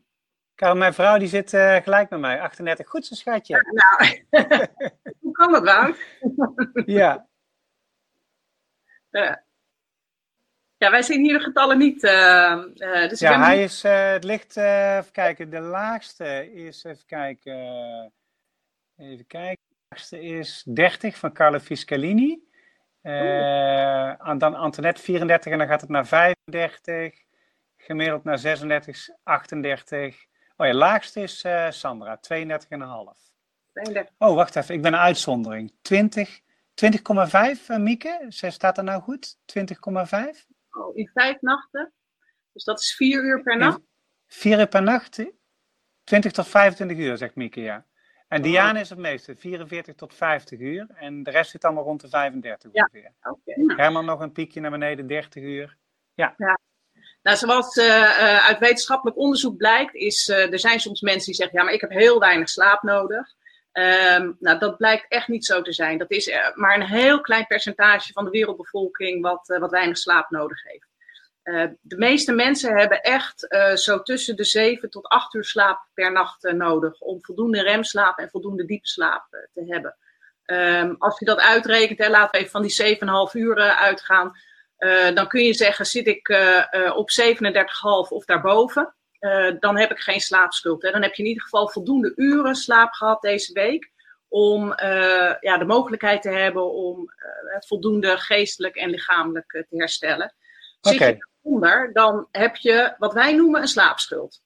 Karel, 0.55 0.77
mijn 0.77 0.95
vrouw 0.95 1.19
die 1.19 1.29
zit 1.29 1.53
eh, 1.53 1.77
gelijk 1.77 2.11
met 2.11 2.21
mij. 2.21 2.41
38. 2.41 2.89
Goed 2.89 3.07
zo, 3.07 3.15
schatje. 3.15 3.63
nou 3.73 4.21
hoe 5.21 5.33
kan 5.33 5.53
dat, 5.53 5.65
Wout? 5.65 5.97
Ja. 6.87 7.29
Ja. 9.11 9.45
Ja, 10.87 10.93
wij 10.93 11.03
zien 11.03 11.25
hier 11.25 11.39
de 11.39 11.45
getallen 11.45 11.79
niet. 11.79 12.05
Uh, 12.05 12.63
dus 13.09 13.21
ja, 13.21 13.41
hij 13.41 13.63
is, 13.63 13.83
het 13.83 14.25
ligt, 14.25 14.57
even 14.57 15.13
kijken, 15.13 15.51
de 15.51 15.61
laagste 15.61 16.53
is, 16.53 16.85
even 16.85 17.07
kijken, 17.07 18.13
even 18.97 19.27
kijken, 19.27 19.63
de 19.69 19.77
laagste 19.89 20.23
is 20.23 20.63
30 20.67 21.17
van 21.17 21.33
Carlo 21.33 21.59
Fiscalini. 21.59 22.43
dan 24.39 24.55
Antoinette 24.55 25.03
34 25.03 25.53
en 25.53 25.59
dan 25.59 25.67
gaat 25.67 25.81
het 25.81 25.91
naar 25.91 26.07
35, 26.07 27.15
gemiddeld 27.77 28.25
naar 28.25 28.39
36, 28.39 29.09
38. 29.23 30.17
Oh 30.57 30.67
ja, 30.67 30.75
laagste 30.75 31.21
is 31.21 31.45
Sandra, 31.69 32.21
32,5. 32.35 32.49
Oh, 34.19 34.35
wacht 34.35 34.57
even. 34.57 34.75
Ik 34.75 34.83
ben 34.83 34.93
een 34.93 34.99
uitzondering. 34.99 35.73
20, 35.83 36.41
20,5 36.41 36.47
uh, 37.69 37.77
Mieke? 37.77 38.27
Staat 38.29 38.79
er 38.79 38.85
nou 38.85 39.03
goed? 39.03 39.37
20,5? 39.47 40.55
Oh, 40.77 40.97
in 40.97 41.11
vijf 41.15 41.41
nachten. 41.41 41.93
Dus 42.53 42.65
dat 42.65 42.81
is 42.81 42.95
vier 42.95 43.25
uur 43.25 43.43
per 43.43 43.57
nacht? 43.57 43.81
Vier 44.27 44.59
uur 44.59 44.69
per 44.69 44.83
nacht? 44.83 45.25
20 46.05 46.33
tot 46.33 46.49
25 46.49 46.97
uur, 46.97 47.17
zegt 47.17 47.35
Mieke, 47.35 47.61
ja. 47.61 47.87
En 48.29 48.39
oh. 48.39 48.45
Diane 48.45 48.81
is 48.81 48.91
het 48.91 48.99
meeste, 48.99 49.37
44 49.37 49.95
tot 49.95 50.15
50 50.15 50.61
uur. 50.61 50.87
En 50.95 51.23
de 51.23 51.31
rest 51.31 51.51
zit 51.51 51.65
allemaal 51.65 51.85
rond 51.85 52.01
de 52.01 52.09
35 52.09 52.71
ja. 52.73 52.83
ongeveer. 52.83 53.13
Okay. 53.23 53.77
Herman 53.77 54.05
nog 54.05 54.21
een 54.21 54.33
piekje 54.33 54.61
naar 54.61 54.71
beneden, 54.71 55.07
30 55.07 55.43
uur. 55.43 55.77
Ja. 56.15 56.35
ja. 56.37 56.59
Nou, 57.23 57.37
zoals 57.37 57.77
uh, 57.77 58.47
uit 58.47 58.59
wetenschappelijk 58.59 59.19
onderzoek 59.19 59.57
blijkt, 59.57 59.95
is 59.95 60.29
uh, 60.29 60.53
er 60.53 60.59
zijn 60.59 60.81
soms 60.81 61.01
mensen 61.01 61.27
die 61.27 61.35
zeggen, 61.35 61.59
ja, 61.59 61.65
maar 61.65 61.75
ik 61.75 61.81
heb 61.81 61.91
heel 61.91 62.19
weinig 62.19 62.49
slaap 62.49 62.83
nodig. 62.83 63.35
Um, 63.79 64.37
nou, 64.41 64.59
dat 64.59 64.77
blijkt 64.77 65.07
echt 65.09 65.29
niet 65.29 65.45
zo 65.45 65.63
te 65.63 65.73
zijn. 65.73 65.99
Dat 65.99 66.11
is 66.11 66.27
uh, 66.29 66.55
maar 66.55 66.75
een 66.75 66.87
heel 66.87 67.21
klein 67.21 67.47
percentage 67.47 68.13
van 68.13 68.25
de 68.25 68.31
wereldbevolking 68.31 69.23
wat, 69.23 69.49
uh, 69.49 69.59
wat 69.59 69.71
weinig 69.71 69.99
slaap 69.99 70.31
nodig 70.31 70.63
heeft. 70.63 70.87
Uh, 71.45 71.65
de 71.81 71.97
meeste 71.97 72.33
mensen 72.33 72.77
hebben 72.77 73.03
echt 73.03 73.47
zo 73.75 74.03
tussen 74.03 74.37
de 74.37 74.45
7 74.45 74.91
tot 74.91 75.09
8 75.09 75.35
uur 75.35 75.45
slaap 75.45 75.89
per 75.95 76.13
nacht 76.13 76.53
nodig 76.53 77.01
om 77.01 77.19
voldoende 77.23 77.63
remslaap 77.63 78.19
en 78.19 78.31
voldoende 78.31 78.65
diepe 78.65 78.87
slaap 78.87 79.27
te 79.53 79.65
hebben. 79.67 79.97
Um, 80.47 80.97
als 80.99 81.19
je 81.19 81.25
dat 81.25 81.41
uitrekent, 81.41 82.09
laten 82.09 82.31
we 82.31 82.39
even 82.39 82.51
van 82.51 82.63
die 82.63 82.97
7,5 83.31 83.33
uur 83.33 83.59
uitgaan, 83.59 84.37
dan 85.15 85.29
kun 85.29 85.45
je 85.45 85.55
zeggen: 85.55 85.87
zit 85.87 86.07
ik 86.07 86.29
op 86.95 87.11
37,5 87.11 88.09
of 88.09 88.25
daarboven? 88.25 88.95
Uh, 89.27 89.61
dan 89.61 89.79
heb 89.79 89.91
ik 89.91 89.99
geen 89.99 90.21
slaapschuld. 90.21 90.83
Hè. 90.83 90.91
Dan 90.91 91.03
heb 91.03 91.15
je 91.15 91.23
in 91.23 91.29
ieder 91.29 91.43
geval 91.43 91.69
voldoende 91.69 92.13
uren 92.17 92.55
slaap 92.55 92.93
gehad 92.93 93.23
deze 93.23 93.53
week. 93.53 93.95
Om 94.29 94.63
uh, 94.71 95.35
ja, 95.41 95.59
de 95.59 95.65
mogelijkheid 95.65 96.23
te 96.23 96.31
hebben 96.31 96.73
om 96.73 96.99
uh, 96.99 97.61
voldoende 97.61 98.17
geestelijk 98.17 98.77
en 98.77 98.91
lichamelijk 98.91 99.51
te 99.51 99.77
herstellen. 99.77 100.35
Zit 100.81 100.95
okay. 100.95 101.09
je 101.09 101.27
daaronder, 101.43 101.93
dan 101.93 102.29
heb 102.31 102.57
je 102.57 102.95
wat 102.99 103.13
wij 103.13 103.35
noemen 103.35 103.61
een 103.61 103.69
slaapschuld. 103.69 104.45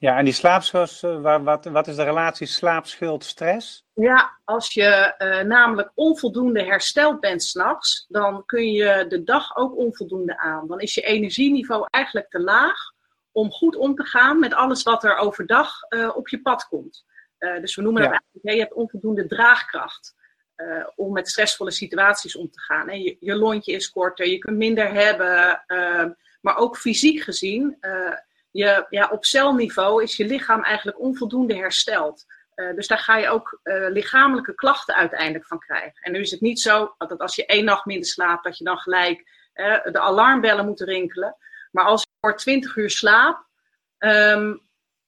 Ja, 0.00 0.18
en 0.18 0.24
die 0.24 0.34
slaapschuld, 0.34 1.00
wat, 1.22 1.64
wat 1.64 1.88
is 1.88 1.96
de 1.96 2.04
relatie 2.04 2.46
slaapschuld-stress? 2.46 3.84
Ja, 3.94 4.38
als 4.44 4.74
je 4.74 5.14
uh, 5.18 5.40
namelijk 5.40 5.90
onvoldoende 5.94 6.64
hersteld 6.64 7.20
bent 7.20 7.42
s'nachts, 7.42 8.06
dan 8.08 8.44
kun 8.46 8.72
je 8.72 9.06
de 9.08 9.22
dag 9.22 9.56
ook 9.56 9.76
onvoldoende 9.76 10.38
aan. 10.38 10.66
Dan 10.66 10.80
is 10.80 10.94
je 10.94 11.00
energieniveau 11.00 11.86
eigenlijk 11.90 12.30
te 12.30 12.40
laag 12.40 12.89
om 13.32 13.50
goed 13.50 13.76
om 13.76 13.94
te 13.94 14.04
gaan 14.04 14.38
met 14.38 14.54
alles 14.54 14.82
wat 14.82 15.04
er 15.04 15.16
overdag 15.16 15.72
uh, 15.88 16.16
op 16.16 16.28
je 16.28 16.40
pad 16.40 16.68
komt. 16.68 17.04
Uh, 17.38 17.60
dus 17.60 17.74
we 17.74 17.82
noemen 17.82 18.02
dat 18.02 18.10
eigenlijk, 18.10 18.54
je 18.54 18.60
hebt 18.60 18.72
onvoldoende 18.72 19.26
draagkracht 19.26 20.14
uh, 20.56 20.86
om 20.96 21.12
met 21.12 21.28
stressvolle 21.28 21.70
situaties 21.70 22.36
om 22.36 22.50
te 22.50 22.60
gaan. 22.60 23.02
Je, 23.02 23.16
je, 23.20 23.34
lontje 23.34 23.72
is 23.72 23.90
korter, 23.90 24.26
je 24.26 24.38
kunt 24.38 24.56
minder 24.56 24.92
hebben, 24.92 25.64
maar 26.40 26.56
ook 26.56 26.76
fysiek 26.76 27.20
gezien, 27.20 27.78
je, 28.50 28.86
ja, 28.88 29.08
op 29.08 29.24
celniveau 29.24 30.02
is 30.02 30.16
je 30.16 30.26
lichaam 30.26 30.62
eigenlijk 30.62 31.00
onvoldoende 31.00 31.56
hersteld. 31.56 32.26
dus 32.74 32.86
daar 32.86 32.98
ga 32.98 33.16
je 33.16 33.28
ook 33.28 33.60
lichamelijke 33.88 34.54
klachten 34.54 34.94
uiteindelijk 34.94 35.46
van 35.46 35.58
krijgen. 35.58 36.02
En 36.02 36.12
nu 36.12 36.20
is 36.20 36.30
het 36.30 36.40
niet 36.40 36.60
zo 36.60 36.94
dat 36.98 37.18
als 37.18 37.34
je 37.34 37.46
één 37.46 37.64
nacht 37.64 37.84
minder 37.84 38.08
slaapt, 38.08 38.44
dat 38.44 38.58
je 38.58 38.64
dan 38.64 38.78
gelijk 38.78 39.28
de 39.92 40.00
alarmbellen 40.00 40.66
moet 40.66 40.80
rinkelen. 40.80 41.36
Maar 41.70 41.84
als 41.84 42.06
voor 42.20 42.36
20 42.36 42.76
uur 42.76 42.90
slaap, 42.90 43.46
um, 43.98 44.60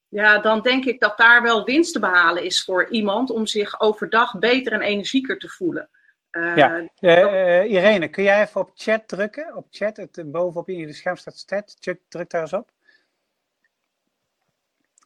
ja, 0.09 0.38
dan 0.38 0.61
denk 0.61 0.85
ik 0.85 1.01
dat 1.01 1.16
daar 1.16 1.42
wel 1.42 1.64
winst 1.64 1.92
te 1.92 2.01
behalen 2.01 2.44
is 2.44 2.64
voor 2.64 2.90
iemand 2.90 3.31
om 3.31 3.46
zich 3.46 3.81
overdag 3.81 4.38
beter 4.38 4.72
en 4.72 4.81
energieker 4.81 5.38
te 5.38 5.48
voelen. 5.48 5.90
Uh, 6.31 6.57
ja, 6.57 6.88
uh, 7.01 7.70
Irene, 7.70 8.09
kun 8.09 8.22
jij 8.22 8.42
even 8.42 8.61
op 8.61 8.70
chat 8.75 9.09
drukken? 9.09 9.57
Op 9.57 9.66
chat, 9.70 9.96
het, 9.96 10.22
bovenop 10.31 10.68
in 10.68 10.79
je 10.79 10.92
scherm 10.92 11.16
staat 11.16 11.44
chat. 11.46 11.77
Druk 12.09 12.31
daar 12.31 12.40
eens 12.40 12.53
op. 12.53 12.70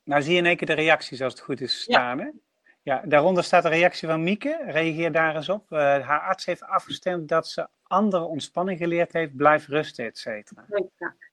Nou 0.05 0.23
zie 0.23 0.33
je 0.33 0.38
in 0.38 0.47
één 0.47 0.57
keer 0.57 0.66
de 0.66 0.73
reacties 0.73 1.23
als 1.23 1.33
het 1.33 1.42
goed 1.42 1.61
is 1.61 1.81
staan. 1.81 2.19
Ja. 2.19 2.25
Hè? 2.25 2.31
Ja, 2.87 3.03
daaronder 3.05 3.44
staat 3.44 3.62
de 3.62 3.68
reactie 3.68 4.09
van 4.09 4.22
Mieke. 4.22 4.59
Reageer 4.66 5.12
daar 5.12 5.37
eens 5.37 5.49
op. 5.49 5.70
Uh, 5.70 5.79
haar 5.79 6.20
arts 6.20 6.44
heeft 6.44 6.62
afgestemd 6.62 7.29
dat 7.29 7.49
ze 7.49 7.68
andere 7.83 8.22
ontspanning 8.22 8.79
geleerd 8.79 9.12
heeft. 9.12 9.37
Blijf 9.37 9.68
rusten, 9.68 10.05
et 10.05 10.18
cetera. 10.18 10.64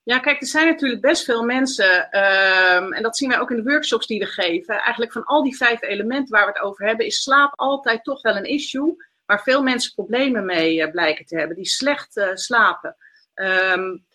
Ja, 0.04 0.20
kijk, 0.20 0.42
er 0.42 0.48
zijn 0.48 0.68
natuurlijk 0.68 1.02
best 1.02 1.24
veel 1.24 1.44
mensen, 1.44 2.20
um, 2.20 2.94
en 2.94 3.04
dat 3.04 3.18
zien 3.18 3.30
wij 3.30 3.40
ook 3.40 3.52
in 3.52 3.56
de 3.56 3.64
workshops 3.64 4.08
die 4.08 4.20
we 4.20 4.26
geven. 4.26 4.76
Eigenlijk 4.76 5.12
van 5.12 5.24
al 5.24 5.44
die 5.44 5.58
vijf 5.58 5.82
elementen 5.82 6.32
waar 6.32 6.46
we 6.46 6.52
het 6.52 6.62
over 6.62 6.86
hebben, 6.86 7.06
is 7.06 7.22
slaap 7.22 7.54
altijd 7.56 8.04
toch 8.04 8.22
wel 8.22 8.36
een 8.36 8.46
issue. 8.46 8.96
Waar 9.26 9.44
veel 9.44 9.64
mensen 9.64 9.94
problemen 9.94 10.46
mee 10.46 10.78
uh, 10.78 10.92
blijken 10.92 11.26
te 11.26 11.38
hebben, 11.38 11.56
die 11.56 11.68
slecht 11.68 12.18
uh, 12.18 12.28
slapen. 12.34 12.96
Um, 13.36 14.06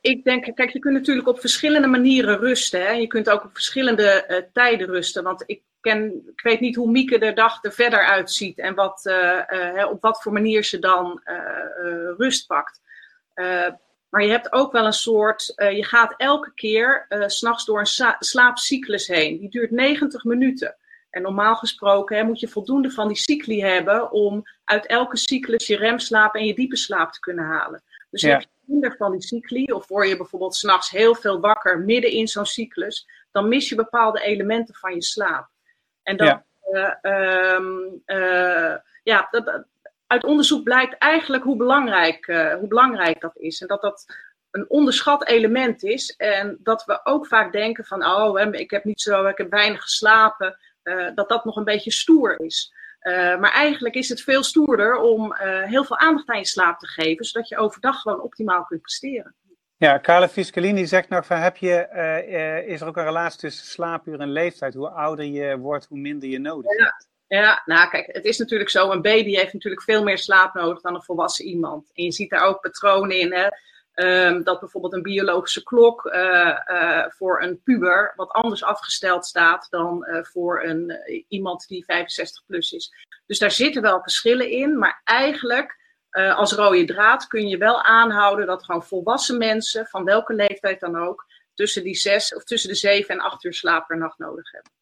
ik 0.00 0.24
denk, 0.24 0.56
kijk, 0.56 0.70
je 0.70 0.78
kunt 0.78 0.94
natuurlijk 0.94 1.28
op 1.28 1.40
verschillende 1.40 1.88
manieren 1.88 2.38
rusten. 2.38 2.80
Hè? 2.80 2.90
Je 2.90 3.06
kunt 3.06 3.30
ook 3.30 3.44
op 3.44 3.50
verschillende 3.52 4.48
tijden 4.52 4.86
rusten. 4.86 5.22
Want 5.22 5.42
ik 5.46 5.62
ken, 5.80 6.22
ik 6.34 6.40
weet 6.40 6.60
niet 6.60 6.76
hoe 6.76 6.90
Mieke 6.90 7.18
de 7.18 7.32
dag 7.32 7.64
er 7.64 7.72
verder 7.72 8.04
uitziet 8.04 8.58
en 8.58 8.74
wat, 8.74 9.04
uh, 9.04 9.40
uh, 9.48 9.90
op 9.90 10.02
wat 10.02 10.22
voor 10.22 10.32
manier 10.32 10.64
ze 10.64 10.78
dan 10.78 11.22
uh, 11.24 11.34
rust 12.16 12.46
pakt. 12.46 12.80
maar 14.08 14.22
je 14.22 14.30
hebt 14.30 14.52
ook 14.52 14.72
wel 14.72 14.86
een 14.86 14.92
soort, 14.92 15.52
je 15.56 15.84
gaat 15.84 16.14
elke 16.16 16.54
keer 16.54 17.06
uh, 17.08 17.24
s'nachts 17.26 17.64
door 17.64 17.78
een 17.78 18.14
slaapcyclus 18.18 19.06
heen. 19.06 19.38
Die 19.38 19.50
duurt 19.50 19.70
90 19.70 20.24
minuten. 20.24 20.76
En 21.10 21.22
normaal 21.22 21.56
gesproken 21.56 22.16
hè, 22.16 22.24
moet 22.24 22.40
je 22.40 22.48
voldoende 22.48 22.90
van 22.90 23.08
die 23.08 23.16
cycli 23.16 23.62
hebben 23.62 24.10
om 24.10 24.42
uit 24.64 24.86
elke 24.86 25.16
cyclus 25.16 25.66
je 25.66 25.76
remslaap 25.76 26.34
en 26.34 26.44
je 26.44 26.54
diepe 26.54 26.76
slaap 26.76 27.12
te 27.12 27.20
kunnen 27.20 27.44
halen. 27.44 27.82
Dus 28.10 28.22
ja. 28.22 28.30
heb 28.30 28.40
je 28.40 28.48
minder 28.64 28.96
van 28.96 29.12
die 29.12 29.22
cycli, 29.22 29.64
of 29.64 29.88
word 29.88 30.08
je 30.08 30.16
bijvoorbeeld 30.16 30.54
s'nachts 30.54 30.90
heel 30.90 31.14
veel 31.14 31.40
wakker 31.40 31.78
midden 31.78 32.10
in 32.10 32.28
zo'n 32.28 32.46
cyclus, 32.46 33.08
dan 33.30 33.48
mis 33.48 33.68
je 33.68 33.74
bepaalde 33.74 34.20
elementen 34.20 34.74
van 34.74 34.94
je 34.94 35.02
slaap. 35.02 35.48
En 36.02 36.16
dat, 36.16 36.26
ja, 36.26 36.44
uh, 37.02 37.54
um, 37.54 38.02
uh, 38.06 38.74
ja 39.02 39.28
dat, 39.30 39.64
uit 40.06 40.24
onderzoek 40.24 40.62
blijkt 40.62 40.98
eigenlijk 40.98 41.42
hoe 41.42 41.56
belangrijk, 41.56 42.26
uh, 42.26 42.54
hoe 42.54 42.68
belangrijk 42.68 43.20
dat 43.20 43.36
is. 43.36 43.60
En 43.60 43.66
dat 43.66 43.82
dat 43.82 44.04
een 44.50 44.70
onderschat 44.70 45.26
element 45.26 45.82
is. 45.82 46.14
En 46.16 46.58
dat 46.62 46.84
we 46.84 47.00
ook 47.04 47.26
vaak 47.26 47.52
denken 47.52 47.84
van, 47.84 48.06
oh, 48.06 48.52
ik 48.52 48.70
heb 48.70 48.84
niet 48.84 49.00
zo, 49.00 49.26
ik 49.26 49.38
heb 49.38 49.50
weinig 49.50 49.82
geslapen. 49.82 50.58
dat 51.14 51.28
dat 51.28 51.44
nog 51.44 51.56
een 51.56 51.64
beetje 51.64 51.92
stoer 51.92 52.40
is. 52.40 52.72
maar 53.38 53.52
eigenlijk 53.52 53.94
is 53.94 54.08
het 54.08 54.20
veel 54.20 54.42
stoerder 54.42 54.96
om 54.96 55.34
heel 55.64 55.84
veel 55.84 55.98
aandacht 55.98 56.28
aan 56.28 56.38
je 56.38 56.46
slaap 56.46 56.78
te 56.78 56.86
geven, 56.86 57.24
zodat 57.24 57.48
je 57.48 57.56
overdag 57.56 58.00
gewoon 58.00 58.20
optimaal 58.20 58.64
kunt 58.64 58.80
presteren. 58.80 59.34
Ja, 59.80 60.00
Carla 60.00 60.28
Fiscalini 60.28 60.86
zegt 60.86 61.08
nog 61.08 61.26
van, 61.26 61.36
heb 61.36 61.56
je, 61.56 61.88
uh, 61.92 62.68
is 62.68 62.80
er 62.80 62.86
ook 62.86 62.96
een 62.96 63.04
relatie 63.04 63.38
tussen 63.40 63.66
slaapuur 63.66 64.20
en 64.20 64.32
leeftijd? 64.32 64.74
Hoe 64.74 64.88
ouder 64.88 65.24
je 65.24 65.58
wordt, 65.58 65.86
hoe 65.86 65.98
minder 65.98 66.28
je 66.28 66.38
nodig 66.38 66.78
ja. 66.78 66.84
hebt. 66.84 67.08
Ja, 67.26 67.62
nou 67.64 67.90
kijk, 67.90 68.06
het 68.06 68.24
is 68.24 68.38
natuurlijk 68.38 68.70
zo, 68.70 68.90
een 68.90 69.02
baby 69.02 69.34
heeft 69.34 69.52
natuurlijk 69.52 69.82
veel 69.82 70.02
meer 70.02 70.18
slaap 70.18 70.54
nodig 70.54 70.80
dan 70.80 70.94
een 70.94 71.02
volwassen 71.02 71.44
iemand. 71.44 71.90
En 71.94 72.04
je 72.04 72.12
ziet 72.12 72.30
daar 72.30 72.42
ook 72.42 72.60
patronen 72.60 73.18
in, 73.18 73.32
hè. 73.32 73.48
Um, 73.94 74.44
dat 74.44 74.60
bijvoorbeeld 74.60 74.92
een 74.92 75.02
biologische 75.02 75.62
klok 75.62 76.04
uh, 76.04 76.58
uh, 76.66 77.04
voor 77.08 77.42
een 77.42 77.62
puber 77.62 78.12
wat 78.16 78.30
anders 78.30 78.62
afgesteld 78.64 79.26
staat 79.26 79.66
dan 79.70 80.06
voor 80.22 80.62
een, 80.62 80.92
iemand 81.28 81.66
die 81.68 81.84
65 81.84 82.42
plus 82.46 82.72
is. 82.72 82.92
Dus 83.26 83.38
daar 83.38 83.50
zitten 83.50 83.82
wel 83.82 84.02
verschillen 84.02 84.50
in, 84.50 84.78
maar 84.78 85.00
eigenlijk 85.04 85.79
uh, 86.12 86.36
als 86.36 86.52
rode 86.52 86.84
draad 86.84 87.26
kun 87.26 87.48
je 87.48 87.56
wel 87.56 87.82
aanhouden 87.82 88.46
dat 88.46 88.64
gewoon 88.64 88.84
volwassen 88.84 89.38
mensen, 89.38 89.86
van 89.86 90.04
welke 90.04 90.34
leeftijd 90.34 90.80
dan 90.80 90.96
ook, 90.96 91.26
tussen 91.54 91.82
die 91.82 91.94
zes 91.94 92.34
of 92.34 92.44
tussen 92.44 92.68
de 92.68 92.76
zeven 92.76 93.14
en 93.14 93.20
acht 93.20 93.44
uur 93.44 93.54
slaap 93.54 93.86
per 93.86 93.98
nacht 93.98 94.18
nodig 94.18 94.50
hebben. 94.50 94.72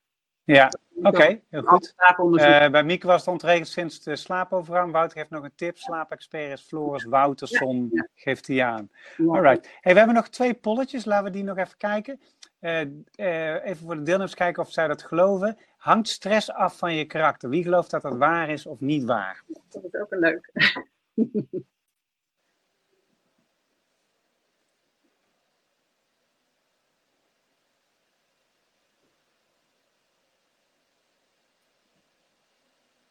Ja, 0.44 0.72
oké, 0.94 1.08
okay, 1.08 1.42
heel 1.50 1.62
goed. 1.62 1.94
Uh, 2.18 2.68
bij 2.68 2.84
Mieke 2.84 3.06
was 3.06 3.20
het 3.20 3.30
ontregeld 3.30 3.68
sinds 3.68 4.02
de 4.02 4.16
slaapovergang. 4.16 4.92
Wouter 4.92 5.18
heeft 5.18 5.30
nog 5.30 5.44
een 5.44 5.54
tip. 5.54 5.78
Slaapexpert 5.78 6.52
is 6.52 6.62
Floris 6.66 7.04
Wouterson, 7.04 7.76
ja, 7.76 7.88
ja. 7.90 8.08
geeft 8.14 8.46
hij 8.46 8.64
aan. 8.64 8.90
Alright. 9.18 9.68
Hey, 9.80 9.92
we 9.92 9.98
hebben 9.98 10.16
nog 10.16 10.28
twee 10.28 10.54
polletjes, 10.54 11.04
laten 11.04 11.24
we 11.24 11.30
die 11.30 11.44
nog 11.44 11.56
even 11.56 11.76
kijken. 11.76 12.20
Uh, 12.60 12.80
uh, 12.80 13.64
even 13.64 13.86
voor 13.86 13.96
de 13.96 14.02
deelnemers 14.02 14.34
kijken 14.34 14.62
of 14.62 14.72
zij 14.72 14.88
dat 14.88 15.02
geloven. 15.02 15.58
Hangt 15.76 16.08
stress 16.08 16.52
af 16.52 16.78
van 16.78 16.94
je 16.94 17.04
karakter? 17.04 17.48
Wie 17.48 17.62
gelooft 17.62 17.90
dat 17.90 18.02
dat 18.02 18.16
waar 18.16 18.48
is 18.50 18.66
of 18.66 18.80
niet 18.80 19.04
waar? 19.04 19.42
Dat 19.68 19.84
is 19.84 20.00
ook 20.00 20.12
een 20.12 20.18
leuk. 20.18 20.50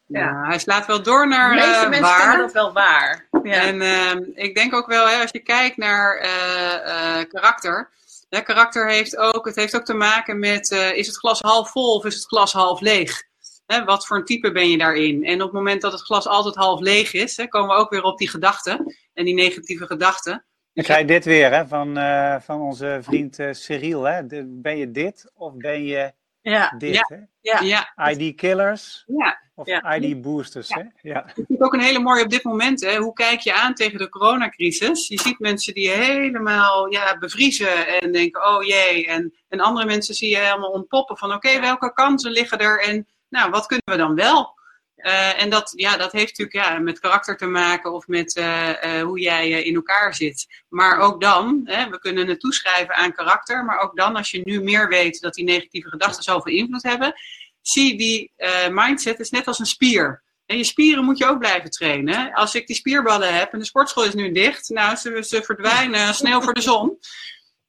Ja. 0.08 0.44
hij 0.46 0.58
slaat 0.58 0.86
wel 0.86 1.02
door 1.02 1.28
naar. 1.28 1.50
De 1.50 1.54
meeste 1.54 1.84
eh, 1.84 1.88
mensen 1.88 2.00
waar. 2.00 2.36
dat 2.36 2.52
wel 2.52 2.72
waar. 2.72 3.28
En 3.42 3.80
ehm, 3.80 4.22
ik 4.34 4.54
denk 4.54 4.74
ook 4.74 4.86
wel, 4.86 5.08
hè, 5.08 5.20
als 5.20 5.30
je 5.30 5.38
kijkt 5.38 5.76
naar 5.76 6.16
eh, 6.16 7.20
eh, 7.20 7.28
karakter. 7.28 7.90
Hè, 8.28 8.40
karakter 8.40 8.88
heeft 8.88 9.16
ook, 9.16 9.46
het 9.46 9.56
heeft 9.56 9.76
ook 9.76 9.84
te 9.84 9.94
maken 9.94 10.38
met: 10.38 10.70
is 10.70 11.06
het 11.06 11.16
glas 11.16 11.40
half 11.40 11.70
vol 11.70 11.94
of 11.94 12.04
is 12.04 12.14
het 12.14 12.26
glas 12.26 12.52
half 12.52 12.80
leeg? 12.80 13.22
Hè, 13.68 13.84
wat 13.84 14.06
voor 14.06 14.16
een 14.16 14.24
type 14.24 14.52
ben 14.52 14.70
je 14.70 14.78
daarin? 14.78 15.24
En 15.24 15.34
op 15.34 15.40
het 15.40 15.52
moment 15.52 15.82
dat 15.82 15.92
het 15.92 16.00
glas 16.00 16.26
altijd 16.26 16.54
half 16.54 16.80
leeg 16.80 17.12
is, 17.12 17.36
hè, 17.36 17.46
komen 17.46 17.76
we 17.76 17.80
ook 17.82 17.90
weer 17.90 18.02
op 18.02 18.18
die 18.18 18.28
gedachten 18.28 18.96
en 19.14 19.24
die 19.24 19.34
negatieve 19.34 19.86
gedachten. 19.86 20.44
Ik 20.72 20.84
krijg 20.84 21.06
dit 21.06 21.24
weer 21.24 21.52
hè, 21.52 21.66
van, 21.66 21.98
uh, 21.98 22.36
van 22.40 22.60
onze 22.60 22.98
vriend 23.02 23.38
uh, 23.38 23.52
Cyril. 23.52 24.02
Hè? 24.02 24.26
De, 24.26 24.44
ben 24.46 24.76
je 24.76 24.90
dit 24.90 25.30
of 25.34 25.56
ben 25.56 25.84
je 25.84 26.12
ja. 26.40 26.74
dit? 26.78 26.94
Ja. 26.94 27.04
Hè? 27.08 27.16
Ja. 27.40 27.60
ja. 27.94 28.10
ID 28.10 28.34
killers 28.36 29.04
ja. 29.06 29.40
of 29.54 29.66
ja. 29.66 29.94
ID 29.96 30.22
boosters. 30.22 30.68
Hè? 30.68 30.82
Ja. 31.02 31.32
Dat 31.34 31.44
is 31.48 31.60
ook 31.60 31.72
een 31.72 31.80
hele 31.80 31.98
mooie 31.98 32.24
op 32.24 32.30
dit 32.30 32.44
moment. 32.44 32.80
Hè? 32.80 32.96
Hoe 32.96 33.12
kijk 33.12 33.40
je 33.40 33.54
aan 33.54 33.74
tegen 33.74 33.98
de 33.98 34.08
coronacrisis? 34.08 35.08
Je 35.08 35.20
ziet 35.20 35.38
mensen 35.38 35.74
die 35.74 35.90
helemaal 35.90 36.92
ja, 36.92 37.18
bevriezen 37.18 38.00
en 38.00 38.12
denken, 38.12 38.46
oh 38.46 38.64
jee. 38.64 39.06
En, 39.06 39.34
en 39.48 39.60
andere 39.60 39.86
mensen 39.86 40.14
zie 40.14 40.30
je 40.30 40.38
helemaal 40.38 40.70
ontpoppen 40.70 41.16
van, 41.16 41.32
oké, 41.32 41.48
okay, 41.48 41.60
welke 41.60 41.92
kansen 41.92 42.30
liggen 42.30 42.58
er? 42.58 42.82
En 42.82 43.06
nou, 43.28 43.50
wat 43.50 43.66
kunnen 43.66 43.86
we 43.90 43.96
dan 43.96 44.14
wel? 44.14 44.56
Uh, 44.98 45.42
en 45.42 45.50
dat, 45.50 45.72
ja, 45.76 45.96
dat 45.96 46.12
heeft 46.12 46.38
natuurlijk 46.38 46.68
ja, 46.68 46.78
met 46.78 47.00
karakter 47.00 47.36
te 47.36 47.46
maken 47.46 47.92
of 47.92 48.06
met 48.06 48.36
uh, 48.36 48.68
uh, 48.68 49.02
hoe 49.02 49.20
jij 49.20 49.62
in 49.62 49.74
elkaar 49.74 50.14
zit. 50.14 50.46
Maar 50.68 50.98
ook 50.98 51.20
dan, 51.20 51.60
hè, 51.64 51.90
we 51.90 51.98
kunnen 51.98 52.28
het 52.28 52.40
toeschrijven 52.40 52.94
aan 52.94 53.12
karakter, 53.12 53.64
maar 53.64 53.78
ook 53.78 53.96
dan, 53.96 54.16
als 54.16 54.30
je 54.30 54.40
nu 54.44 54.60
meer 54.62 54.88
weet 54.88 55.20
dat 55.20 55.34
die 55.34 55.44
negatieve 55.44 55.88
gedachten 55.88 56.22
zoveel 56.22 56.52
invloed 56.52 56.82
hebben, 56.82 57.14
zie 57.60 57.98
die 57.98 58.32
mindset 58.70 59.20
is 59.20 59.30
net 59.30 59.46
als 59.46 59.58
een 59.58 59.66
spier. 59.66 60.22
En 60.46 60.56
je 60.56 60.64
spieren 60.64 61.04
moet 61.04 61.18
je 61.18 61.26
ook 61.26 61.38
blijven 61.38 61.70
trainen. 61.70 62.32
Als 62.32 62.54
ik 62.54 62.66
die 62.66 62.76
spierballen 62.76 63.34
heb 63.34 63.52
en 63.52 63.58
de 63.58 63.64
sportschool 63.64 64.04
is 64.04 64.14
nu 64.14 64.32
dicht, 64.32 64.68
nou, 64.68 64.96
ze, 64.96 65.24
ze 65.26 65.42
verdwijnen 65.42 66.14
sneeuw 66.14 66.40
voor 66.40 66.54
de 66.54 66.60
zon. 66.60 66.98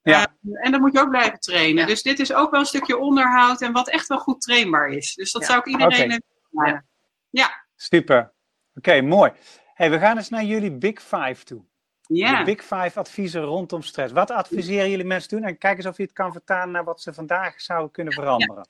Ja. 0.09 0.27
Uh, 0.43 0.65
en 0.65 0.71
dan 0.71 0.81
moet 0.81 0.93
je 0.93 0.99
ook 0.99 1.09
blijven 1.09 1.39
trainen. 1.39 1.81
Ja. 1.81 1.85
Dus 1.85 2.01
dit 2.01 2.19
is 2.19 2.33
ook 2.33 2.51
wel 2.51 2.59
een 2.59 2.65
stukje 2.65 2.97
onderhoud 2.97 3.61
en 3.61 3.71
wat 3.71 3.89
echt 3.89 4.07
wel 4.07 4.19
goed 4.19 4.41
trainbaar 4.41 4.89
is. 4.89 5.13
Dus 5.13 5.31
dat 5.31 5.41
ja. 5.41 5.47
zou 5.47 5.59
ik 5.59 5.65
iedereen 5.65 6.23
okay. 6.51 6.81
ja. 7.29 7.65
Super. 7.75 8.19
Oké, 8.19 8.89
okay, 8.89 9.01
mooi. 9.01 9.31
Hey, 9.73 9.91
we 9.91 9.99
gaan 9.99 10.17
eens 10.17 10.29
naar 10.29 10.43
jullie 10.43 10.71
Big 10.71 11.01
Five 11.01 11.43
toe. 11.43 11.63
Ja. 12.07 12.37
De 12.37 12.43
Big 12.43 12.61
Five 12.61 12.99
adviezen 12.99 13.41
rondom 13.41 13.81
stress. 13.81 14.13
Wat 14.13 14.31
adviseren 14.31 14.89
jullie 14.89 15.05
mensen 15.05 15.29
doen? 15.29 15.43
En 15.43 15.57
kijk 15.57 15.77
eens 15.77 15.85
of 15.85 15.97
je 15.97 16.03
het 16.03 16.13
kan 16.13 16.31
vertalen 16.31 16.71
naar 16.71 16.83
wat 16.83 17.01
ze 17.01 17.13
vandaag 17.13 17.61
zouden 17.61 17.91
kunnen 17.91 18.13
veranderen. 18.13 18.67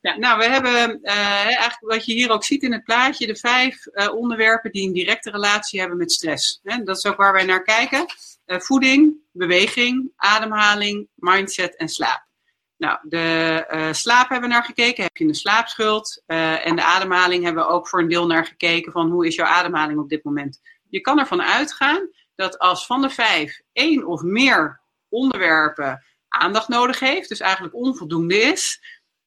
Ja, 0.00 0.16
nou, 0.16 0.38
we 0.38 0.44
hebben 0.44 0.98
uh, 1.02 1.44
eigenlijk 1.44 1.92
wat 1.92 2.04
je 2.04 2.12
hier 2.12 2.30
ook 2.30 2.44
ziet 2.44 2.62
in 2.62 2.72
het 2.72 2.84
plaatje, 2.84 3.26
de 3.26 3.36
vijf 3.36 3.86
uh, 3.86 4.14
onderwerpen 4.14 4.72
die 4.72 4.86
een 4.86 4.92
directe 4.92 5.30
relatie 5.30 5.80
hebben 5.80 5.98
met 5.98 6.12
stress. 6.12 6.60
Hè, 6.62 6.82
dat 6.82 6.96
is 6.96 7.06
ook 7.06 7.16
waar 7.16 7.32
wij 7.32 7.44
naar 7.44 7.62
kijken. 7.62 8.06
Uh, 8.50 8.58
voeding, 8.58 9.14
beweging, 9.32 10.12
ademhaling, 10.16 11.08
mindset 11.14 11.76
en 11.76 11.88
slaap. 11.88 12.28
Nou, 12.76 12.98
de 13.02 13.66
uh, 13.70 13.92
slaap 13.92 14.28
hebben 14.28 14.48
we 14.48 14.54
naar 14.54 14.64
gekeken. 14.64 15.02
Heb 15.02 15.16
je 15.16 15.24
een 15.24 15.34
slaapschuld? 15.34 16.22
Uh, 16.26 16.66
en 16.66 16.76
de 16.76 16.84
ademhaling 16.84 17.44
hebben 17.44 17.64
we 17.64 17.70
ook 17.70 17.88
voor 17.88 18.00
een 18.00 18.08
deel 18.08 18.26
naar 18.26 18.46
gekeken 18.46 18.92
van 18.92 19.10
hoe 19.10 19.26
is 19.26 19.34
jouw 19.34 19.46
ademhaling 19.46 19.98
op 19.98 20.08
dit 20.08 20.24
moment. 20.24 20.60
Je 20.88 21.00
kan 21.00 21.18
ervan 21.18 21.42
uitgaan 21.42 22.08
dat 22.34 22.58
als 22.58 22.86
van 22.86 23.00
de 23.00 23.10
vijf 23.10 23.60
één 23.72 24.06
of 24.06 24.22
meer 24.22 24.80
onderwerpen 25.08 26.04
aandacht 26.28 26.68
nodig 26.68 27.00
heeft, 27.00 27.28
dus 27.28 27.40
eigenlijk 27.40 27.74
onvoldoende 27.74 28.36
is. 28.36 28.80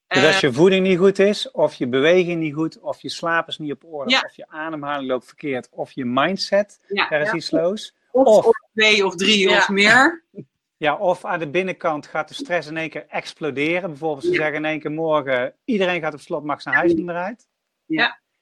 Dus 0.07 0.25
als 0.25 0.39
je 0.39 0.53
voeding 0.53 0.87
niet 0.87 0.97
goed 0.97 1.19
is, 1.19 1.51
of 1.51 1.73
je 1.73 1.87
beweging 1.87 2.39
niet 2.39 2.53
goed, 2.53 2.79
of 2.79 3.01
je 3.01 3.09
slaap 3.09 3.47
is 3.47 3.57
niet 3.57 3.71
op 3.71 3.83
orde, 3.85 4.11
Ja. 4.11 4.21
of 4.25 4.35
je 4.35 4.47
ademhaling 4.47 5.09
loopt 5.09 5.25
verkeerd, 5.25 5.67
of 5.71 5.91
je 5.91 6.05
mindset, 6.05 6.79
Ja, 6.87 7.09
daar 7.09 7.21
is 7.21 7.27
ja. 7.27 7.33
iets 7.33 7.51
los. 7.51 7.95
Of, 8.13 8.25
Of- 8.27 8.45
of 8.45 8.55
twee 8.73 9.05
of 9.05 9.15
drie 9.15 9.49
Ja. 9.49 9.57
of 9.57 9.69
meer. 9.69 10.23
Ja, 10.77 10.95
of 10.95 11.25
aan 11.25 11.39
de 11.39 11.49
binnenkant 11.49 12.07
gaat 12.07 12.27
de 12.27 12.33
stress 12.33 12.67
in 12.67 12.77
één 12.77 12.89
keer 12.89 13.05
exploderen. 13.07 13.89
Bijvoorbeeld, 13.89 14.23
ze 14.25 14.31
Ja. 14.31 14.35
zeggen 14.35 14.55
in 14.55 14.65
één 14.65 14.79
keer 14.79 14.91
morgen, 14.91 15.55
iedereen 15.65 16.01
gaat 16.01 16.13
op 16.13 16.19
slot, 16.19 16.43
mag 16.43 16.61
zijn 16.61 16.75
huis 16.75 16.93
niet 16.93 17.05
meer 17.05 17.15
uit. 17.15 17.47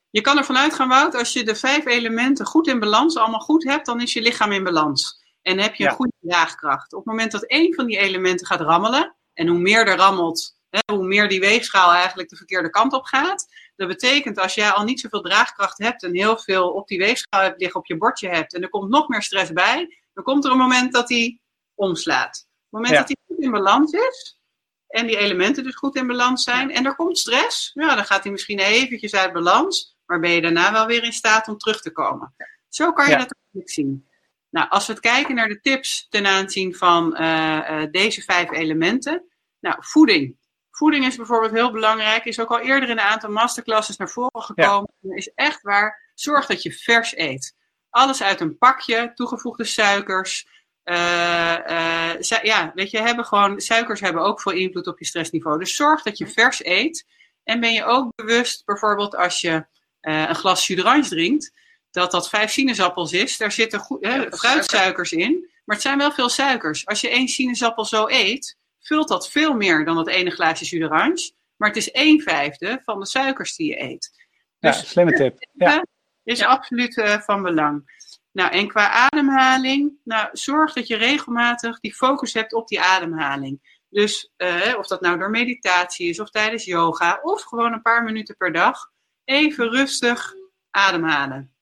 Je 0.09 0.21
kan 0.21 0.37
ervan 0.37 0.57
uitgaan, 0.57 0.87
Wout, 0.89 1.15
als 1.15 1.33
je 1.33 1.43
de 1.43 1.55
vijf 1.55 1.85
elementen 1.85 2.45
goed 2.45 2.67
in 2.67 2.79
balans, 2.79 3.17
allemaal 3.17 3.39
goed 3.39 3.63
hebt, 3.63 3.85
dan 3.85 4.01
is 4.01 4.13
je 4.13 4.21
lichaam 4.21 4.51
in 4.51 4.63
balans. 4.63 5.19
En 5.41 5.59
heb 5.59 5.75
je 5.75 5.83
een 5.83 5.89
Ja. 5.89 5.95
goede 5.95 6.11
draagkracht. 6.19 6.93
Op 6.93 6.97
het 6.99 7.07
moment 7.07 7.31
dat 7.31 7.43
één 7.45 7.73
van 7.73 7.85
die 7.85 7.97
elementen 7.97 8.45
gaat 8.47 8.59
rammelen, 8.61 9.15
en 9.33 9.47
hoe 9.47 9.59
meer 9.59 9.87
er 9.87 9.95
rammelt, 9.97 10.55
hè, 10.69 10.79
hoe 10.95 11.05
meer 11.07 11.29
die 11.29 11.39
weegschaal 11.39 11.91
eigenlijk 11.91 12.29
de 12.29 12.35
verkeerde 12.35 12.69
kant 12.69 12.93
op 12.93 13.03
gaat. 13.05 13.45
Dat 13.81 13.89
betekent 13.89 14.37
als 14.39 14.53
jij 14.53 14.69
al 14.71 14.83
niet 14.83 14.99
zoveel 14.99 15.21
draagkracht 15.21 15.77
hebt 15.77 16.03
en 16.03 16.15
heel 16.15 16.37
veel 16.37 16.69
op 16.69 16.87
die 16.87 16.97
weegschaal 16.97 17.41
hebt 17.41 17.59
liggen, 17.61 17.79
op 17.79 17.85
je 17.85 17.97
bordje 17.97 18.29
hebt, 18.29 18.53
en 18.53 18.61
er 18.61 18.69
komt 18.69 18.89
nog 18.89 19.07
meer 19.07 19.21
stress 19.21 19.51
bij, 19.53 19.97
dan 20.13 20.23
komt 20.23 20.45
er 20.45 20.51
een 20.51 20.57
moment 20.57 20.93
dat 20.93 21.07
die 21.07 21.41
omslaat. 21.75 22.47
Op 22.47 22.59
het 22.61 22.71
moment 22.71 22.91
Ja. 22.93 22.97
dat 22.97 23.07
die 23.07 23.17
goed 23.27 23.43
in 23.43 23.51
balans 23.51 23.91
is, 23.91 24.39
en 24.87 25.07
die 25.07 25.17
elementen 25.17 25.63
dus 25.63 25.75
goed 25.75 25.95
in 25.95 26.07
balans 26.07 26.43
zijn, 26.43 26.71
en 26.71 26.85
er 26.85 26.95
komt 26.95 27.17
stress, 27.17 27.71
ja, 27.73 27.95
dan 27.95 28.05
gaat 28.05 28.23
hij 28.23 28.31
misschien 28.31 28.59
eventjes 28.59 29.15
uit 29.15 29.33
balans, 29.33 29.95
maar 30.05 30.19
ben 30.19 30.31
je 30.31 30.41
daarna 30.41 30.71
wel 30.71 30.85
weer 30.85 31.03
in 31.03 31.13
staat 31.13 31.47
om 31.47 31.57
terug 31.57 31.81
te 31.81 31.91
komen. 31.91 32.35
Zo 32.69 32.93
kan 32.93 33.05
je 33.05 33.11
Ja. 33.11 33.17
dat 33.17 33.35
eigenlijk 33.35 33.71
zien. 33.71 34.09
Nou, 34.49 34.69
als 34.69 34.85
we 34.87 34.91
het 34.93 35.01
kijken 35.01 35.35
naar 35.35 35.47
de 35.47 35.61
tips 35.61 36.07
ten 36.09 36.25
aanzien 36.25 36.75
van 36.75 37.15
eh, 37.15 37.81
eh, 37.83 37.91
deze 37.91 38.21
vijf 38.21 38.51
elementen. 38.51 39.25
Nou, 39.59 39.75
voeding. 39.79 40.37
Voeding 40.81 41.05
is 41.05 41.15
bijvoorbeeld 41.15 41.51
heel 41.51 41.71
belangrijk. 41.71 42.25
Is 42.25 42.39
ook 42.39 42.49
al 42.49 42.59
eerder 42.59 42.89
in 42.89 42.97
een 42.97 43.03
aantal 43.03 43.29
masterclasses 43.29 43.97
naar 43.97 44.09
voren 44.09 44.41
gekomen. 44.41 44.89
Is 45.01 45.31
echt 45.35 45.61
waar. 45.61 46.11
Zorg 46.15 46.45
dat 46.45 46.61
je 46.61 46.71
vers 46.71 47.17
eet. 47.17 47.55
Alles 47.89 48.23
uit 48.23 48.39
een 48.39 48.57
pakje, 48.57 49.11
toegevoegde 49.13 49.63
suikers. 49.63 50.47
eh, 50.83 52.11
eh, 52.13 52.19
ja, 52.43 52.71
weet 52.75 52.91
je, 52.91 52.99
hebben 52.99 53.25
gewoon, 53.25 53.59
suikers 53.59 53.99
hebben 53.99 54.21
ook 54.21 54.41
veel 54.41 54.51
invloed 54.51 54.87
op 54.87 54.99
je 54.99 55.05
stressniveau. 55.05 55.59
Dus 55.59 55.75
zorg 55.75 56.01
dat 56.01 56.17
je 56.17 56.27
vers 56.27 56.65
eet. 56.65 57.05
En 57.43 57.59
ben 57.59 57.73
je 57.73 57.83
ook 57.83 58.15
bewust, 58.15 58.65
bijvoorbeeld 58.65 59.15
als 59.15 59.41
je 59.41 59.65
eh, 59.99 60.25
een 60.27 60.35
glas 60.35 60.67
jus 60.67 60.77
d'orange 60.77 61.07
drinkt, 61.07 61.51
dat 61.91 62.11
dat 62.11 62.29
vijf 62.29 62.51
sinaasappels 62.51 63.13
is. 63.13 63.37
Daar 63.37 63.51
zitten 63.51 63.79
goed, 63.79 64.05
Ja, 64.05 64.27
fruitsuikers 64.31 65.11
in. 65.11 65.49
Maar 65.65 65.75
het 65.75 65.85
zijn 65.85 65.97
wel 65.97 66.11
veel 66.11 66.29
suikers. 66.29 66.85
Als 66.85 67.01
je 67.01 67.09
één 67.09 67.27
sinaasappel 67.27 67.85
zo 67.85 68.07
eet, 68.07 68.59
vult 68.81 69.07
dat 69.07 69.29
veel 69.29 69.53
meer 69.53 69.85
dan 69.85 69.95
dat 69.95 70.07
ene 70.07 70.31
glaasje 70.31 70.65
jus 70.65 70.79
d'orange. 70.79 71.31
Maar 71.55 71.69
het 71.69 71.77
is 71.77 71.89
een 71.91 72.21
vijfde 72.21 72.81
van 72.83 72.99
de 72.99 73.05
suikers 73.05 73.55
die 73.55 73.67
je 73.67 73.81
eet. 73.81 74.11
Ja, 74.59 74.71
Dus 74.71 74.89
slimme 74.89 75.13
tip. 75.13 75.47
Ja. 75.53 75.85
is 76.23 76.39
Ja. 76.39 76.47
absoluut 76.47 76.97
eh, 76.97 77.19
van 77.19 77.41
belang. 77.41 77.99
Nou, 78.31 78.51
en 78.51 78.67
qua 78.67 78.89
ademhaling, 78.89 79.93
nou, 80.03 80.29
zorg 80.31 80.73
dat 80.73 80.87
je 80.87 80.95
regelmatig 80.95 81.79
die 81.79 81.93
focus 81.93 82.33
hebt 82.33 82.53
op 82.53 82.67
die 82.67 82.81
ademhaling. 82.81 83.79
Dus 83.89 84.31
eh, 84.37 84.77
of 84.77 84.87
dat 84.87 85.01
nou 85.01 85.17
door 85.17 85.29
meditatie 85.29 86.09
is, 86.09 86.19
of 86.19 86.29
tijdens 86.29 86.65
yoga, 86.65 87.19
of 87.23 87.41
gewoon 87.41 87.73
een 87.73 87.81
paar 87.81 88.03
minuten 88.03 88.37
per 88.37 88.53
dag, 88.53 88.91
even 89.23 89.69
rustig 89.69 90.33
ademhalen. 90.69 91.53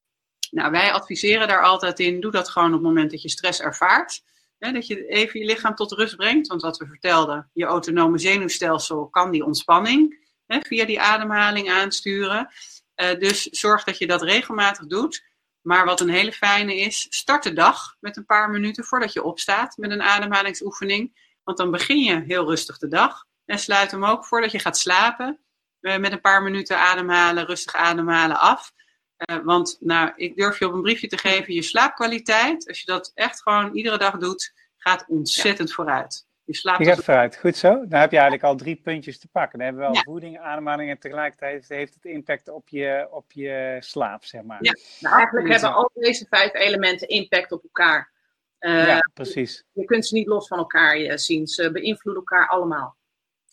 Nou, 0.51 0.71
wij 0.71 0.91
adviseren 0.91 1.47
daar 1.47 1.63
altijd 1.63 1.99
in, 1.99 2.19
doe 2.19 2.31
dat 2.31 2.49
gewoon 2.49 2.67
op 2.67 2.73
het 2.73 2.81
moment 2.81 3.11
dat 3.11 3.21
je 3.21 3.29
stress 3.29 3.61
ervaart. 3.61 4.21
Hè, 4.59 4.71
dat 4.71 4.87
je 4.87 5.07
even 5.07 5.39
je 5.39 5.45
lichaam 5.45 5.75
tot 5.75 5.91
rust 5.91 6.15
brengt. 6.15 6.47
Want 6.47 6.61
wat 6.61 6.77
we 6.77 6.87
vertelden, 6.87 7.49
je 7.53 7.65
autonome 7.65 8.17
zenuwstelsel 8.17 9.07
kan 9.07 9.31
die 9.31 9.45
ontspanning 9.45 10.27
hè, 10.45 10.59
via 10.61 10.85
die 10.85 11.01
ademhaling 11.01 11.69
aansturen. 11.69 12.49
Eh, 12.95 13.19
dus 13.19 13.43
zorg 13.43 13.83
dat 13.83 13.97
je 13.97 14.07
dat 14.07 14.21
regelmatig 14.21 14.85
doet. 14.85 15.27
Maar 15.61 15.85
wat 15.85 15.99
een 15.99 16.09
hele 16.09 16.31
fijne 16.31 16.75
is, 16.75 17.07
start 17.09 17.43
de 17.43 17.53
dag 17.53 17.95
met 17.99 18.17
een 18.17 18.25
paar 18.25 18.49
minuten 18.49 18.83
voordat 18.83 19.13
je 19.13 19.23
opstaat 19.23 19.77
met 19.77 19.91
een 19.91 20.01
ademhalingsoefening. 20.01 21.27
Want 21.43 21.57
dan 21.57 21.71
begin 21.71 22.03
je 22.03 22.23
heel 22.25 22.45
rustig 22.45 22.77
de 22.77 22.87
dag. 22.87 23.25
En 23.45 23.59
sluit 23.59 23.91
hem 23.91 24.05
ook 24.05 24.25
voordat 24.25 24.51
je 24.51 24.59
gaat 24.59 24.77
slapen 24.77 25.39
eh, 25.79 25.97
met 25.97 26.11
een 26.11 26.21
paar 26.21 26.43
minuten 26.43 26.79
ademhalen, 26.79 27.45
rustig 27.45 27.75
ademhalen 27.75 28.39
af. 28.39 28.71
Eh, 29.19 29.37
want 29.43 29.77
nou, 29.79 30.11
ik 30.15 30.35
durf 30.35 30.59
je 30.59 30.67
op 30.67 30.73
een 30.73 30.81
briefje 30.81 31.07
te 31.07 31.17
geven, 31.17 31.53
je 31.53 31.61
slaapkwaliteit, 31.61 32.67
als 32.67 32.79
je 32.79 32.85
dat 32.85 33.11
echt 33.15 33.41
gewoon 33.41 33.73
iedere 33.73 33.97
dag 33.97 34.17
doet, 34.17 34.53
gaat 34.77 35.05
ontzettend 35.07 35.73
vooruit. 35.73 36.27
Je 36.43 36.55
slaapt 36.55 36.77
Die 36.77 36.87
gaat 36.87 37.03
vooruit. 37.03 37.37
Goed 37.37 37.55
zo. 37.55 37.69
Dan 37.69 37.99
heb 37.99 38.11
je 38.11 38.17
eigenlijk 38.17 38.43
al 38.43 38.55
drie 38.55 38.75
puntjes 38.75 39.19
te 39.19 39.27
pakken. 39.27 39.59
Dan 39.59 39.67
hebben 39.67 39.85
we 39.85 39.91
wel 39.91 39.97
Ja. 39.97 40.03
voeding, 40.11 40.39
ademhaling 40.39 40.89
en 40.89 40.99
tegelijkertijd 40.99 41.67
heeft 41.67 41.93
het 41.93 42.05
impact 42.05 42.49
op 42.49 42.69
je, 42.69 43.07
op 43.11 43.31
je 43.31 43.77
slaap, 43.79 44.23
zeg 44.25 44.41
maar. 44.43 44.57
Ja. 44.61 44.75
Nou, 44.99 45.15
eigenlijk 45.15 45.47
hebben 45.49 45.73
al 45.73 45.91
deze 45.93 46.25
vijf 46.29 46.53
elementen 46.53 47.07
impact 47.07 47.51
op 47.51 47.63
elkaar. 47.63 48.11
Eh, 48.59 48.87
Ja, 48.87 49.09
precies. 49.13 49.63
Je 49.71 49.85
kunt 49.85 50.05
ze 50.07 50.13
niet 50.13 50.27
los 50.27 50.47
van 50.47 50.57
elkaar 50.57 50.95
eh, 50.95 51.17
zien. 51.17 51.47
Ze 51.47 51.71
beïnvloeden 51.71 52.23
elkaar 52.23 52.47
allemaal. 52.47 52.95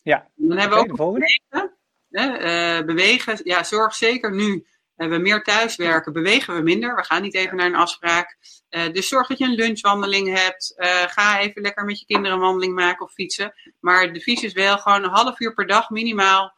Ja. 0.03 0.27
Dan 0.35 0.57
hebben 0.57 0.77
we 0.77 0.83
ook 0.83 0.89
de 0.89 0.95
volgende. 0.95 1.39
Hè, 2.09 2.37
eh, 2.37 2.85
bewegen, 2.85 3.39
ja, 3.43 3.63
zorg 3.63 3.95
zeker 3.95 4.35
nu. 4.35 4.65
Eh, 4.97 5.09
we 5.09 5.17
meer 5.17 5.43
thuiswerken, 5.43 6.13
bewegen 6.13 6.55
we 6.55 6.61
minder. 6.61 6.95
We 6.95 7.03
gaan 7.03 7.21
niet 7.21 7.35
even 7.35 7.57
naar 7.57 7.65
een 7.65 7.75
afspraak. 7.75 8.37
Eh, 8.69 8.91
dus 8.91 9.07
zorg 9.07 9.27
dat 9.27 9.37
je 9.37 9.45
een 9.45 9.55
lunchwandeling 9.55 10.37
hebt. 10.37 10.73
Eh, 10.77 11.03
ga 11.07 11.39
even 11.39 11.61
lekker 11.61 11.85
met 11.85 11.99
je 11.99 12.05
kinderen 12.05 12.33
een 12.33 12.43
wandeling 12.43 12.75
maken 12.75 13.05
of 13.05 13.13
fietsen. 13.13 13.53
Maar 13.79 14.01
het 14.01 14.13
devies 14.13 14.43
is 14.43 14.53
wel 14.53 14.77
gewoon 14.77 15.03
een 15.03 15.09
half 15.09 15.39
uur 15.39 15.53
per 15.53 15.67
dag 15.67 15.89
minimaal 15.89 16.55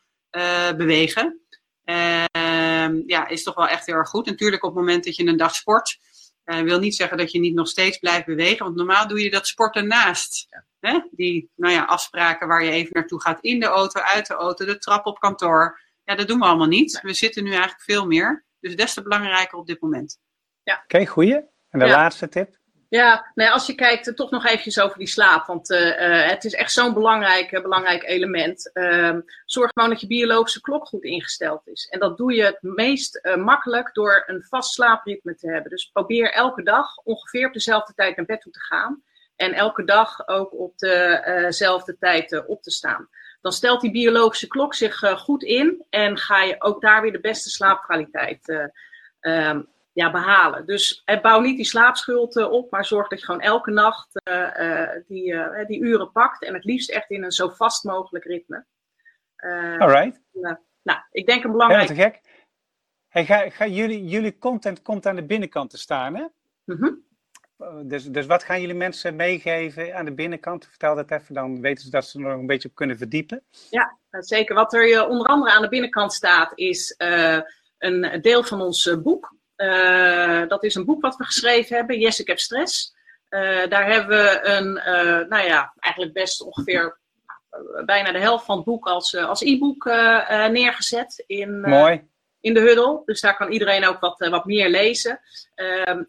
bewegen. 0.77 1.41
Eh, 1.83 2.23
ehm, 2.31 3.01
ja, 3.05 3.27
is 3.27 3.43
toch 3.43 3.55
wel 3.55 3.67
echt 3.67 3.85
heel 3.85 3.95
erg 3.95 4.09
goed. 4.09 4.25
Natuurlijk 4.25 4.63
op 4.63 4.69
het 4.69 4.79
moment 4.79 5.03
dat 5.03 5.15
je 5.15 5.25
een 5.25 5.37
dag 5.37 5.55
sport, 5.55 5.99
wil 6.43 6.79
niet 6.79 6.95
zeggen 6.95 7.17
dat 7.17 7.31
je 7.31 7.39
niet 7.39 7.53
nog 7.53 7.67
steeds 7.67 7.97
blijft 7.97 8.25
bewegen. 8.25 8.65
Want 8.65 8.75
normaal 8.77 9.07
doe 9.07 9.23
je 9.23 9.29
dat 9.29 9.47
sporten 9.47 9.87
naast. 9.87 10.47
Hè? 10.79 10.99
Die 11.11 11.51
nou 11.55 11.73
ja, 11.73 11.83
afspraken 11.83 12.47
waar 12.47 12.63
je 12.63 12.71
even 12.71 12.93
naartoe 12.93 13.21
gaat 13.21 13.41
in 13.41 13.59
de 13.59 13.65
auto, 13.65 13.99
uit 13.99 14.27
de 14.27 14.33
auto, 14.33 14.65
de 14.65 14.77
trap 14.77 15.05
op 15.05 15.19
kantoor. 15.19 15.79
Ja, 16.09 16.15
dat 16.15 16.27
doen 16.27 16.39
we 16.39 16.45
allemaal 16.45 16.67
niet. 16.67 16.99
We 17.01 17.13
zitten 17.13 17.43
nu 17.43 17.49
eigenlijk 17.49 17.81
veel 17.81 18.05
meer. 18.05 18.45
Dus 18.59 18.75
des 18.75 18.93
te 18.93 19.01
belangrijker 19.01 19.57
op 19.57 19.67
dit 19.67 19.81
moment. 19.81 20.19
Ja. 20.63 20.73
Oké, 20.73 20.83
okay, 20.83 21.05
goeie. 21.05 21.35
En 21.69 21.79
de 21.79 21.87
laatste 21.87 22.29
tip? 22.29 22.57
Ja, 22.87 23.31
nou, 23.35 23.51
als 23.51 23.67
je 23.67 23.75
kijkt, 23.75 24.07
uh, 24.07 24.13
toch 24.13 24.31
nog 24.31 24.45
eventjes 24.45 24.79
over 24.79 24.97
die 24.97 25.07
slaap. 25.07 25.45
Want 25.45 25.69
uh, 25.69 25.79
uh, 25.79 26.29
het 26.29 26.45
is 26.45 26.53
echt 26.53 26.71
zo'n 26.71 26.93
belangrijk, 26.93 27.61
belangrijk 27.61 28.03
element. 28.03 28.71
Ehm, 28.73 29.21
zorg 29.45 29.71
gewoon 29.73 29.89
dat 29.89 30.01
je 30.01 30.07
biologische 30.07 30.61
klok 30.61 30.87
goed 30.87 31.03
ingesteld 31.03 31.67
is. 31.67 31.87
En 31.89 31.99
dat 31.99 32.17
doe 32.17 32.33
je 32.33 32.43
het 32.43 32.61
meest 32.61 33.29
makkelijk 33.35 33.93
door 33.93 34.23
een 34.27 34.43
vast 34.43 34.73
slaapritme 34.73 35.35
te 35.35 35.51
hebben. 35.51 35.69
Dus 35.69 35.89
probeer 35.93 36.31
elke 36.33 36.63
dag 36.63 36.97
ongeveer 36.97 37.47
op 37.47 37.53
dezelfde 37.53 37.93
tijd 37.93 38.15
naar 38.15 38.25
bed 38.25 38.41
toe 38.41 38.51
te 38.51 38.63
gaan. 38.63 39.03
En 39.35 39.53
elke 39.53 39.83
dag 39.83 40.27
ook 40.27 40.53
op 40.53 40.77
dezelfde 40.77 41.97
tijd 41.97 42.47
op 42.47 42.61
te 42.61 42.71
staan. 42.71 43.09
Dan 43.41 43.51
stelt 43.51 43.81
die 43.81 43.91
biologische 43.91 44.47
klok 44.47 44.73
zich 44.73 44.99
goed 44.99 45.43
in. 45.43 45.85
En 45.89 46.17
ga 46.17 46.43
je 46.43 46.61
ook 46.61 46.81
daar 46.81 47.01
weer 47.01 47.11
de 47.11 47.19
beste 47.19 47.49
slaapkwaliteit 47.49 48.69
um, 49.21 49.67
ja, 49.91 50.11
behalen. 50.11 50.65
Dus 50.65 51.01
eh, 51.05 51.21
bouw 51.21 51.39
niet 51.39 51.55
die 51.55 51.65
slaapschuld 51.65 52.35
op, 52.35 52.71
maar 52.71 52.85
zorg 52.85 53.07
dat 53.07 53.19
je 53.19 53.25
gewoon 53.25 53.41
elke 53.41 53.71
nacht 53.71 54.21
die, 55.07 55.35
die 55.67 55.79
uren 55.79 56.11
pakt. 56.11 56.43
En 56.43 56.53
het 56.53 56.63
liefst 56.63 56.89
echt 56.89 57.09
in 57.09 57.23
een 57.23 57.31
zo 57.31 57.49
vast 57.49 57.83
mogelijk 57.83 58.25
ritme. 58.25 58.65
Alright. 59.77 60.21
nou, 60.81 60.99
ik 61.11 61.25
denk 61.25 61.43
een 61.43 61.51
belangrijk... 61.51 61.87
Te 61.87 61.95
gek. 61.95 62.21
Hey, 63.07 63.25
ga, 63.25 63.49
ga 63.49 63.67
jullie, 63.67 64.07
jullie 64.07 64.37
content 64.37 64.81
komt 64.81 65.05
aan 65.05 65.15
de 65.15 65.25
binnenkant 65.25 65.69
te 65.69 65.77
staan, 65.77 66.15
hè? 66.15 66.25
Mm 66.65 66.77
-hmm. 66.77 67.07
Dus, 67.83 68.03
dus 68.03 68.25
wat 68.25 68.43
gaan 68.43 68.61
jullie 68.61 68.75
mensen 68.75 69.15
meegeven 69.15 69.95
aan 69.95 70.05
de 70.05 70.13
binnenkant? 70.13 70.65
Vertel 70.65 70.95
dat 70.95 71.11
even, 71.11 71.33
dan 71.33 71.61
weten 71.61 71.83
ze 71.83 71.89
dat 71.89 72.05
ze 72.05 72.17
er 72.17 72.23
nog 72.23 72.39
een 72.39 72.47
beetje 72.47 72.69
op 72.69 72.75
kunnen 72.75 72.97
verdiepen. 72.97 73.43
Ja, 73.69 73.97
zeker. 74.09 74.55
Wat 74.55 74.73
er 74.73 75.07
onder 75.07 75.27
andere 75.27 75.51
aan 75.51 75.61
de 75.61 75.69
binnenkant 75.69 76.13
staat, 76.13 76.51
is 76.55 76.95
een 77.77 78.19
deel 78.21 78.43
van 78.43 78.61
ons 78.61 78.97
boek. 79.03 79.37
Uh, 79.57 80.47
dat 80.47 80.63
is 80.63 80.75
een 80.75 80.85
boek 80.85 81.01
wat 81.01 81.15
we 81.15 81.23
geschreven 81.23 81.75
hebben, 81.75 81.99
Yes, 81.99 82.19
ik 82.19 82.27
heb 82.27 82.39
stress. 82.39 82.95
Uh, 83.29 83.67
daar 83.67 83.91
hebben 83.91 84.17
we 84.17 84.39
een, 84.43 84.73
nou 85.29 85.47
ja, 85.47 85.73
eigenlijk 85.79 86.13
best 86.13 86.41
ongeveer 86.41 86.99
bijna 87.85 88.11
de 88.11 88.19
helft 88.19 88.45
van 88.45 88.55
het 88.55 88.65
boek 88.65 88.87
als, 88.87 89.15
als 89.15 89.41
e-book 89.41 89.85
neergezet 90.51 91.23
in, 91.27 91.59
Mooi. 91.59 92.07
in 92.39 92.53
de 92.53 92.59
huddle. 92.59 93.01
Dus 93.05 93.21
daar 93.21 93.37
kan 93.37 93.51
iedereen 93.51 93.85
ook 93.85 93.99
wat, 93.99 94.27
wat 94.29 94.45
meer 94.45 94.69
lezen. 94.69 95.19
Ehm, 95.55 96.03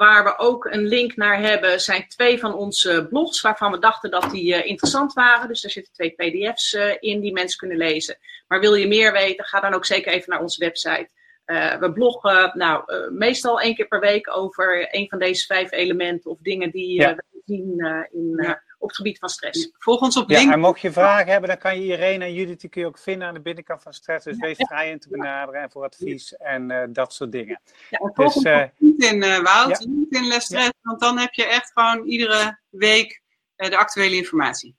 waar 0.00 0.24
we 0.24 0.38
ook 0.38 0.64
een 0.64 0.86
link 0.86 1.16
naar 1.16 1.40
hebben, 1.40 1.80
zijn 1.80 2.08
twee 2.08 2.38
van 2.38 2.54
onze 2.54 3.06
blogs 3.10 3.40
waarvan 3.40 3.72
we 3.72 3.78
dachten 3.78 4.10
dat 4.10 4.30
die 4.30 4.64
interessant 4.64 5.12
waren. 5.12 5.48
Dus 5.48 5.60
daar 5.60 5.70
zitten 5.70 5.92
twee 5.92 6.10
PDF's 6.10 6.72
in 6.98 7.20
die 7.20 7.32
mensen 7.32 7.58
kunnen 7.58 7.76
lezen. 7.76 8.18
Maar 8.48 8.60
wil 8.60 8.74
je 8.74 8.86
meer 8.86 9.12
weten, 9.12 9.44
ga 9.44 9.60
dan 9.60 9.74
ook 9.74 9.84
zeker 9.84 10.12
even 10.12 10.30
naar 10.30 10.40
onze 10.40 10.64
website. 10.64 11.08
Uh, 11.46 11.76
we 11.76 11.92
bloggen 11.92 12.52
nou, 12.54 13.10
meestal 13.12 13.60
één 13.60 13.74
keer 13.74 13.88
per 13.88 14.00
week 14.00 14.36
over 14.36 14.88
een 14.90 15.08
van 15.08 15.18
deze 15.18 15.46
vijf 15.46 15.72
elementen 15.72 16.30
of 16.30 16.38
dingen 16.40 16.70
die 16.70 17.00
ja. 17.00 17.14
we 17.14 17.42
zien 17.44 17.78
in, 18.10 18.38
ja. 18.42 18.62
Op 18.80 18.88
het 18.88 18.96
gebied 18.96 19.18
van 19.18 19.28
stress. 19.28 19.70
Volg 19.78 20.00
ons 20.00 20.16
op 20.16 20.28
LinkedIn. 20.28 20.48
Ja, 20.48 20.54
en 20.54 20.60
mocht 20.60 20.80
je 20.80 20.92
vragen 20.92 21.26
hebben, 21.26 21.48
dan 21.48 21.58
kan 21.58 21.80
je 21.80 21.84
Irene 21.84 22.24
en 22.24 22.34
Judith 22.34 22.60
die 22.60 22.70
kun 22.70 22.80
je 22.80 22.86
ook 22.86 22.98
vinden 22.98 23.28
aan 23.28 23.34
de 23.34 23.40
binnenkant 23.40 23.82
van 23.82 23.92
stress. 23.92 24.24
Dus 24.24 24.38
wees 24.38 24.56
vrij 24.56 24.90
in 24.90 24.98
te 24.98 25.08
benaderen 25.08 25.62
en 25.62 25.70
voor 25.70 25.84
advies 25.84 26.36
en 26.36 26.70
uh, 26.70 26.82
dat 26.88 27.14
soort 27.14 27.32
dingen. 27.32 27.60
Ja, 27.90 27.98
en 27.98 28.10
volg 28.14 28.32
dus, 28.32 28.44
ons 28.44 28.46
op 28.46 28.70
LinkedIn, 28.78 29.42
Wout, 29.42 29.80
LinkedIn 29.84 30.28
Les 30.28 30.44
Stress, 30.44 30.72
want 30.82 31.00
dan 31.00 31.18
heb 31.18 31.32
je 31.32 31.46
echt 31.46 31.72
gewoon 31.72 32.06
iedere 32.06 32.58
week 32.68 33.22
de 33.56 33.76
actuele 33.76 34.16
informatie. 34.16 34.76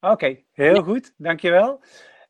Oké, 0.00 0.12
okay, 0.12 0.44
heel 0.52 0.82
goed. 0.82 1.12
Dankjewel. 1.16 1.80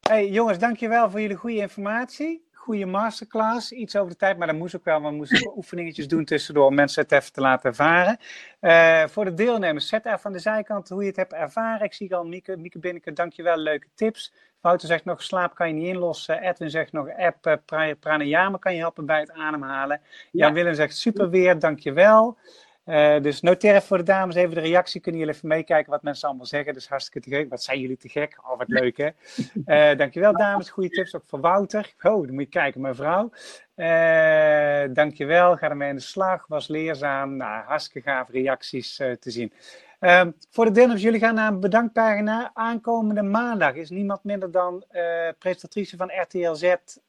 Hey, 0.00 0.28
jongens, 0.28 0.58
dankjewel 0.58 1.10
voor 1.10 1.20
jullie 1.20 1.36
goede 1.36 1.56
informatie 1.56 2.48
goede 2.60 2.86
masterclass. 2.86 3.72
Iets 3.72 3.96
over 3.96 4.10
de 4.10 4.16
tijd, 4.16 4.38
maar 4.38 4.46
dat 4.46 4.56
moest 4.56 4.76
ook 4.76 4.84
wel. 4.84 5.02
We 5.02 5.10
moesten 5.10 5.52
oefeningetjes 5.56 6.08
doen 6.08 6.24
tussendoor 6.24 6.66
om 6.66 6.74
mensen 6.74 7.02
het 7.02 7.12
even 7.12 7.32
te 7.32 7.40
laten 7.40 7.70
ervaren. 7.70 8.18
Uh, 8.60 9.06
voor 9.06 9.24
de 9.24 9.34
deelnemers, 9.34 9.88
zet 9.88 10.06
even 10.06 10.20
aan 10.22 10.32
de 10.32 10.38
zijkant 10.38 10.88
hoe 10.88 11.02
je 11.02 11.08
het 11.08 11.16
hebt 11.16 11.32
ervaren. 11.32 11.86
Ik 11.86 11.94
zie 11.94 12.14
al 12.14 12.24
Mieke, 12.24 12.56
Mieke 12.56 12.78
Binneke, 12.78 13.12
dankjewel, 13.12 13.56
leuke 13.56 13.86
tips. 13.94 14.32
Wouter 14.60 14.88
zegt 14.88 15.04
nog, 15.04 15.22
slaap 15.22 15.54
kan 15.54 15.68
je 15.68 15.74
niet 15.74 15.86
inlossen. 15.86 16.42
Edwin 16.42 16.70
zegt 16.70 16.92
nog, 16.92 17.08
app 17.16 17.46
uh, 17.46 17.92
pranayama 18.00 18.58
kan 18.58 18.74
je 18.74 18.78
helpen 18.78 19.06
bij 19.06 19.20
het 19.20 19.32
ademhalen. 19.32 20.00
Ja. 20.02 20.44
Jan 20.44 20.54
Willem 20.54 20.74
zegt, 20.74 20.96
super 20.96 21.30
weer, 21.30 21.58
dankjewel. 21.58 22.38
Uh, 22.90 23.22
dus 23.22 23.40
noteer 23.40 23.70
even 23.70 23.82
voor 23.82 23.96
de 23.96 24.02
dames 24.02 24.34
even 24.34 24.54
de 24.54 24.60
reactie. 24.60 25.00
Kunnen 25.00 25.20
jullie 25.20 25.34
even 25.34 25.48
meekijken 25.48 25.90
wat 25.90 26.02
mensen 26.02 26.28
allemaal 26.28 26.46
zeggen. 26.46 26.74
Dus 26.74 26.88
hartstikke 26.88 27.30
te 27.30 27.36
gek. 27.36 27.50
Wat 27.50 27.62
zijn 27.62 27.80
jullie 27.80 27.96
te 27.96 28.08
gek? 28.08 28.38
Oh, 28.42 28.58
wat 28.58 28.68
leuk 28.68 28.96
hè. 28.96 29.08
Uh, 29.66 29.98
dankjewel 29.98 30.32
dames. 30.36 30.70
Goede 30.70 30.88
tips 30.88 31.14
ook 31.14 31.24
voor 31.26 31.40
Wouter. 31.40 31.94
Oh, 32.02 32.26
dan 32.26 32.34
moet 32.34 32.42
je 32.42 32.48
kijken 32.48 32.80
mevrouw. 32.80 33.30
Uh, 33.76 34.94
dankjewel. 34.94 35.56
Ga 35.56 35.68
ermee 35.68 35.88
aan 35.88 35.96
de 35.96 36.02
slag. 36.02 36.46
Was 36.46 36.68
leerzaam. 36.68 37.36
Nou, 37.36 37.64
hartstikke 37.64 38.10
gaaf 38.10 38.28
reacties 38.28 38.96
te 38.96 39.30
zien. 39.30 39.52
Um, 40.00 40.34
voor 40.50 40.64
de 40.64 40.70
deelnemers, 40.70 41.02
jullie 41.02 41.20
gaan 41.20 41.34
naar 41.34 41.52
een 41.52 41.60
bedankpagina. 41.60 42.50
Aankomende 42.54 43.22
maandag 43.22 43.74
is 43.74 43.90
niemand 43.90 44.24
minder 44.24 44.50
dan 44.50 44.84
uh, 44.92 45.02
presentatrice 45.38 45.96
van 45.96 46.10
RTL 46.22 46.52
Z, 46.52 46.62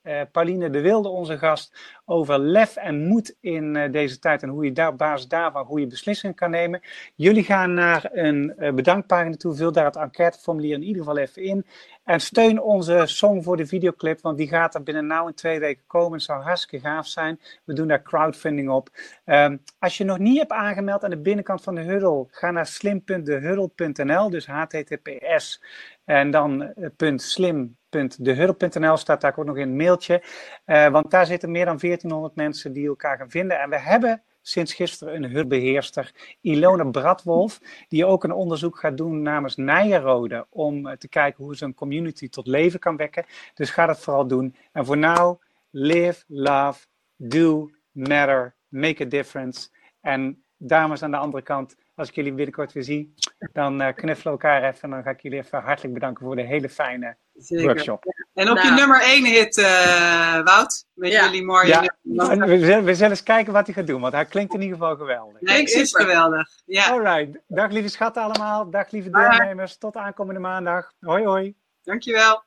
uh, 0.04 0.22
Pauline 0.32 0.70
de 0.70 0.82
Wilde, 0.82 1.10
onze 1.10 1.38
gast, 1.38 1.74
over 2.06 2.40
lef 2.40 2.76
en 2.76 3.08
moed 3.08 3.36
in 3.40 3.76
uh, 3.76 3.92
deze 3.92 4.20
tijd 4.20 4.44
en 4.44 4.50
hoe 4.50 4.66
je 4.66 4.72
daar, 4.72 4.88
op 4.88 4.98
basis 4.98 5.28
daarvan 5.28 5.66
goede 5.66 5.88
beslissingen 5.88 6.36
kan 6.36 6.50
nemen. 6.50 6.82
Jullie 7.16 7.44
gaan 7.44 7.74
naar 7.74 8.10
een 8.12 8.54
bedankpagina 8.58 9.36
toe, 9.36 9.56
vul 9.56 9.72
daar 9.72 9.86
het 9.86 9.96
enquêteformulier 9.96 10.74
in 10.74 10.84
ieder 10.84 11.02
geval 11.02 11.18
even 11.18 11.44
in. 11.44 11.66
En 12.04 12.20
steun 12.20 12.62
onze 12.62 13.04
song 13.06 13.42
voor 13.42 13.58
de 13.58 13.66
videoclip, 13.66 14.22
want 14.22 14.38
die 14.38 14.48
gaat 14.48 14.76
er 14.76 14.84
binnen 14.84 15.08
nou 15.08 15.28
in 15.28 15.34
twee 15.34 15.60
weken 15.60 15.84
komen. 15.88 16.14
Het 16.14 16.22
zou 16.22 16.42
hartstikke 16.42 16.88
gaaf 16.88 17.08
zijn. 17.08 17.40
We 17.64 17.74
doen 17.74 17.88
daar 17.88 18.02
crowdfunding 18.02 18.70
op. 18.70 18.90
Um, 19.26 19.64
als 19.80 19.98
je 19.98 20.04
nog 20.04 20.18
niet 20.18 20.38
hebt 20.38 20.52
aangemeld 20.52 21.04
aan 21.04 21.10
de 21.10 21.18
binnenkant 21.18 21.64
van 21.64 21.76
de 21.76 21.82
huddle, 21.82 22.28
ga 22.30 22.52
naar 22.52 22.66
slim.dehuddle.nl, 22.66 24.30
dus 24.30 24.46
https 24.46 25.62
en 26.06 26.32
dan 26.32 26.74
uh, 26.78 26.90
staat 28.96 29.22
daar 29.22 29.38
ook 29.38 29.46
nog 29.46 29.58
in 29.58 29.70
een 29.70 29.76
mailtje. 29.76 30.24
Uh, 30.66 30.88
want 30.88 31.12
daar 31.12 31.26
zitten 31.26 31.52
meer 31.52 31.66
dan 31.66 31.78
1400 31.78 32.36
mensen 32.36 32.74
die 32.74 32.88
elkaar 32.88 33.18
gaan 33.18 33.30
vinden. 33.30 33.60
En 33.60 33.70
we 33.70 33.80
hebben 33.80 34.24
sinds 34.42 34.74
gisteren 34.74 35.16
een 35.16 35.32
hulpbeheerster, 35.32 36.12
Ilona 36.42 36.84
Bradwolf, 36.84 37.60
die 37.88 38.06
ook 38.06 38.24
een 38.24 38.32
onderzoek 38.32 38.80
gaat 38.80 38.98
doen 38.98 39.22
namens 39.22 39.56
Nijenrode 39.56 40.46
om 40.50 40.88
eh, 40.88 40.98
te 40.98 41.08
kijken 41.08 41.44
hoe 41.44 41.56
ze 41.56 41.66
een 41.66 41.74
community 41.74 42.30
tot 42.30 42.48
leven 42.48 42.80
kan 42.80 42.98
wekken. 42.98 43.26
Dus 43.54 43.70
ga 43.70 43.86
dat 43.86 44.00
vooral 44.00 44.28
doen. 44.28 44.56
En 44.72 44.86
voor 44.86 44.98
nu, 44.98 45.38
live, 45.70 46.24
love, 46.28 46.86
do, 47.16 47.70
matter, 47.92 48.56
make 48.68 49.04
a 49.04 49.08
difference. 49.08 49.70
En 50.02 50.44
dames 50.58 51.04
aan 51.04 51.12
de 51.12 51.18
andere 51.18 51.44
kant, 51.44 51.76
als 51.96 52.10
ik 52.10 52.16
jullie 52.16 52.34
binnenkort 52.34 52.74
weer 52.74 52.84
zie, 52.84 53.14
dan 53.54 53.82
uh, 53.82 53.88
knuffelen 53.88 54.38
we 54.38 54.44
elkaar 54.44 54.64
even. 54.64 54.82
En 54.82 54.90
dan 54.90 55.04
ga 55.04 55.10
ik 55.10 55.22
jullie 55.22 55.40
even 55.40 55.62
hartelijk 55.62 55.94
bedanken 55.94 56.26
voor 56.26 56.36
de 56.36 56.42
hele 56.42 56.70
fijne 56.70 57.16
Zeker. 57.42 57.66
workshop. 57.66 58.04
En 58.34 58.50
op 58.50 58.56
nou. 58.56 58.68
je 58.68 58.74
nummer 58.74 59.02
1 59.02 59.26
hit, 59.26 59.58
uh, 59.58 59.66
Wout, 60.44 60.86
met 60.94 61.12
ja. 61.12 61.24
jullie 61.24 61.44
mooie... 61.44 61.68
Ja, 61.68 61.82
we 62.02 62.60
zullen, 62.60 62.84
we 62.84 62.96
zullen 62.96 63.10
eens 63.10 63.24
kijken 63.24 63.54
wat 63.54 63.66
hij 63.66 63.76
gaat 63.76 63.88
doen, 63.88 64.02
want 64.02 64.14
hij 64.14 64.26
klinkt 64.26 64.54
in 64.54 64.62
ieder 64.62 64.78
geval 64.78 64.96
geweldig. 64.96 65.42
Nee, 65.42 65.64
is 65.64 65.96
geweldig. 65.96 66.48
Ja. 66.66 66.90
Alright. 66.90 67.40
Dag 67.48 67.72
lieve 67.72 67.90
schatten 67.90 68.24
allemaal, 68.24 68.70
dag 68.70 68.92
lieve 68.92 69.10
deelnemers. 69.10 69.78
Tot 69.78 69.96
aankomende 69.96 70.40
maandag. 70.40 70.92
Hoi 71.00 71.26
hoi. 71.26 71.56
Dankjewel. 71.84 72.44